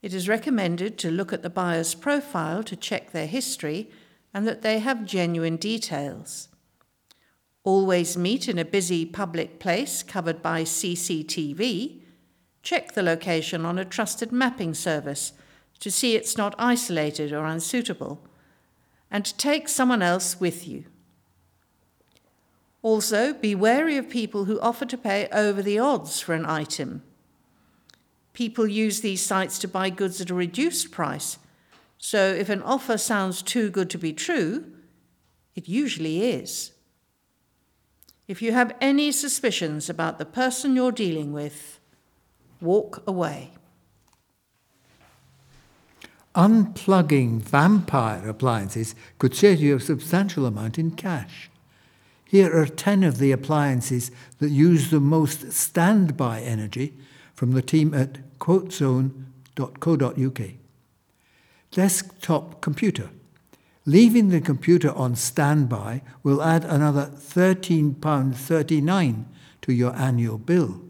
It 0.00 0.14
is 0.14 0.28
recommended 0.28 0.96
to 0.98 1.10
look 1.10 1.32
at 1.32 1.42
the 1.42 1.50
buyer's 1.50 1.94
profile 1.94 2.62
to 2.62 2.76
check 2.76 3.10
their 3.10 3.26
history 3.26 3.90
and 4.32 4.46
that 4.46 4.62
they 4.62 4.78
have 4.78 5.04
genuine 5.04 5.56
details. 5.56 6.48
Always 7.64 8.16
meet 8.16 8.48
in 8.48 8.58
a 8.60 8.64
busy 8.64 9.04
public 9.04 9.58
place 9.58 10.04
covered 10.04 10.40
by 10.40 10.62
CCTV. 10.62 12.00
Check 12.62 12.92
the 12.92 13.02
location 13.02 13.66
on 13.66 13.76
a 13.76 13.84
trusted 13.84 14.30
mapping 14.30 14.72
service 14.72 15.32
to 15.80 15.90
see 15.90 16.14
it's 16.14 16.36
not 16.36 16.54
isolated 16.58 17.32
or 17.32 17.44
unsuitable, 17.44 18.22
and 19.10 19.36
take 19.38 19.68
someone 19.68 20.02
else 20.02 20.38
with 20.38 20.68
you. 20.68 20.84
Also, 22.82 23.34
be 23.34 23.54
wary 23.54 23.96
of 23.96 24.08
people 24.08 24.44
who 24.46 24.60
offer 24.60 24.86
to 24.86 24.96
pay 24.96 25.28
over 25.32 25.60
the 25.62 25.78
odds 25.78 26.20
for 26.20 26.34
an 26.34 26.46
item. 26.46 27.02
People 28.32 28.66
use 28.66 29.00
these 29.00 29.24
sites 29.24 29.58
to 29.58 29.68
buy 29.68 29.90
goods 29.90 30.20
at 30.20 30.30
a 30.30 30.34
reduced 30.34 30.90
price. 30.90 31.38
So 31.98 32.32
if 32.32 32.48
an 32.48 32.62
offer 32.62 32.96
sounds 32.96 33.42
too 33.42 33.70
good 33.70 33.90
to 33.90 33.98
be 33.98 34.12
true, 34.12 34.64
it 35.54 35.68
usually 35.68 36.22
is. 36.22 36.72
If 38.26 38.40
you 38.40 38.52
have 38.52 38.76
any 38.80 39.12
suspicions 39.12 39.90
about 39.90 40.18
the 40.18 40.24
person 40.24 40.76
you're 40.76 40.92
dealing 40.92 41.32
with, 41.32 41.80
walk 42.60 43.02
away. 43.06 43.50
Unplugging 46.34 47.42
vampire 47.42 48.28
appliances 48.28 48.94
could 49.18 49.34
save 49.34 49.60
you 49.60 49.76
a 49.76 49.80
substantial 49.80 50.46
amount 50.46 50.78
in 50.78 50.92
cash. 50.92 51.50
Here 52.24 52.56
are 52.56 52.66
10 52.66 53.02
of 53.02 53.18
the 53.18 53.32
appliances 53.32 54.12
that 54.38 54.50
use 54.50 54.90
the 54.90 55.00
most 55.00 55.50
standby 55.50 56.42
energy 56.42 56.94
from 57.34 57.50
the 57.50 57.62
team 57.62 57.92
at 57.92 58.38
quotezone.co.uk. 58.38 60.40
Desktop 61.72 62.60
computer. 62.60 63.10
Leaving 63.84 64.28
the 64.28 64.40
computer 64.40 64.92
on 64.92 65.16
standby 65.16 66.02
will 66.22 66.40
add 66.42 66.64
another 66.64 67.10
£13.39 67.16 69.24
to 69.62 69.72
your 69.72 69.96
annual 69.96 70.38
bill. 70.38 70.80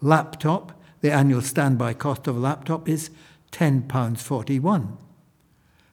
Laptop, 0.00 0.72
the 1.00 1.12
annual 1.12 1.42
standby 1.42 1.94
cost 1.94 2.26
of 2.26 2.36
a 2.36 2.40
laptop 2.40 2.88
is 2.88 3.10
£10.41. 3.52 4.96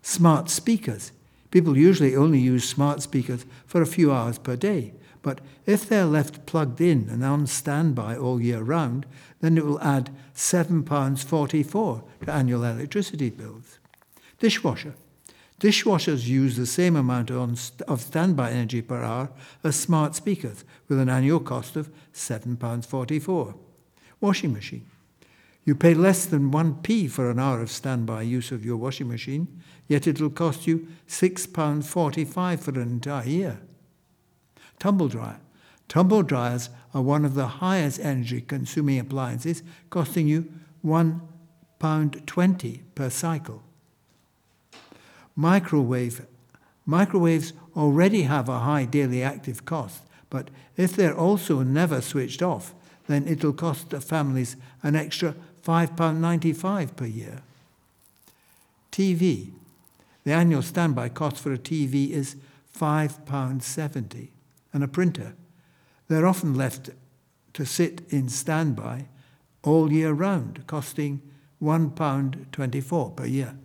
Smart 0.02 0.50
speakers. 0.50 1.12
People 1.52 1.78
usually 1.78 2.16
only 2.16 2.40
use 2.40 2.68
smart 2.68 3.02
speakers 3.02 3.46
for 3.66 3.82
a 3.82 3.88
few 3.88 4.12
hours 4.12 4.38
per 4.38 4.56
day, 4.56 4.94
but 5.22 5.40
if 5.66 5.88
they're 5.88 6.06
left 6.06 6.46
plugged 6.46 6.80
in 6.80 7.08
and 7.10 7.24
on 7.24 7.48
standby 7.48 8.16
all 8.16 8.40
year 8.42 8.62
round, 8.62 9.06
then 9.40 9.58
it 9.58 9.66
will 9.66 9.82
add 9.82 10.12
£7.44 10.36 12.04
to 12.26 12.32
annual 12.32 12.64
electricity 12.64 13.30
bills. 13.30 13.80
Dishwasher. 14.40 14.94
Dishwashers 15.60 16.28
use 16.28 16.58
the 16.58 16.66
same 16.66 16.98
amount 16.98 17.32
of 17.32 18.02
standby 18.02 18.52
energy 18.52 18.82
per 18.82 19.02
hour 19.02 19.30
as 19.64 19.78
smart 19.78 20.14
speakers, 20.14 20.66
with 20.90 21.00
an 21.00 21.10
annual 21.10 21.40
cost 21.40 21.78
of 21.78 21.90
£7.44. 22.14 23.56
Washing 24.20 24.52
machine. 24.54 24.86
You 25.66 25.74
pay 25.74 25.96
less 25.96 26.26
than 26.26 26.52
1p 26.52 27.10
for 27.10 27.32
an 27.32 27.40
hour 27.40 27.60
of 27.60 27.72
standby 27.72 28.22
use 28.22 28.52
of 28.52 28.64
your 28.64 28.78
washing 28.78 29.08
machine, 29.08 29.64
yet 29.88 30.06
it'll 30.06 30.30
cost 30.30 30.68
you 30.68 30.88
£6.45 31.08 32.60
for 32.60 32.72
an 32.72 32.82
entire 32.82 33.28
year. 33.28 33.60
Tumble 34.78 35.08
dryer. 35.08 35.40
Tumble 35.88 36.22
dryers 36.22 36.70
are 36.94 37.02
one 37.02 37.26
of 37.26 37.34
the 37.34 37.48
highest 37.48 38.00
energy 38.00 38.42
consuming 38.42 39.00
appliances, 39.00 39.64
costing 39.90 40.28
you 40.28 40.52
£1.20 40.86 42.82
per 42.94 43.10
cycle. 43.10 43.64
Microwave. 45.36 46.28
Microwaves 46.86 47.54
already 47.76 48.22
have 48.24 48.48
a 48.48 48.60
high 48.60 48.86
daily 48.86 49.24
active 49.24 49.66
cost, 49.66 50.04
but 50.30 50.50
if 50.78 50.96
they're 50.96 51.18
also 51.18 51.64
never 51.64 52.02
switched 52.02 52.44
off, 52.44 52.76
then 53.08 53.28
it'll 53.28 53.54
cost 53.54 53.90
the 53.90 54.00
families 54.02 54.56
an 54.84 54.96
extra 54.96 55.36
£5.95 55.66 56.96
per 56.96 57.06
year. 57.06 57.42
TV. 58.92 59.52
The 60.24 60.34
annual 60.34 60.62
standby 60.62 61.10
cost 61.10 61.38
for 61.38 61.52
a 61.52 61.58
TV 61.58 62.12
is 62.12 62.36
£5.70 62.78 64.30
and 64.74 64.84
a 64.84 64.88
printer. 64.88 65.34
They're 66.08 66.28
often 66.28 66.54
left 66.54 66.92
to 67.54 67.66
sit 67.66 68.02
in 68.10 68.30
standby 68.30 69.08
all 69.64 69.92
year 69.92 70.14
round, 70.14 70.66
costing 70.68 71.22
£1.24 71.62 73.16
per 73.16 73.26
year. 73.26 73.58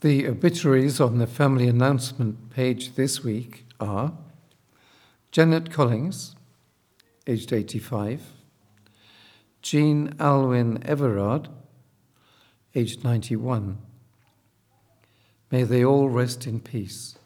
The 0.00 0.26
obituaries 0.26 1.00
on 1.00 1.18
the 1.18 1.26
family 1.26 1.68
announcement 1.68 2.50
page 2.50 2.94
this 2.94 3.22
week 3.22 3.66
are 3.78 4.12
Janet 5.30 5.70
Collins, 5.70 6.34
aged 7.26 7.52
85, 7.52 8.22
Jean 9.62 10.14
Alwyn 10.18 10.82
Everard, 10.86 11.48
aged 12.74 13.04
91. 13.04 13.76
May 15.50 15.64
they 15.64 15.84
all 15.84 16.08
rest 16.08 16.46
in 16.46 16.60
peace. 16.60 17.16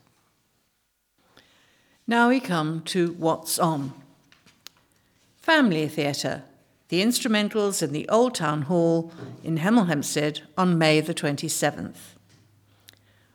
Now 2.07 2.28
we 2.28 2.41
come 2.41 2.82
to 2.87 3.12
What's 3.12 3.59
On. 3.59 3.93
Family 5.37 5.87
Theatre, 5.89 6.43
the 6.89 7.03
instrumentals 7.03 7.82
in 7.82 7.93
the 7.93 8.09
Old 8.09 8.35
Town 8.35 8.62
Hall 8.62 9.12
in 9.45 9.59
Hemel 9.59 9.87
Hempstead 9.87 10.43
on 10.59 10.76
May 10.76 11.01
the 11.01 11.14
27th. 11.14 12.16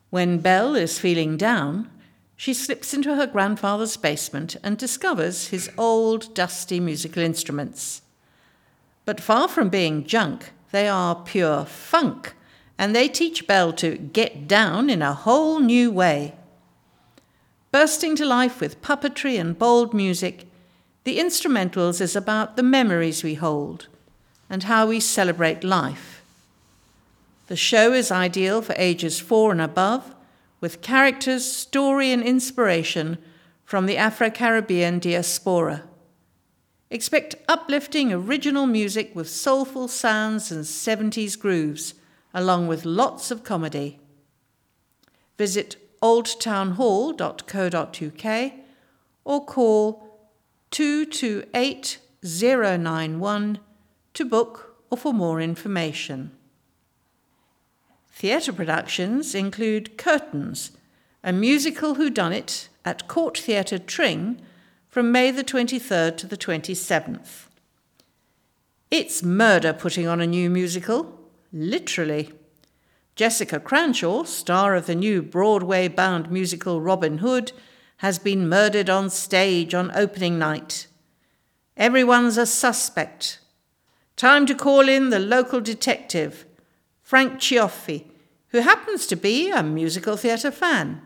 When 0.09 0.39
Belle 0.39 0.75
is 0.75 0.99
feeling 0.99 1.37
down, 1.37 1.89
she 2.35 2.53
slips 2.53 2.93
into 2.93 3.15
her 3.15 3.27
grandfather's 3.27 3.95
basement 3.95 4.55
and 4.63 4.77
discovers 4.77 5.47
his 5.47 5.69
old, 5.77 6.33
dusty 6.33 6.79
musical 6.79 7.23
instruments. 7.23 8.01
But 9.09 9.19
far 9.19 9.47
from 9.47 9.69
being 9.69 10.03
junk, 10.03 10.51
they 10.69 10.87
are 10.87 11.15
pure 11.15 11.65
funk, 11.65 12.35
and 12.77 12.95
they 12.95 13.07
teach 13.07 13.47
Belle 13.47 13.73
to 13.73 13.97
get 13.97 14.47
down 14.47 14.87
in 14.87 15.01
a 15.01 15.15
whole 15.15 15.59
new 15.59 15.89
way. 15.89 16.35
Bursting 17.71 18.15
to 18.17 18.23
life 18.23 18.61
with 18.61 18.83
puppetry 18.83 19.39
and 19.39 19.57
bold 19.57 19.95
music, 19.95 20.45
the 21.05 21.17
instrumentals 21.17 22.01
is 22.01 22.15
about 22.15 22.55
the 22.55 22.61
memories 22.61 23.23
we 23.23 23.33
hold 23.33 23.87
and 24.47 24.65
how 24.65 24.85
we 24.85 24.99
celebrate 24.99 25.63
life. 25.63 26.21
The 27.47 27.55
show 27.55 27.93
is 27.93 28.11
ideal 28.11 28.61
for 28.61 28.75
ages 28.77 29.19
four 29.19 29.51
and 29.51 29.59
above, 29.59 30.13
with 30.61 30.83
characters, 30.83 31.51
story, 31.51 32.11
and 32.11 32.21
inspiration 32.21 33.17
from 33.65 33.87
the 33.87 33.97
Afro 33.97 34.29
Caribbean 34.29 34.99
diaspora. 34.99 35.88
Expect 36.91 37.35
uplifting 37.47 38.11
original 38.11 38.65
music 38.65 39.15
with 39.15 39.29
soulful 39.29 39.87
sounds 39.87 40.51
and 40.51 40.63
70s 40.63 41.37
grooves, 41.37 41.93
along 42.33 42.67
with 42.67 42.83
lots 42.83 43.29
of 43.29 43.43
comedy. 43.43 43.99
Visit 45.37 45.75
oldtownhall.co.uk 46.01 48.53
or 49.23 49.45
call 49.45 50.03
228 50.71 51.99
091 52.23 53.59
to 54.13 54.25
book 54.25 54.75
or 54.89 54.97
for 54.97 55.13
more 55.13 55.39
information. 55.39 56.31
Theatre 58.11 58.51
productions 58.51 59.35
include 59.35 59.95
Curtains, 59.97 60.71
a 61.23 61.31
musical 61.31 61.95
whodunit 61.95 62.67
at 62.83 63.07
Court 63.07 63.37
Theatre 63.37 63.77
Tring 63.77 64.41
from 64.89 65.11
May 65.11 65.29
the 65.29 65.43
23rd 65.43 66.17
to 66.17 66.25
the 66.25 66.35
27th. 66.35 67.45
It's 68.89 69.21
murder 69.21 69.71
putting 69.71 70.07
on 70.07 70.19
a 70.19 70.25
new 70.25 70.49
musical, 70.49 71.29
literally. 71.53 72.31
Jessica 73.15 73.59
Cranshaw, 73.59 74.23
star 74.23 74.73
of 74.73 74.87
the 74.87 74.95
new 74.95 75.21
Broadway 75.21 75.89
bound 75.89 76.31
musical 76.31 76.81
Robin 76.81 77.19
Hood, 77.19 77.51
has 77.97 78.17
been 78.17 78.49
murdered 78.49 78.89
on 78.89 79.11
stage 79.11 79.75
on 79.75 79.91
opening 79.93 80.39
night. 80.39 80.87
Everyone's 81.77 82.37
a 82.37 82.47
suspect. 82.47 83.39
Time 84.15 84.47
to 84.47 84.55
call 84.55 84.89
in 84.89 85.11
the 85.11 85.19
local 85.19 85.61
detective, 85.61 86.45
Frank 87.03 87.33
Cioffi, 87.33 88.05
who 88.47 88.61
happens 88.61 89.05
to 89.05 89.15
be 89.15 89.51
a 89.51 89.61
musical 89.61 90.17
theatre 90.17 90.49
fan. 90.49 91.03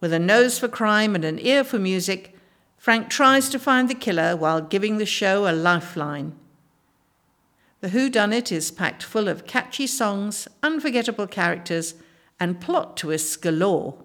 With 0.00 0.14
a 0.14 0.18
nose 0.18 0.58
for 0.58 0.68
crime 0.68 1.14
and 1.14 1.26
an 1.26 1.38
ear 1.38 1.62
for 1.62 1.78
music, 1.78 2.38
Frank 2.80 3.08
tries 3.10 3.48
to 3.50 3.58
find 3.58 3.90
the 3.90 3.94
killer 3.94 4.34
while 4.34 4.62
giving 4.62 4.96
the 4.96 5.04
show 5.04 5.46
a 5.46 5.52
lifeline. 5.52 6.34
The 7.82 7.90
Who 7.90 8.08
Done 8.08 8.32
It 8.32 8.50
is 8.50 8.70
packed 8.70 9.02
full 9.02 9.28
of 9.28 9.46
catchy 9.46 9.86
songs, 9.86 10.48
unforgettable 10.62 11.26
characters, 11.26 11.92
and 12.40 12.58
plot 12.58 12.96
twists 12.96 13.36
galore. 13.36 14.02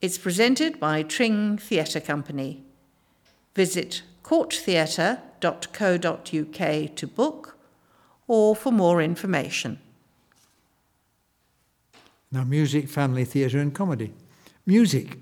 It's 0.00 0.16
presented 0.16 0.78
by 0.78 1.02
Tring 1.02 1.58
Theatre 1.58 1.98
Company. 1.98 2.62
Visit 3.56 4.04
courttheatre.co.uk 4.22 6.96
to 6.96 7.06
book 7.08 7.58
or 8.28 8.54
for 8.54 8.70
more 8.70 9.02
information. 9.02 9.80
Now, 12.30 12.44
music, 12.44 12.88
family 12.88 13.24
theatre, 13.24 13.58
and 13.58 13.74
comedy. 13.74 14.12
Music. 14.66 15.18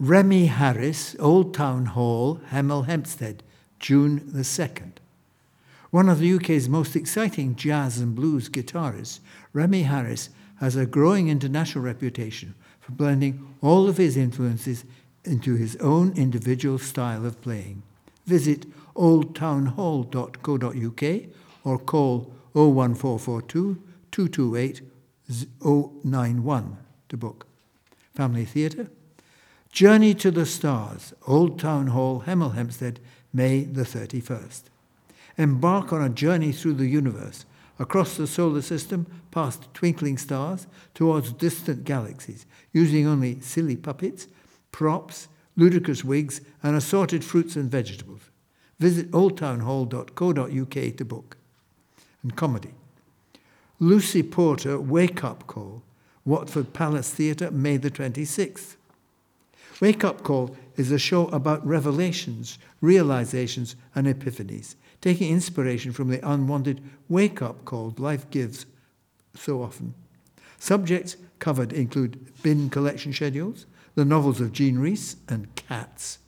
Remy 0.00 0.46
Harris, 0.46 1.16
Old 1.18 1.52
Town 1.52 1.86
Hall, 1.86 2.40
Hemel 2.52 2.86
Hempstead, 2.86 3.42
June 3.80 4.22
the 4.32 4.42
2nd. 4.42 4.92
One 5.90 6.08
of 6.08 6.20
the 6.20 6.34
UK's 6.34 6.68
most 6.68 6.94
exciting 6.94 7.56
jazz 7.56 7.98
and 7.98 8.14
blues 8.14 8.48
guitarists, 8.48 9.18
Remy 9.52 9.82
Harris 9.82 10.30
has 10.60 10.76
a 10.76 10.86
growing 10.86 11.28
international 11.28 11.82
reputation 11.82 12.54
for 12.80 12.92
blending 12.92 13.56
all 13.60 13.88
of 13.88 13.96
his 13.96 14.16
influences 14.16 14.84
into 15.24 15.56
his 15.56 15.74
own 15.76 16.12
individual 16.16 16.78
style 16.78 17.26
of 17.26 17.42
playing. 17.42 17.82
Visit 18.24 18.66
oldtownhall.co.uk 18.94 21.28
or 21.64 21.78
call 21.80 22.32
01442 22.52 23.82
228 24.12 24.80
091 26.04 26.76
to 27.08 27.16
book. 27.16 27.48
Family 28.14 28.44
Theatre. 28.44 28.88
Journey 29.70 30.14
to 30.14 30.30
the 30.30 30.46
Stars, 30.46 31.12
Old 31.26 31.58
Town 31.58 31.88
Hall, 31.88 32.24
Hemel 32.26 32.54
Hempstead, 32.54 33.00
May 33.32 33.64
the 33.64 33.82
31st. 33.82 34.62
Embark 35.36 35.92
on 35.92 36.02
a 36.02 36.08
journey 36.08 36.52
through 36.52 36.74
the 36.74 36.86
universe, 36.86 37.44
across 37.78 38.16
the 38.16 38.26
solar 38.26 38.62
system, 38.62 39.06
past 39.30 39.72
twinkling 39.74 40.18
stars, 40.18 40.66
towards 40.94 41.32
distant 41.32 41.84
galaxies, 41.84 42.44
using 42.72 43.06
only 43.06 43.40
silly 43.40 43.76
puppets, 43.76 44.26
props, 44.72 45.28
ludicrous 45.54 46.02
wigs, 46.02 46.40
and 46.62 46.74
assorted 46.74 47.22
fruits 47.22 47.54
and 47.54 47.70
vegetables. 47.70 48.30
Visit 48.80 49.10
oldtownhall.co.uk 49.12 50.96
to 50.96 51.04
book. 51.04 51.36
And 52.22 52.34
comedy. 52.34 52.74
Lucy 53.78 54.24
Porter 54.24 54.80
Wake 54.80 55.22
Up 55.22 55.46
Call, 55.46 55.82
Watford 56.24 56.72
Palace 56.72 57.10
Theatre, 57.10 57.50
May 57.50 57.76
the 57.76 57.90
26th. 57.92 58.74
Wake 59.80 60.02
Up 60.02 60.24
Call 60.24 60.56
is 60.76 60.90
a 60.90 60.98
show 60.98 61.28
about 61.28 61.64
revelations, 61.64 62.58
realizations, 62.80 63.76
and 63.94 64.08
epiphanies, 64.08 64.74
taking 65.00 65.30
inspiration 65.30 65.92
from 65.92 66.08
the 66.08 66.28
unwanted 66.28 66.82
wake 67.08 67.40
up 67.40 67.64
call 67.64 67.94
life 67.96 68.28
gives 68.30 68.66
so 69.36 69.62
often. 69.62 69.94
Subjects 70.58 71.16
covered 71.38 71.72
include 71.72 72.42
bin 72.42 72.70
collection 72.70 73.12
schedules, 73.12 73.66
the 73.94 74.04
novels 74.04 74.40
of 74.40 74.52
Jean 74.52 74.80
Rhys, 74.80 75.14
and 75.28 75.54
cats. 75.54 76.18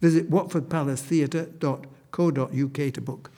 Visit 0.00 0.30
watfordpalacetheatre.co.uk 0.30 2.94
to 2.94 3.00
book. 3.00 3.32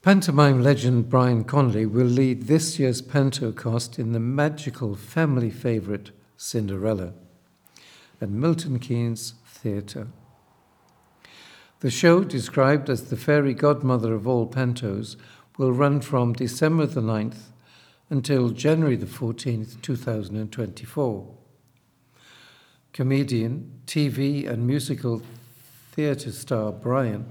Pantomime 0.00 0.62
legend 0.62 1.10
Brian 1.10 1.44
Conley 1.44 1.84
will 1.84 2.06
lead 2.06 2.44
this 2.44 2.78
year's 2.78 3.02
Pantocast 3.02 3.98
in 3.98 4.12
the 4.12 4.20
magical 4.20 4.94
family 4.94 5.50
favourite 5.50 6.12
Cinderella 6.38 7.12
at 8.20 8.30
Milton 8.30 8.78
Keynes 8.78 9.34
Theatre. 9.44 10.08
The 11.80 11.90
show, 11.90 12.24
described 12.24 12.88
as 12.88 13.10
the 13.10 13.16
fairy 13.16 13.52
godmother 13.52 14.14
of 14.14 14.26
all 14.26 14.46
pantos, 14.46 15.16
will 15.58 15.72
run 15.72 16.00
from 16.00 16.32
December 16.32 16.86
the 16.86 17.02
9th 17.02 17.50
until 18.08 18.50
January 18.50 18.96
the 18.96 19.06
14th, 19.06 19.80
2024. 19.82 21.34
Comedian, 22.92 23.80
TV, 23.86 24.48
and 24.48 24.66
musical 24.66 25.22
theatre 25.92 26.32
star 26.32 26.72
Brian 26.72 27.26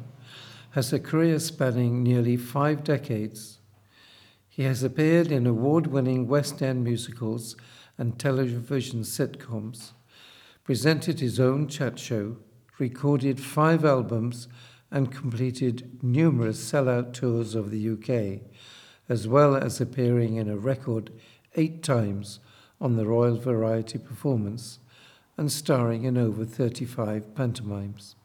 has 0.72 0.92
a 0.92 1.00
career 1.00 1.40
spanning 1.40 2.04
nearly 2.04 2.38
five 2.38 2.84
decades. 2.84 3.60
He 4.48 4.64
has 4.64 4.84
appeared 4.84 5.32
in 5.32 5.48
award 5.48 5.88
winning 5.88 6.28
West 6.28 6.62
End 6.62 6.84
musicals 6.84 7.56
and 7.98 8.20
television 8.20 9.02
sitcoms 9.02 9.92
presented 10.66 11.20
his 11.20 11.40
own 11.40 11.68
chat 11.68 11.98
show, 11.98 12.36
recorded 12.80 13.40
five 13.40 13.86
albums, 13.86 14.48
and 14.92 15.12
completed 15.12 16.04
numerous 16.04 16.60
sellout 16.60 17.14
tours 17.14 17.56
of 17.56 17.70
the 17.72 17.90
UK, 17.90 18.42
as 19.08 19.28
well 19.28 19.56
as 19.56 19.80
appearing 19.80 20.36
in 20.36 20.50
a 20.50 20.58
record 20.58 21.12
eight 21.56 21.84
times 21.84 22.40
on 22.82 22.98
the 22.98 23.06
Royal 23.06 23.38
Variety 23.38 24.00
Performance 24.00 24.80
and 25.38 25.52
starring 25.52 26.04
in 26.04 26.18
over 26.18 26.46
35 26.46 27.36
pantomimes. 27.36 28.16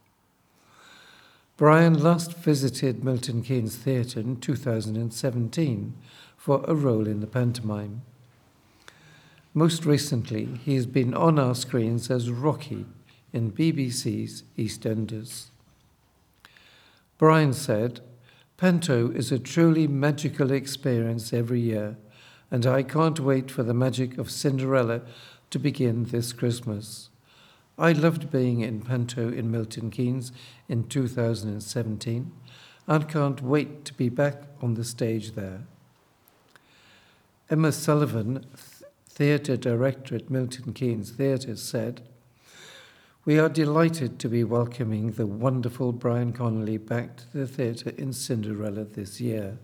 Brian 1.56 2.02
last 2.02 2.32
visited 2.32 3.04
Milton 3.04 3.42
Keynes 3.42 3.76
Theatre 3.76 4.20
in 4.20 4.36
2017 4.36 5.94
for 6.36 6.64
a 6.66 6.74
role 6.74 7.06
in 7.06 7.20
the 7.20 7.26
pantomime. 7.26 8.02
Most 9.52 9.84
recently, 9.84 10.60
he 10.64 10.76
has 10.76 10.86
been 10.86 11.12
on 11.12 11.36
our 11.38 11.56
screens 11.56 12.08
as 12.08 12.30
Rocky 12.30 12.86
in 13.32 13.50
BBC's 13.50 14.44
EastEnders. 14.56 15.46
Brian 17.18 17.52
said, 17.52 18.00
Panto 18.56 19.10
is 19.10 19.32
a 19.32 19.38
truly 19.40 19.88
magical 19.88 20.52
experience 20.52 21.32
every 21.32 21.60
year, 21.60 21.96
and 22.48 22.64
I 22.64 22.84
can't 22.84 23.18
wait 23.18 23.50
for 23.50 23.64
the 23.64 23.74
magic 23.74 24.18
of 24.18 24.30
Cinderella 24.30 25.02
to 25.50 25.58
begin 25.58 26.04
this 26.04 26.32
Christmas. 26.32 27.08
I 27.76 27.90
loved 27.90 28.30
being 28.30 28.60
in 28.60 28.82
Panto 28.82 29.32
in 29.32 29.50
Milton 29.50 29.90
Keynes 29.90 30.30
in 30.68 30.84
2017 30.84 32.32
and 32.86 33.08
can't 33.08 33.42
wait 33.42 33.84
to 33.86 33.94
be 33.94 34.08
back 34.08 34.42
on 34.62 34.74
the 34.74 34.84
stage 34.84 35.32
there. 35.32 35.62
Emma 37.48 37.72
Sullivan, 37.72 38.46
theatre 39.20 39.54
director 39.54 40.14
at 40.16 40.30
Milton 40.30 40.72
Keynes 40.72 41.10
Theatre, 41.10 41.54
said, 41.54 42.00
We 43.26 43.38
are 43.38 43.50
delighted 43.50 44.18
to 44.18 44.30
be 44.30 44.44
welcoming 44.44 45.10
the 45.10 45.26
wonderful 45.26 45.92
Brian 45.92 46.32
Conley 46.32 46.78
back 46.78 47.18
to 47.18 47.26
the 47.34 47.46
theatre 47.46 47.92
in 47.98 48.14
Cinderella 48.14 48.84
this 48.84 49.20
year. 49.20 49.58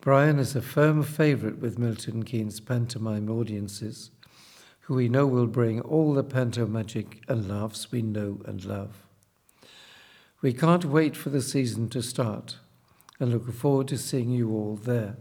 Brian 0.00 0.38
is 0.38 0.54
a 0.54 0.62
firm 0.62 1.02
favourite 1.02 1.58
with 1.58 1.76
Milton 1.76 2.22
Keynes 2.22 2.60
pantomime 2.60 3.28
audiences, 3.28 4.12
who 4.82 4.94
we 4.94 5.08
know 5.08 5.26
will 5.26 5.48
bring 5.48 5.80
all 5.80 6.14
the 6.14 6.22
panto 6.22 6.68
magic 6.68 7.20
and 7.26 7.48
laughs 7.48 7.90
we 7.90 8.00
know 8.00 8.40
and 8.44 8.64
love. 8.64 9.02
We 10.40 10.52
can't 10.52 10.84
wait 10.84 11.16
for 11.16 11.30
the 11.30 11.42
season 11.42 11.88
to 11.88 12.00
start 12.00 12.58
and 13.18 13.32
look 13.32 13.52
forward 13.52 13.88
to 13.88 13.98
seeing 13.98 14.30
you 14.30 14.52
all 14.52 14.76
there. 14.76 15.16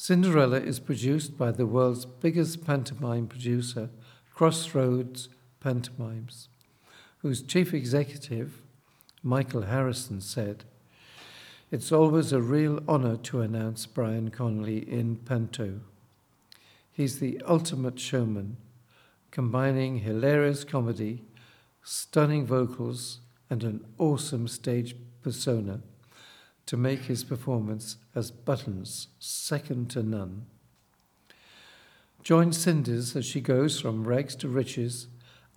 Cinderella 0.00 0.60
is 0.60 0.78
produced 0.78 1.36
by 1.36 1.50
the 1.50 1.66
world's 1.66 2.06
biggest 2.06 2.64
pantomime 2.64 3.26
producer, 3.26 3.90
Crossroads 4.32 5.28
Pantomimes, 5.58 6.46
whose 7.18 7.42
chief 7.42 7.74
executive, 7.74 8.62
Michael 9.24 9.62
Harrison, 9.62 10.20
said, 10.20 10.62
It's 11.72 11.90
always 11.90 12.32
a 12.32 12.40
real 12.40 12.78
honor 12.86 13.16
to 13.16 13.40
announce 13.40 13.86
Brian 13.86 14.30
Conley 14.30 14.88
in 14.88 15.16
Panto. 15.16 15.80
He's 16.92 17.18
the 17.18 17.42
ultimate 17.44 17.98
showman, 17.98 18.56
combining 19.32 19.98
hilarious 19.98 20.62
comedy, 20.62 21.24
stunning 21.82 22.46
vocals, 22.46 23.18
and 23.50 23.64
an 23.64 23.84
awesome 23.98 24.46
stage 24.46 24.94
persona 25.22 25.80
to 26.68 26.76
make 26.76 27.00
his 27.04 27.24
performance 27.24 27.96
as 28.14 28.30
Buttons 28.30 29.08
second 29.18 29.90
to 29.90 30.02
none. 30.02 30.44
Join 32.22 32.52
Cinders 32.52 33.16
as 33.16 33.24
she 33.24 33.40
goes 33.40 33.80
from 33.80 34.06
rags 34.06 34.36
to 34.36 34.48
riches, 34.48 35.08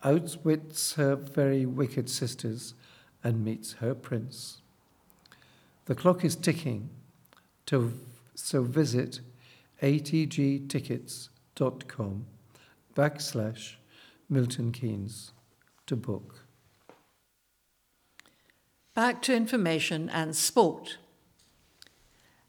outwits 0.06 0.94
her 0.94 1.18
very 1.18 1.66
wicked 1.66 2.10
sisters, 2.10 2.76
and 3.26 3.44
meets 3.44 3.74
her 3.74 3.94
prince. 3.94 4.62
The 5.84 5.96
clock 5.96 6.24
is 6.24 6.38
ticking, 6.38 6.90
to, 7.66 7.92
so 8.34 8.64
visit 8.64 9.20
atgtickets.com 9.82 12.26
backslash 12.96 13.76
Milton 14.30 14.72
Keynes 14.72 15.34
to 15.88 15.98
book. 15.98 16.46
Back 18.94 19.22
to 19.24 19.36
information 19.36 20.10
and 20.10 20.34
sport. 20.34 21.00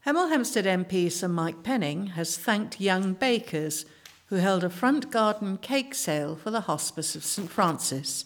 Hemel 0.05 0.29
Hempstead 0.29 0.65
MP 0.65 1.09
Sir 1.09 1.29
Mike 1.29 1.63
Penning 1.63 2.07
has 2.07 2.35
thanked 2.35 2.81
young 2.81 3.13
bakers 3.13 3.85
who 4.25 4.35
held 4.35 4.61
a 4.61 4.69
front 4.69 5.09
garden 5.09 5.55
cake 5.57 5.95
sale 5.95 6.35
for 6.35 6.51
the 6.51 6.61
Hospice 6.61 7.15
of 7.15 7.23
St 7.23 7.49
Francis. 7.49 8.25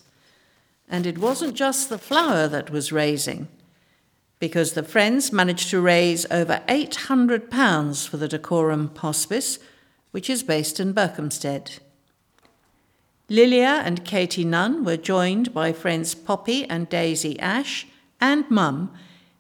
And 0.89 1.05
it 1.05 1.19
wasn't 1.19 1.53
just 1.53 1.89
the 1.89 1.99
flour 1.99 2.47
that 2.47 2.71
was 2.71 2.91
raising, 2.91 3.47
because 4.39 4.73
the 4.73 4.81
Friends 4.81 5.31
managed 5.31 5.69
to 5.69 5.79
raise 5.79 6.25
over 6.31 6.63
£800 6.67 8.07
for 8.07 8.17
the 8.17 8.27
Dacorum 8.27 8.97
Hospice, 8.97 9.59
which 10.09 10.31
is 10.31 10.41
based 10.41 10.79
in 10.79 10.95
Berkhamsted. 10.95 11.77
Lilia 13.29 13.83
and 13.85 14.03
Katie 14.03 14.45
Nunn 14.45 14.83
were 14.83 14.97
joined 14.97 15.53
by 15.53 15.73
friends 15.73 16.15
Poppy 16.15 16.67
and 16.67 16.89
Daisy 16.89 17.39
Ash 17.39 17.85
and 18.19 18.49
Mum 18.49 18.91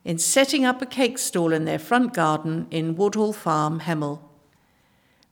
in 0.07 0.17
setting 0.17 0.63
up 0.63 0.81
a 0.81 0.85
cake 0.85 1.17
stall 1.17 1.51
in 1.51 1.65
their 1.65 1.77
front 1.77 2.13
garden 2.13 2.65
in 2.71 2.95
Woodhall 2.95 3.33
Farm, 3.33 3.81
Hemel. 3.81 4.21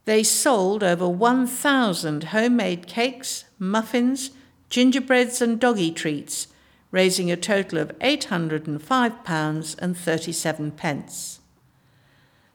They 0.04 0.22
sold 0.22 0.82
over 0.84 1.08
1,000 1.08 2.24
homemade 2.24 2.86
cakes, 2.86 3.46
muffins, 3.58 4.32
gingerbreads, 4.68 5.40
and 5.40 5.58
doggy 5.58 5.92
treats, 5.92 6.48
raising 6.90 7.30
a 7.30 7.38
total 7.38 7.78
of 7.78 7.98
£805 8.00 9.76
and 9.78 9.96
37 9.96 10.70
pence. 10.72 11.40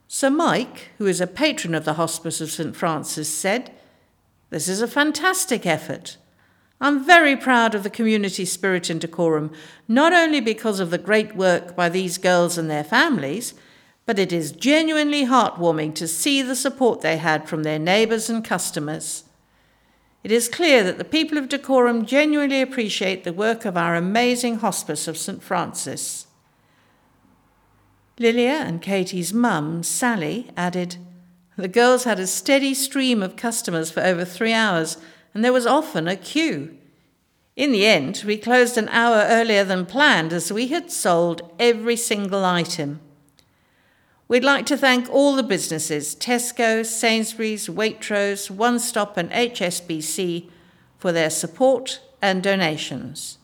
Sir 0.07 0.29
Mike, 0.29 0.91
who 0.99 1.07
is 1.07 1.21
a 1.21 1.25
patron 1.25 1.73
of 1.73 1.85
the 1.85 1.95
Hospice 1.95 2.39
of 2.39 2.51
St 2.51 2.75
Francis, 2.75 3.33
said, 3.33 3.71
This 4.51 4.67
is 4.67 4.79
a 4.79 4.87
fantastic 4.87 5.65
effort. 5.65 6.17
I'm 6.81 7.05
very 7.05 7.35
proud 7.35 7.75
of 7.75 7.83
the 7.83 7.91
community 7.91 8.43
spirit 8.43 8.89
in 8.89 8.97
Dacorum, 8.97 9.53
not 9.87 10.13
only 10.13 10.39
because 10.41 10.79
of 10.79 10.89
the 10.89 10.97
great 10.97 11.35
work 11.35 11.75
by 11.75 11.89
these 11.89 12.17
girls 12.17 12.57
and 12.57 12.71
their 12.71 12.83
families, 12.83 13.53
but 14.07 14.17
it 14.17 14.33
is 14.33 14.51
genuinely 14.51 15.27
heartwarming 15.27 15.93
to 15.93 16.07
see 16.07 16.41
the 16.41 16.55
support 16.55 17.01
they 17.01 17.17
had 17.17 17.47
from 17.47 17.61
their 17.61 17.77
neighbours 17.77 18.31
and 18.31 18.43
customers. 18.43 19.25
It 20.23 20.31
is 20.31 20.49
clear 20.49 20.83
that 20.83 20.97
the 20.97 21.03
people 21.03 21.37
of 21.37 21.49
Dacorum 21.49 22.03
genuinely 22.05 22.61
appreciate 22.61 23.23
the 23.23 23.31
work 23.31 23.63
of 23.63 23.77
our 23.77 23.95
amazing 23.95 24.57
hospice 24.57 25.07
of 25.07 25.17
St 25.17 25.43
Francis. 25.43 26.25
Lilia 28.17 28.63
and 28.65 28.81
Katie's 28.81 29.31
mum, 29.31 29.83
Sally, 29.83 30.49
added, 30.57 30.97
The 31.57 31.67
girls 31.67 32.05
had 32.05 32.19
a 32.19 32.25
steady 32.25 32.73
stream 32.73 33.21
of 33.21 33.35
customers 33.35 33.91
for 33.91 34.01
over 34.01 34.25
three 34.25 34.53
hours 34.53 34.97
and 35.33 35.43
there 35.43 35.53
was 35.53 35.65
often 35.65 36.07
a 36.07 36.15
queue. 36.15 36.77
In 37.55 37.71
the 37.71 37.85
end, 37.85 38.23
we 38.25 38.37
closed 38.37 38.77
an 38.77 38.89
hour 38.89 39.25
earlier 39.27 39.63
than 39.63 39.85
planned 39.85 40.33
as 40.33 40.51
we 40.51 40.67
had 40.67 40.91
sold 40.91 41.41
every 41.59 41.95
single 41.95 42.45
item. 42.45 42.99
We'd 44.27 44.43
like 44.43 44.65
to 44.67 44.77
thank 44.77 45.09
all 45.09 45.35
the 45.35 45.43
businesses 45.43 46.15
Tesco, 46.15 46.85
Sainsbury's, 46.85 47.67
Waitrose, 47.67 48.49
One 48.49 48.79
Stop, 48.79 49.17
and 49.17 49.29
HSBC 49.31 50.49
for 50.97 51.11
their 51.11 51.29
support 51.29 51.99
and 52.21 52.41
donations. 52.41 53.37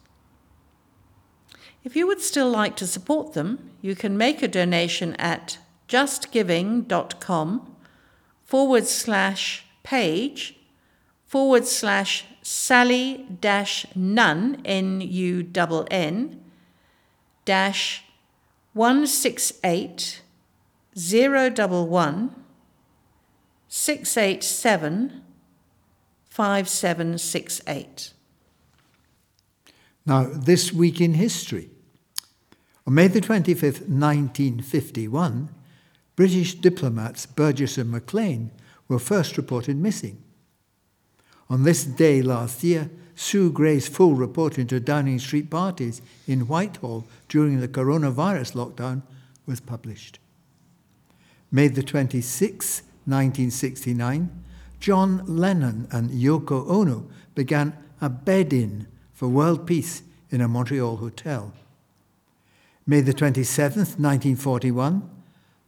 If 1.83 1.95
you 1.95 2.07
would 2.07 2.21
still 2.21 2.49
like 2.49 2.75
to 2.77 2.87
support 2.87 3.33
them, 3.33 3.71
you 3.81 3.95
can 3.95 4.17
make 4.17 4.41
a 4.41 4.47
donation 4.47 5.13
at 5.15 5.57
justgiving.com 5.87 7.75
forward 8.43 8.87
slash 8.87 9.65
page 9.83 10.56
forward 11.27 11.65
slash 11.65 12.25
Sally 12.41 13.27
dash 13.41 13.85
Nun, 13.93 14.61
N 14.65 15.01
U 15.01 15.43
dash 17.45 18.03
168 18.73 20.21
011 20.95 22.35
687 23.67 25.21
5768. 26.29 28.13
Now, 30.05 30.29
this 30.33 30.71
week 30.71 31.01
in 31.01 31.15
history. 31.15 31.69
On 32.85 32.93
May 32.93 33.07
the 33.07 33.19
25th, 33.19 33.89
1951, 33.89 35.49
British 36.15 36.55
diplomats 36.55 37.25
Burgess 37.25 37.77
and 37.77 37.91
Maclean 37.91 38.51
were 38.87 38.99
first 38.99 39.35
reported 39.35 39.75
missing. 39.75 40.23
On 41.49 41.63
this 41.63 41.83
day 41.83 42.21
last 42.21 42.63
year, 42.63 42.89
Sue 43.15 43.51
Gray's 43.51 43.87
full 43.87 44.13
report 44.13 44.59
into 44.59 44.79
Downing 44.79 45.19
Street 45.19 45.49
parties 45.49 46.01
in 46.27 46.47
Whitehall 46.47 47.05
during 47.29 47.59
the 47.59 47.67
coronavirus 47.67 48.53
lockdown 48.53 49.01
was 49.45 49.59
published. 49.59 50.19
May 51.51 51.67
the 51.67 51.81
26th, 51.81 52.81
1969, 53.05 54.43
John 54.79 55.23
Lennon 55.25 55.87
and 55.91 56.11
Yoko 56.11 56.69
Ono 56.69 57.07
began 57.33 57.75
a 58.01 58.09
bed 58.09 58.53
in 58.53 58.87
for 59.13 59.27
world 59.27 59.65
peace 59.65 60.03
in 60.29 60.41
a 60.41 60.47
Montreal 60.47 60.97
hotel. 60.97 61.53
May 62.85 63.01
the 63.01 63.13
27th, 63.13 63.97
1941, 63.97 65.09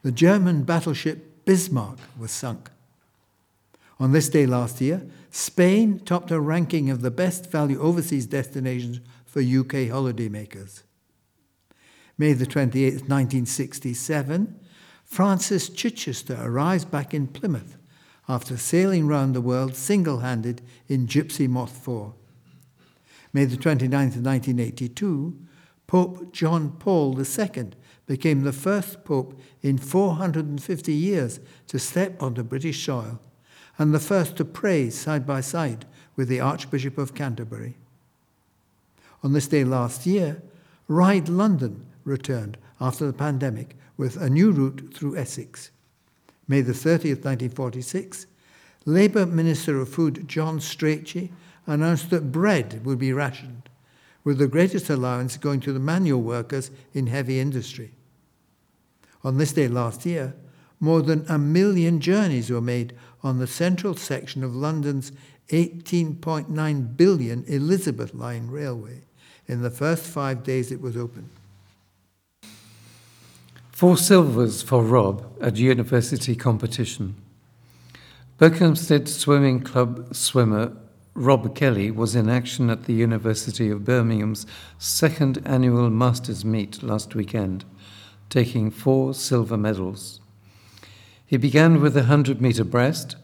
the 0.04 0.12
German 0.12 0.64
battleship 0.64 1.46
Bismarck 1.46 1.98
was 2.18 2.32
sunk. 2.32 2.70
On 4.00 4.12
this 4.12 4.30
day 4.30 4.46
last 4.46 4.80
year, 4.80 5.02
Spain 5.32 6.00
topped 6.00 6.32
a 6.32 6.40
ranking 6.40 6.90
of 6.90 7.02
the 7.02 7.12
best 7.12 7.52
value 7.52 7.80
overseas 7.80 8.26
destinations 8.26 9.00
for 9.26 9.40
UK 9.40 9.90
holidaymakers. 9.90 10.84
May 12.18 12.34
the 12.34 12.46
28th, 12.46 13.08
1967, 13.08 14.60
Francis 15.06 15.70
Chichester 15.70 16.38
arrives 16.40 16.86
back 16.86 17.14
in 17.14 17.28
Plymouth 17.28 17.78
after 18.28 18.58
sailing 18.58 19.08
round 19.08 19.36
the 19.36 19.42
world 19.42 19.76
single 19.76 20.20
handed 20.20 20.62
in 20.88 21.08
Gypsy 21.08 21.48
Moth 21.48 21.78
4. 21.78 22.14
May 23.32 23.46
the 23.46 23.58
29th, 23.58 24.22
1982, 24.22 25.40
Pope 25.88 26.34
John 26.34 26.72
Paul 26.78 27.20
II 27.20 27.72
became 28.06 28.42
the 28.42 28.54
first 28.54 29.04
pope 29.04 29.40
in 29.62 29.78
450 29.78 30.94
years 30.94 31.40
to 31.68 31.80
step 31.80 32.22
onto 32.22 32.44
British 32.44 32.86
soil 32.86 33.20
and 33.80 33.94
the 33.94 34.00
first 34.00 34.36
to 34.36 34.46
pray 34.46 34.90
side 34.90 35.26
by 35.26 35.40
side 35.40 35.86
with 36.18 36.28
the 36.28 36.42
Archbishop 36.42 36.98
of 36.98 37.16
Canterbury. 37.16 37.78
On 39.24 39.32
this 39.32 39.48
day 39.48 39.64
last 39.64 40.06
year, 40.06 40.42
Ride 40.90 41.30
London 41.30 41.86
returned 42.04 42.58
after 42.82 43.08
the 43.08 43.14
pandemic 43.14 43.78
with 43.96 44.18
a 44.18 44.30
new 44.30 44.52
route 44.52 44.92
through 44.94 45.16
Essex. 45.16 45.72
May 46.48 46.62
the 46.62 46.74
30th, 46.74 47.24
1946, 47.24 48.26
Labour 48.86 49.26
Minister 49.26 49.80
of 49.80 49.90
Food 49.90 50.28
John 50.28 50.60
Strachey 50.60 51.32
announced 51.66 52.10
that 52.10 52.32
bread 52.32 52.86
would 52.86 53.00
be 53.00 53.14
rationed, 53.14 53.70
with 54.24 54.40
the 54.40 54.48
greatest 54.48 54.90
allowance 54.90 55.38
going 55.38 55.60
to 55.62 55.72
the 55.72 55.80
manual 55.80 56.22
workers 56.22 56.72
in 56.94 57.08
heavy 57.08 57.40
industry. 57.40 57.92
On 59.24 59.38
this 59.38 59.54
day 59.54 59.68
last 59.68 60.06
year, 60.06 60.34
more 60.80 61.02
than 61.02 61.26
a 61.28 61.38
million 61.38 62.00
journeys 62.00 62.50
were 62.50 62.62
made 62.62 62.94
on 63.24 63.40
the 63.40 63.48
central 63.48 63.96
section 63.96 64.44
of 64.44 64.56
London's 64.56 65.12
18.9 65.50 66.98
billion 66.98 67.44
Elizabeth 67.46 68.14
Line 68.14 68.48
Railway 68.48 69.02
in 69.48 69.62
the 69.62 69.72
first 69.72 70.04
five 70.04 70.44
days 70.44 70.72
it 70.72 70.80
was 70.80 70.96
open. 70.96 71.30
Four 73.72 73.98
silvers 73.98 74.62
for 74.62 74.84
Rob 74.84 75.26
at 75.42 75.58
university 75.58 76.36
competition. 76.36 77.16
Berkhamsted 78.38 79.08
Swimming 79.08 79.62
Club 79.62 80.14
swimmer 80.16 80.74
Rob 81.14 81.56
Kelly 81.56 81.92
was 81.92 82.16
in 82.16 82.30
action 82.30 82.70
at 82.70 82.84
the 82.84 82.94
University 82.94 83.70
of 83.70 83.84
Birmingham's 83.84 84.46
second 84.78 85.42
annual 85.46 85.90
Masters 85.90 86.46
meet 86.46 86.84
last 86.84 87.16
weekend, 87.16 87.66
taking 88.30 88.70
four 88.70 89.14
silver 89.14 89.58
medals. 89.58 90.22
He 91.30 91.38
began 91.38 91.80
with 91.80 91.96
a 91.96 92.10
100 92.10 92.42
metre 92.42 92.64
breast 92.64 93.16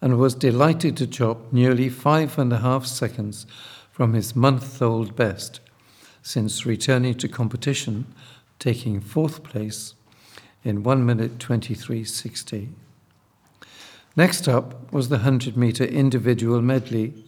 and 0.00 0.20
was 0.20 0.36
delighted 0.36 0.96
to 0.98 1.06
chop 1.08 1.52
nearly 1.52 1.88
five 1.88 2.38
and 2.38 2.52
a 2.52 2.58
half 2.58 2.86
seconds 2.86 3.44
from 3.90 4.12
his 4.12 4.36
month 4.36 4.80
old 4.80 5.16
best 5.16 5.58
since 6.22 6.64
returning 6.64 7.14
to 7.14 7.26
competition, 7.26 8.06
taking 8.60 9.00
fourth 9.00 9.42
place 9.42 9.94
in 10.62 10.84
1 10.84 11.04
minute 11.04 11.38
23.60. 11.38 12.68
Next 14.14 14.46
up 14.46 14.92
was 14.92 15.08
the 15.08 15.16
100 15.16 15.56
metre 15.56 15.82
individual 15.82 16.62
medley, 16.62 17.24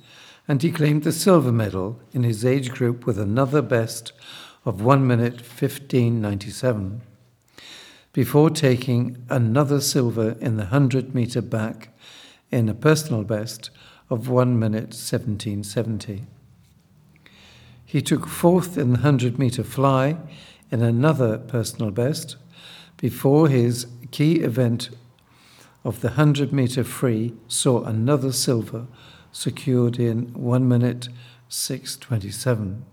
and 0.47 0.63
he 0.63 0.71
claimed 0.71 1.03
the 1.03 1.11
silver 1.11 1.51
medal 1.51 1.99
in 2.13 2.23
his 2.23 2.45
age 2.45 2.71
group 2.71 3.07
with 3.07 3.19
another 3.19 3.61
best 3.61 4.13
of 4.65 4.83
1 4.83 5.05
minute 5.05 5.39
15.97 5.39 7.01
before 8.13 8.51
taking 8.51 9.25
another 9.31 9.81
silver 9.81 10.37
in 10.41 10.57
the 10.57 10.65
100 10.65 11.15
metre 11.15 11.41
back 11.41 11.89
in 12.51 12.69
a 12.69 12.75
personal 12.75 13.25
best 13.25 13.71
of 14.11 14.29
1 14.29 14.59
minute 14.59 14.93
1770. 14.95 16.25
He 17.85 18.03
took 18.03 18.27
fourth 18.27 18.77
in 18.77 18.89
the 18.89 18.99
100 18.99 19.39
metre 19.39 19.65
fly 19.65 20.17
in 20.71 20.83
another 20.83 21.39
personal 21.39 21.91
best 21.91 22.37
before 22.97 23.49
his 23.49 23.87
key 24.11 24.41
event 24.41 24.91
of 25.85 26.01
the 26.01 26.09
100 26.09 26.53
metre 26.53 26.85
free 26.85 27.35
saw 27.49 27.83
another 27.85 28.33
silver 28.33 28.87
secured 29.33 29.99
in 29.99 30.33
1 30.35 30.69
minute 30.69 31.09
627. 31.49 32.85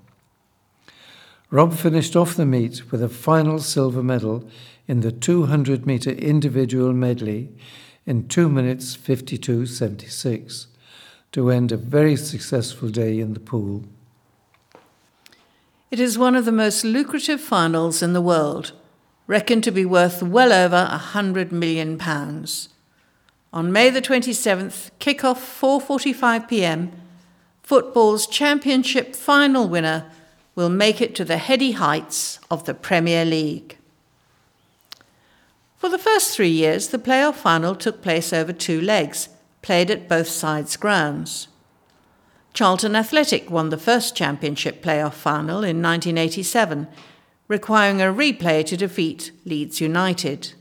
Rob 1.52 1.74
finished 1.74 2.16
off 2.16 2.36
the 2.36 2.46
meet 2.46 2.92
with 2.92 3.02
a 3.02 3.10
final 3.10 3.60
silver 3.60 4.04
medal 4.04 4.48
in 4.90 5.02
the 5.02 5.12
200 5.12 5.86
metre 5.86 6.10
individual 6.10 6.92
medley 6.94 7.48
in 8.08 8.28
2 8.28 8.50
minutes 8.50 8.98
52.76 8.98 10.66
to 11.32 11.52
end 11.52 11.72
a 11.72 11.78
very 11.78 12.16
successful 12.16 12.90
day 12.90 13.20
in 13.20 13.36
the 13.36 13.40
pool. 13.40 13.84
It 15.92 16.00
is 16.00 16.18
one 16.18 16.36
of 16.36 16.46
the 16.46 16.52
most 16.52 16.84
lucrative 16.84 17.40
finals 17.40 18.02
in 18.02 18.14
the 18.14 18.22
world, 18.22 18.72
reckoned 19.28 19.64
to 19.66 19.72
be 19.72 19.86
worth 19.86 20.24
well 20.24 20.52
over 20.52 20.88
a 20.90 20.98
hundred 20.98 21.52
million 21.52 22.00
pounds. 22.00 22.70
On 23.54 23.72
May 23.72 23.92
the 23.92 24.02
27th, 24.02 24.90
kick-off 24.98 25.40
4:45 25.62 26.48
p.m., 26.48 26.92
football's 27.62 28.26
championship 28.26 29.16
final 29.16 29.70
winner 29.70 30.12
will 30.56 30.70
make 30.70 31.00
it 31.00 31.14
to 31.14 31.26
the 31.26 31.38
heady 31.38 31.74
heights 31.74 32.40
of 32.50 32.66
the 32.66 32.74
Premier 32.74 33.24
League. 33.24 33.79
For 35.80 35.88
the 35.88 35.98
first 35.98 36.36
three 36.36 36.50
years, 36.50 36.90
the 36.90 37.00
playoff 37.00 37.36
final 37.36 37.74
took 37.74 38.02
place 38.02 38.34
over 38.34 38.52
two 38.52 38.82
legs, 38.82 39.30
played 39.62 39.90
at 39.90 40.10
both 40.10 40.28
sides' 40.28 40.76
grounds. 40.76 41.48
Charlton 42.54 42.98
Athletic 42.98 43.50
won 43.50 43.70
the 43.70 43.78
first 43.78 44.14
Championship 44.14 44.84
playoff 44.84 45.14
final 45.14 45.64
in 45.64 45.82
1987, 45.82 46.90
requiring 47.48 48.02
a 48.02 48.14
replay 48.14 48.66
to 48.66 48.76
defeat 48.76 49.32
Leeds 49.46 49.80
United. 49.80 50.52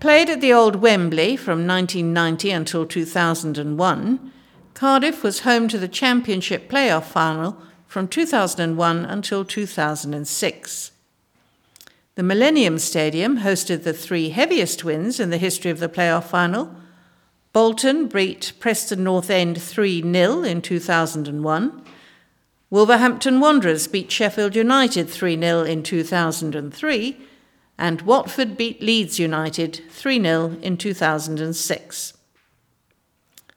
Played 0.00 0.30
at 0.30 0.40
the 0.40 0.54
old 0.54 0.76
Wembley 0.76 1.36
from 1.36 1.66
1990 1.66 2.50
until 2.50 2.86
2001, 2.86 4.32
Cardiff 4.72 5.22
was 5.22 5.40
home 5.40 5.68
to 5.68 5.76
the 5.76 5.86
Championship 5.86 6.70
playoff 6.70 7.04
final 7.04 7.60
from 7.86 8.08
2001 8.08 9.04
until 9.04 9.44
2006. 9.44 10.91
The 12.14 12.22
Millennium 12.22 12.78
Stadium 12.78 13.38
hosted 13.38 13.84
the 13.84 13.94
three 13.94 14.28
heaviest 14.28 14.84
wins 14.84 15.18
in 15.18 15.30
the 15.30 15.38
history 15.38 15.70
of 15.70 15.78
the 15.78 15.88
playoff 15.88 16.24
final. 16.24 16.74
Bolton 17.54 18.06
beat 18.06 18.52
Preston 18.60 19.02
North 19.02 19.30
End 19.30 19.60
3 19.60 20.02
0 20.02 20.42
in 20.42 20.60
2001. 20.60 21.82
Wolverhampton 22.68 23.40
Wanderers 23.40 23.86
beat 23.86 24.10
Sheffield 24.10 24.54
United 24.54 25.08
3 25.08 25.40
0 25.40 25.62
in 25.62 25.82
2003. 25.82 27.20
And 27.78 28.02
Watford 28.02 28.58
beat 28.58 28.82
Leeds 28.82 29.18
United 29.18 29.80
3 29.90 30.22
0 30.22 30.56
in 30.60 30.76
2006. 30.76 32.18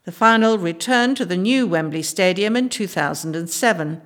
The 0.06 0.12
final 0.14 0.58
returned 0.58 1.18
to 1.18 1.26
the 1.26 1.36
new 1.36 1.68
Wembley 1.68 2.03
Stadium 2.03 2.56
in 2.56 2.70
2007. 2.70 4.01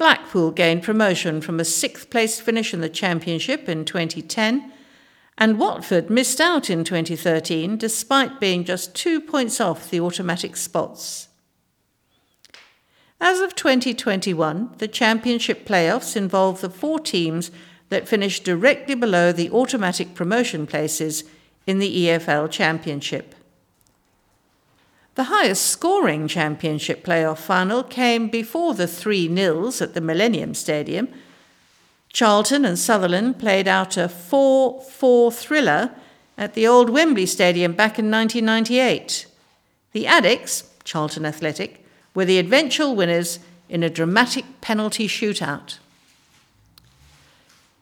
Blackpool 0.00 0.50
gained 0.50 0.82
promotion 0.82 1.42
from 1.42 1.60
a 1.60 1.64
sixth 1.64 2.08
place 2.08 2.40
finish 2.40 2.72
in 2.72 2.80
the 2.80 2.88
Championship 2.88 3.68
in 3.68 3.84
2010, 3.84 4.72
and 5.36 5.58
Watford 5.58 6.08
missed 6.08 6.40
out 6.40 6.70
in 6.70 6.84
2013 6.84 7.76
despite 7.76 8.40
being 8.40 8.64
just 8.64 8.94
two 8.94 9.20
points 9.20 9.60
off 9.60 9.90
the 9.90 10.00
automatic 10.00 10.56
spots. 10.56 11.28
As 13.20 13.40
of 13.40 13.54
2021, 13.54 14.76
the 14.78 14.88
Championship 14.88 15.66
playoffs 15.66 16.16
involve 16.16 16.62
the 16.62 16.70
four 16.70 16.98
teams 16.98 17.50
that 17.90 18.08
finished 18.08 18.42
directly 18.42 18.94
below 18.94 19.32
the 19.32 19.50
automatic 19.50 20.14
promotion 20.14 20.66
places 20.66 21.24
in 21.66 21.78
the 21.78 22.06
EFL 22.06 22.50
Championship. 22.50 23.34
The 25.20 25.24
highest 25.24 25.66
scoring 25.66 26.28
championship 26.28 27.04
playoff 27.04 27.40
final 27.40 27.82
came 27.82 28.28
before 28.28 28.72
the 28.72 28.86
3 28.86 29.28
nils 29.28 29.82
at 29.82 29.92
the 29.92 30.00
Millennium 30.00 30.54
Stadium. 30.54 31.08
Charlton 32.10 32.64
and 32.64 32.78
Sunderland 32.78 33.38
played 33.38 33.68
out 33.68 33.98
a 33.98 34.08
4 34.08 34.80
4 34.80 35.30
thriller 35.30 35.90
at 36.38 36.54
the 36.54 36.66
old 36.66 36.88
Wembley 36.88 37.26
Stadium 37.26 37.74
back 37.74 37.98
in 37.98 38.10
1998. 38.10 39.26
The 39.92 40.06
Addicks, 40.06 40.64
Charlton 40.84 41.26
Athletic, 41.26 41.84
were 42.14 42.24
the 42.24 42.38
eventual 42.38 42.96
winners 42.96 43.40
in 43.68 43.82
a 43.82 43.90
dramatic 43.90 44.46
penalty 44.62 45.06
shootout. 45.06 45.76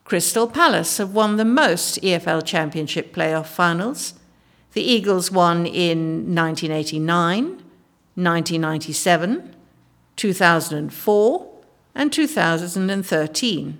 Crystal 0.03 0.49
Palace 0.49 0.97
have 0.97 1.14
won 1.14 1.36
the 1.36 1.45
most 1.45 2.03
EFL 2.03 2.45
Championship 2.45 3.14
playoff 3.14 3.47
finals. 3.47 4.14
The 4.79 4.85
Eagles 4.85 5.33
won 5.33 5.66
in 5.66 6.37
1989, 6.37 7.47
1997, 8.14 9.57
2004, 10.14 11.53
and 11.97 12.12
2013. 12.12 13.79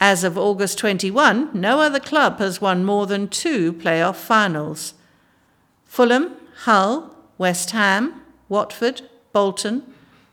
As 0.00 0.24
of 0.24 0.36
August 0.36 0.78
21, 0.78 1.50
no 1.54 1.78
other 1.78 2.00
club 2.00 2.40
has 2.40 2.60
won 2.60 2.84
more 2.84 3.06
than 3.06 3.28
two 3.28 3.72
playoff 3.74 4.16
finals. 4.16 4.94
Fulham, 5.84 6.32
Hull, 6.64 7.14
West 7.38 7.70
Ham, 7.70 8.22
Watford, 8.48 9.02
Bolton, 9.32 9.84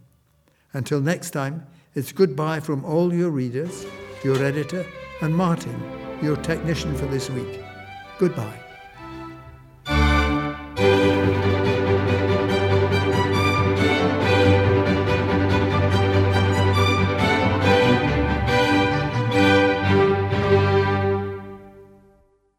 Until 0.73 0.99
next 0.99 1.29
time, 1.29 1.67
it's 1.93 2.11
goodbye 2.11 2.59
from 2.59 2.83
all 2.83 3.13
your 3.13 3.29
readers, 3.29 3.85
your 4.23 4.43
editor, 4.43 4.83
and 5.21 5.35
Martin. 5.35 5.79
your 6.21 6.35
technician 6.37 6.93
for 6.95 7.05
this 7.05 7.29
week. 7.29 7.61
Goodbye. 8.17 8.68